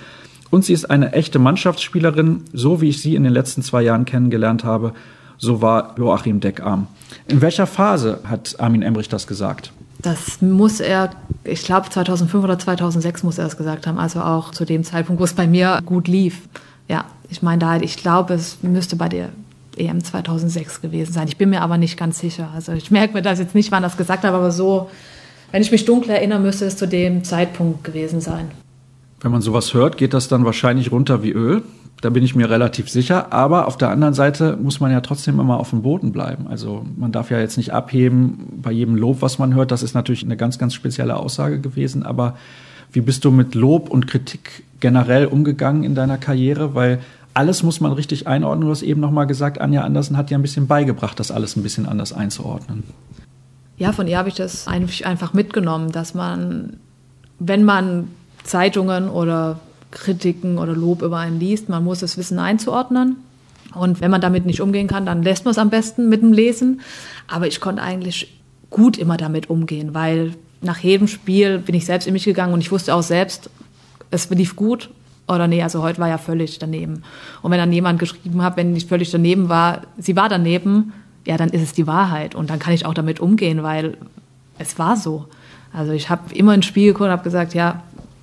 [0.51, 4.05] Und sie ist eine echte Mannschaftsspielerin, so wie ich sie in den letzten zwei Jahren
[4.05, 4.93] kennengelernt habe.
[5.39, 6.87] So war Joachim Deckarm.
[7.27, 9.73] In welcher Phase hat Armin Emrich das gesagt?
[10.01, 11.11] Das muss er,
[11.43, 15.21] ich glaube 2005 oder 2006 muss er es gesagt haben, also auch zu dem Zeitpunkt,
[15.21, 16.43] wo es bei mir gut lief.
[16.87, 19.31] Ja, ich meine, da, ich glaube, es müsste bei dir
[19.77, 21.29] EM 2006 gewesen sein.
[21.29, 22.51] Ich bin mir aber nicht ganz sicher.
[22.55, 24.91] Also ich merke mir das jetzt nicht, wann das gesagt habe, aber so,
[25.53, 28.51] wenn ich mich dunkel erinnern müsste, es zu dem Zeitpunkt gewesen sein.
[29.21, 31.63] Wenn man sowas hört, geht das dann wahrscheinlich runter wie Öl.
[32.01, 33.33] Da bin ich mir relativ sicher.
[33.33, 36.47] Aber auf der anderen Seite muss man ja trotzdem immer auf dem Boden bleiben.
[36.47, 39.73] Also man darf ja jetzt nicht abheben bei jedem Lob, was man hört.
[39.73, 42.05] Das ist natürlich eine ganz, ganz spezielle Aussage gewesen.
[42.05, 42.37] Aber
[42.93, 46.75] wie bist du mit Lob und Kritik generell umgegangen in deiner Karriere?
[46.75, 47.01] Weil
[47.39, 48.67] alles muss man richtig einordnen.
[48.67, 51.55] Du hast eben noch mal gesagt, Anja Andersen hat dir ein bisschen beigebracht, das alles
[51.55, 52.83] ein bisschen anders einzuordnen.
[53.77, 56.79] Ja, von ihr habe ich das einfach mitgenommen, dass man,
[57.39, 58.09] wenn man
[58.43, 59.61] Zeitungen oder
[59.93, 61.69] Kritiken oder Lob über einen liest.
[61.69, 63.19] Man muss das Wissen einzuordnen.
[63.73, 66.33] Und wenn man damit nicht umgehen kann, dann lässt man es am besten mit dem
[66.33, 66.81] Lesen.
[67.29, 72.09] Aber ich konnte eigentlich gut immer damit umgehen, weil nach jedem Spiel bin ich selbst
[72.09, 73.49] in mich gegangen und ich wusste auch selbst,
[74.11, 74.91] es lief gut
[75.29, 77.03] oder nee, also heute war ja völlig daneben.
[77.43, 80.93] Und wenn dann jemand geschrieben hat, wenn ich völlig daneben war, sie war daneben,
[81.27, 83.99] ja, dann ist es die Wahrheit und dann kann ich auch damit umgehen, weil
[84.59, 85.27] es war so.
[85.73, 87.83] Also ich habe immer ins Spiel geguckt und habe gesagt, ja,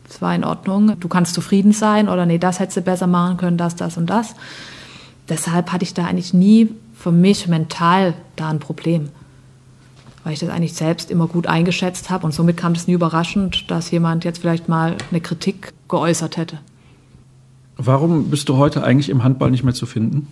[0.10, 3.38] es war in Ordnung, du kannst zufrieden sein oder nee, das hättest du besser machen
[3.38, 4.36] können, das, das und das.
[5.30, 9.10] Deshalb hatte ich da eigentlich nie für mich mental da ein Problem,
[10.24, 13.70] weil ich das eigentlich selbst immer gut eingeschätzt habe und somit kam es nie überraschend,
[13.70, 16.60] dass jemand jetzt vielleicht mal eine Kritik geäußert hätte.
[17.78, 20.28] Warum bist du heute eigentlich im Handball nicht mehr zu finden?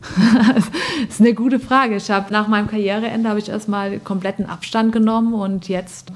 [0.56, 1.96] das ist eine gute Frage.
[1.96, 6.12] Ich habe nach meinem Karriereende habe ich erstmal kompletten Abstand genommen und jetzt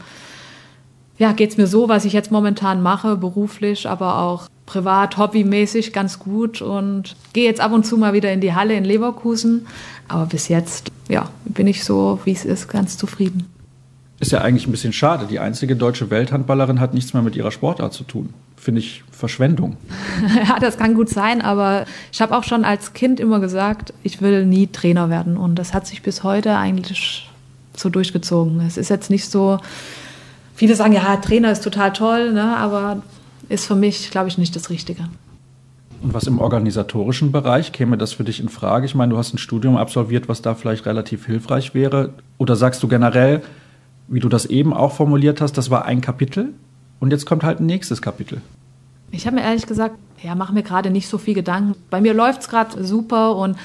[1.18, 5.92] ja, geht es mir so, was ich jetzt momentan mache, beruflich, aber auch privat, hobbymäßig
[5.92, 9.66] ganz gut und gehe jetzt ab und zu mal wieder in die Halle in Leverkusen.
[10.08, 13.46] Aber bis jetzt, ja, bin ich so, wie es ist, ganz zufrieden.
[14.20, 15.26] Ist ja eigentlich ein bisschen schade.
[15.26, 18.32] Die einzige deutsche Welthandballerin hat nichts mehr mit ihrer Sportart zu tun.
[18.64, 19.76] Finde ich Verschwendung.
[20.48, 24.22] ja, das kann gut sein, aber ich habe auch schon als Kind immer gesagt, ich
[24.22, 25.36] will nie Trainer werden.
[25.36, 27.30] Und das hat sich bis heute eigentlich
[27.76, 28.62] so durchgezogen.
[28.66, 29.58] Es ist jetzt nicht so,
[30.54, 33.02] viele sagen, ja, Trainer ist total toll, ne, aber
[33.50, 35.10] ist für mich, glaube ich, nicht das Richtige.
[36.00, 38.86] Und was im organisatorischen Bereich käme das für dich in Frage?
[38.86, 42.14] Ich meine, du hast ein Studium absolviert, was da vielleicht relativ hilfreich wäre.
[42.38, 43.42] Oder sagst du generell,
[44.08, 46.54] wie du das eben auch formuliert hast, das war ein Kapitel
[47.00, 48.40] und jetzt kommt halt ein nächstes Kapitel.
[49.10, 51.76] Ich habe mir ehrlich gesagt, ja, mache mir gerade nicht so viel Gedanken.
[51.90, 53.56] Bei mir läuft es gerade super und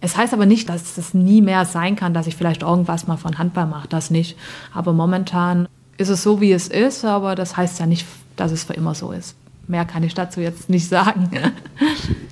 [0.00, 3.18] es heißt aber nicht, dass es nie mehr sein kann, dass ich vielleicht irgendwas mal
[3.18, 4.36] von Handball mache, das nicht.
[4.72, 5.68] Aber momentan
[5.98, 8.06] ist es so, wie es ist, aber das heißt ja nicht,
[8.36, 9.36] dass es für immer so ist.
[9.70, 11.30] Mehr kann ich dazu jetzt nicht sagen.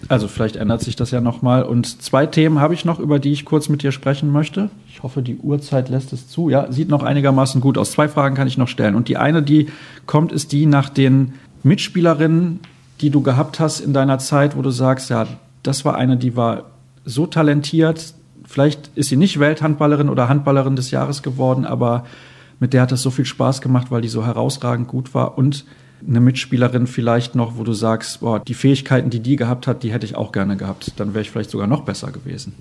[0.09, 1.63] Also vielleicht ändert sich das ja nochmal.
[1.63, 4.71] Und zwei Themen habe ich noch, über die ich kurz mit dir sprechen möchte.
[4.89, 6.49] Ich hoffe, die Uhrzeit lässt es zu.
[6.49, 7.93] Ja, sieht noch einigermaßen gut aus.
[7.93, 8.97] Zwei Fragen kann ich noch stellen.
[8.97, 9.69] Und die eine, die
[10.07, 12.59] kommt, ist die nach den Mitspielerinnen,
[13.03, 15.29] die du gehabt hast in deiner Zeit, wo du sagst, ja,
[15.63, 16.65] das war eine, die war
[17.05, 18.15] so talentiert.
[18.47, 22.05] Vielleicht ist sie nicht Welthandballerin oder Handballerin des Jahres geworden, aber
[22.59, 25.39] mit der hat es so viel Spaß gemacht, weil die so herausragend gut war.
[25.39, 25.65] Und
[26.07, 29.93] eine Mitspielerin vielleicht noch, wo du sagst, boah, die Fähigkeiten, die die gehabt hat, die
[29.93, 30.93] hätte ich auch gerne gehabt.
[30.97, 32.55] Dann wäre ich vielleicht sogar noch besser gewesen.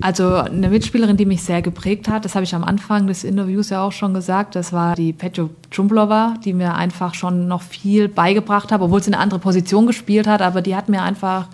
[0.00, 3.70] Also eine Mitspielerin, die mich sehr geprägt hat, das habe ich am Anfang des Interviews
[3.70, 8.08] ja auch schon gesagt, das war die Petjo Džumblova, die mir einfach schon noch viel
[8.08, 11.48] beigebracht hat, obwohl sie eine andere Position gespielt hat, aber die hat mir einfach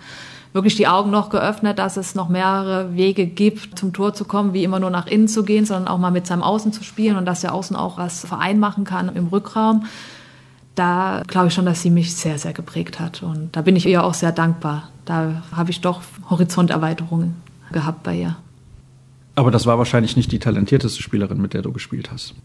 [0.51, 4.53] wirklich die Augen noch geöffnet, dass es noch mehrere Wege gibt, zum Tor zu kommen,
[4.53, 7.15] wie immer nur nach innen zu gehen, sondern auch mal mit seinem Außen zu spielen
[7.15, 9.85] und dass der Außen auch was Verein machen kann im Rückraum
[10.75, 13.23] da glaube ich schon, dass sie mich sehr, sehr geprägt hat.
[13.23, 14.89] Und da bin ich ihr auch sehr dankbar.
[15.05, 17.35] Da habe ich doch Horizonterweiterungen
[17.71, 18.35] gehabt bei ihr.
[19.35, 22.35] Aber das war wahrscheinlich nicht die talentierteste Spielerin, mit der du gespielt hast.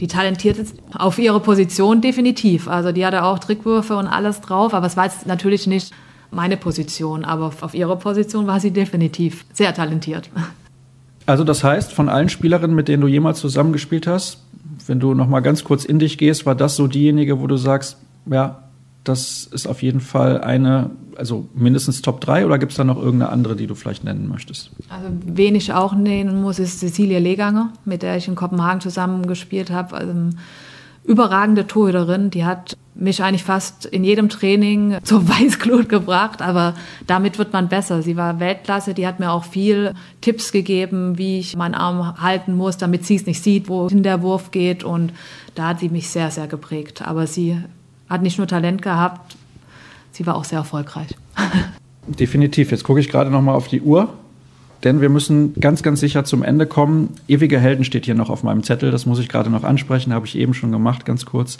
[0.00, 2.68] Die talentierteste auf ihre Position definitiv.
[2.68, 5.92] Also die hatte auch Trickwürfe und alles drauf, aber es war jetzt natürlich nicht
[6.30, 10.30] meine Position, aber auf ihrer Position war sie definitiv sehr talentiert.
[11.26, 14.44] Also das heißt, von allen Spielerinnen, mit denen du jemals zusammengespielt hast,
[14.86, 17.56] wenn du noch mal ganz kurz in dich gehst, war das so diejenige, wo du
[17.56, 18.62] sagst, ja,
[19.04, 22.98] das ist auf jeden Fall eine, also mindestens Top 3 oder gibt es da noch
[22.98, 24.70] irgendeine andere, die du vielleicht nennen möchtest?
[24.90, 29.70] Also wen ich auch nennen muss, ist Cecilia Leganger, mit der ich in Kopenhagen zusammengespielt
[29.70, 29.96] habe.
[29.96, 30.12] Also,
[31.08, 36.74] überragende Torhüterin, die hat mich eigentlich fast in jedem Training zur Weißglut gebracht, aber
[37.06, 38.02] damit wird man besser.
[38.02, 42.54] Sie war Weltklasse, die hat mir auch viel Tipps gegeben, wie ich meinen Arm halten
[42.54, 45.12] muss, damit sie es nicht sieht, wohin der Wurf geht und
[45.54, 47.02] da hat sie mich sehr, sehr geprägt.
[47.06, 47.58] Aber sie
[48.08, 49.36] hat nicht nur Talent gehabt,
[50.12, 51.08] sie war auch sehr erfolgreich.
[52.06, 52.70] Definitiv.
[52.70, 54.12] Jetzt gucke ich gerade noch mal auf die Uhr.
[54.84, 57.14] Denn wir müssen ganz, ganz sicher zum Ende kommen.
[57.26, 58.90] Ewige Helden steht hier noch auf meinem Zettel.
[58.90, 60.12] Das muss ich gerade noch ansprechen.
[60.12, 61.58] Habe ich eben schon gemacht, ganz kurz.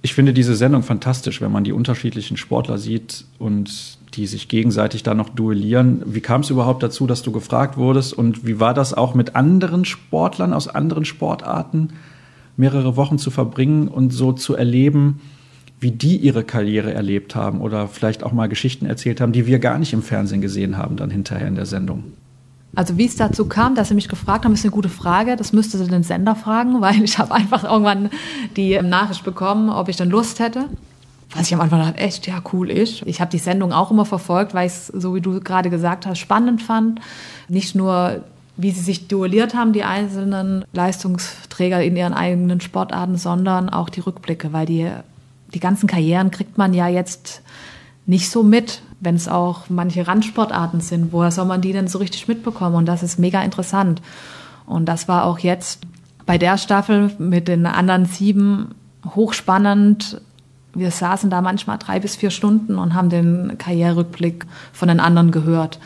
[0.00, 5.02] Ich finde diese Sendung fantastisch, wenn man die unterschiedlichen Sportler sieht und die sich gegenseitig
[5.02, 6.02] da noch duellieren.
[6.04, 8.12] Wie kam es überhaupt dazu, dass du gefragt wurdest?
[8.12, 11.94] Und wie war das auch mit anderen Sportlern aus anderen Sportarten,
[12.56, 15.20] mehrere Wochen zu verbringen und so zu erleben,
[15.84, 19.58] wie die ihre Karriere erlebt haben oder vielleicht auch mal Geschichten erzählt haben, die wir
[19.58, 22.04] gar nicht im Fernsehen gesehen haben, dann hinterher in der Sendung.
[22.74, 25.36] Also wie es dazu kam, dass Sie mich gefragt haben, ist eine gute Frage.
[25.36, 28.08] Das müsste Sie den Sender fragen, weil ich habe einfach irgendwann
[28.56, 30.64] die Nachricht bekommen, ob ich dann Lust hätte.
[31.34, 33.06] Was ich am Anfang dachte, echt, ja, cool ich.
[33.06, 36.06] Ich habe die Sendung auch immer verfolgt, weil ich es, so wie du gerade gesagt
[36.06, 37.00] hast, spannend fand.
[37.48, 38.24] Nicht nur,
[38.56, 44.00] wie sie sich duelliert haben, die einzelnen Leistungsträger in ihren eigenen Sportarten, sondern auch die
[44.00, 44.90] Rückblicke, weil die
[45.54, 47.42] die ganzen Karrieren kriegt man ja jetzt
[48.06, 51.12] nicht so mit, wenn es auch manche Randsportarten sind.
[51.12, 52.74] Woher soll man die denn so richtig mitbekommen?
[52.76, 54.02] Und das ist mega interessant.
[54.66, 55.80] Und das war auch jetzt
[56.26, 58.74] bei der Staffel mit den anderen sieben
[59.14, 60.20] hochspannend.
[60.74, 65.30] Wir saßen da manchmal drei bis vier Stunden und haben den Karriererückblick von den anderen
[65.30, 65.78] gehört.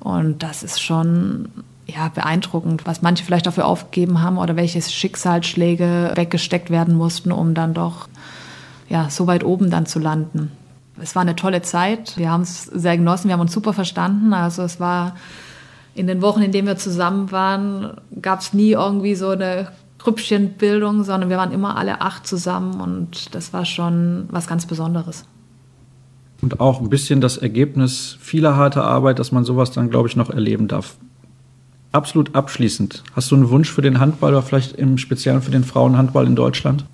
[0.00, 1.48] Und das ist schon
[1.86, 7.54] ja, beeindruckend, was manche vielleicht dafür aufgegeben haben oder welche Schicksalsschläge weggesteckt werden mussten, um
[7.54, 8.08] dann doch
[8.88, 10.50] ja, so weit oben dann zu landen.
[11.00, 12.16] Es war eine tolle Zeit.
[12.16, 13.28] Wir haben es sehr genossen.
[13.28, 14.32] Wir haben uns super verstanden.
[14.32, 15.14] Also es war
[15.94, 21.02] in den Wochen, in denen wir zusammen waren, gab es nie irgendwie so eine Grüppchenbildung,
[21.02, 25.24] sondern wir waren immer alle acht zusammen und das war schon was ganz Besonderes.
[26.40, 30.14] Und auch ein bisschen das Ergebnis vieler harter Arbeit, dass man sowas dann, glaube ich,
[30.14, 30.96] noch erleben darf.
[31.90, 33.02] Absolut abschließend.
[33.14, 36.36] Hast du einen Wunsch für den Handball oder vielleicht im Speziellen für den Frauenhandball in
[36.36, 36.84] Deutschland?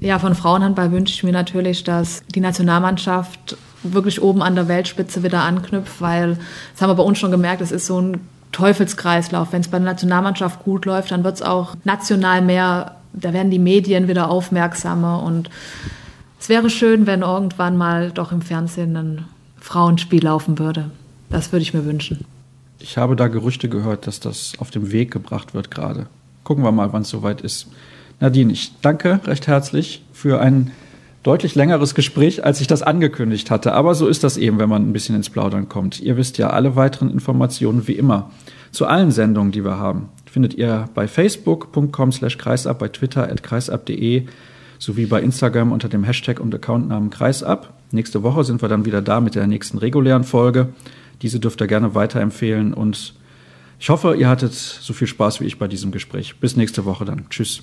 [0.00, 5.22] Ja, von Frauenhandball wünsche ich mir natürlich, dass die Nationalmannschaft wirklich oben an der Weltspitze
[5.22, 6.38] wieder anknüpft, weil
[6.72, 8.20] das haben wir bei uns schon gemerkt, es ist so ein
[8.52, 9.52] Teufelskreislauf.
[9.52, 13.50] Wenn es bei der Nationalmannschaft gut läuft, dann wird es auch national mehr, da werden
[13.50, 15.50] die Medien wieder aufmerksamer und
[16.40, 19.24] es wäre schön, wenn irgendwann mal doch im Fernsehen ein
[19.60, 20.90] Frauenspiel laufen würde.
[21.30, 22.24] Das würde ich mir wünschen.
[22.78, 26.06] Ich habe da Gerüchte gehört, dass das auf dem Weg gebracht wird gerade.
[26.44, 27.66] Gucken wir mal, wann es soweit ist.
[28.20, 30.72] Nadine, ich danke recht herzlich für ein
[31.22, 33.72] deutlich längeres Gespräch, als ich das angekündigt hatte.
[33.72, 36.00] Aber so ist das eben, wenn man ein bisschen ins Plaudern kommt.
[36.00, 38.30] Ihr wisst ja, alle weiteren Informationen wie immer
[38.70, 43.42] zu allen Sendungen, die wir haben, findet ihr bei facebook.com slash kreisab, bei twitter at
[43.42, 44.26] kreisab.de
[44.78, 47.74] sowie bei Instagram unter dem Hashtag und Accountnamen kreisab.
[47.90, 50.68] Nächste Woche sind wir dann wieder da mit der nächsten regulären Folge.
[51.22, 53.14] Diese dürft ihr gerne weiterempfehlen und
[53.80, 56.38] ich hoffe, ihr hattet so viel Spaß wie ich bei diesem Gespräch.
[56.40, 57.28] Bis nächste Woche dann.
[57.30, 57.62] Tschüss.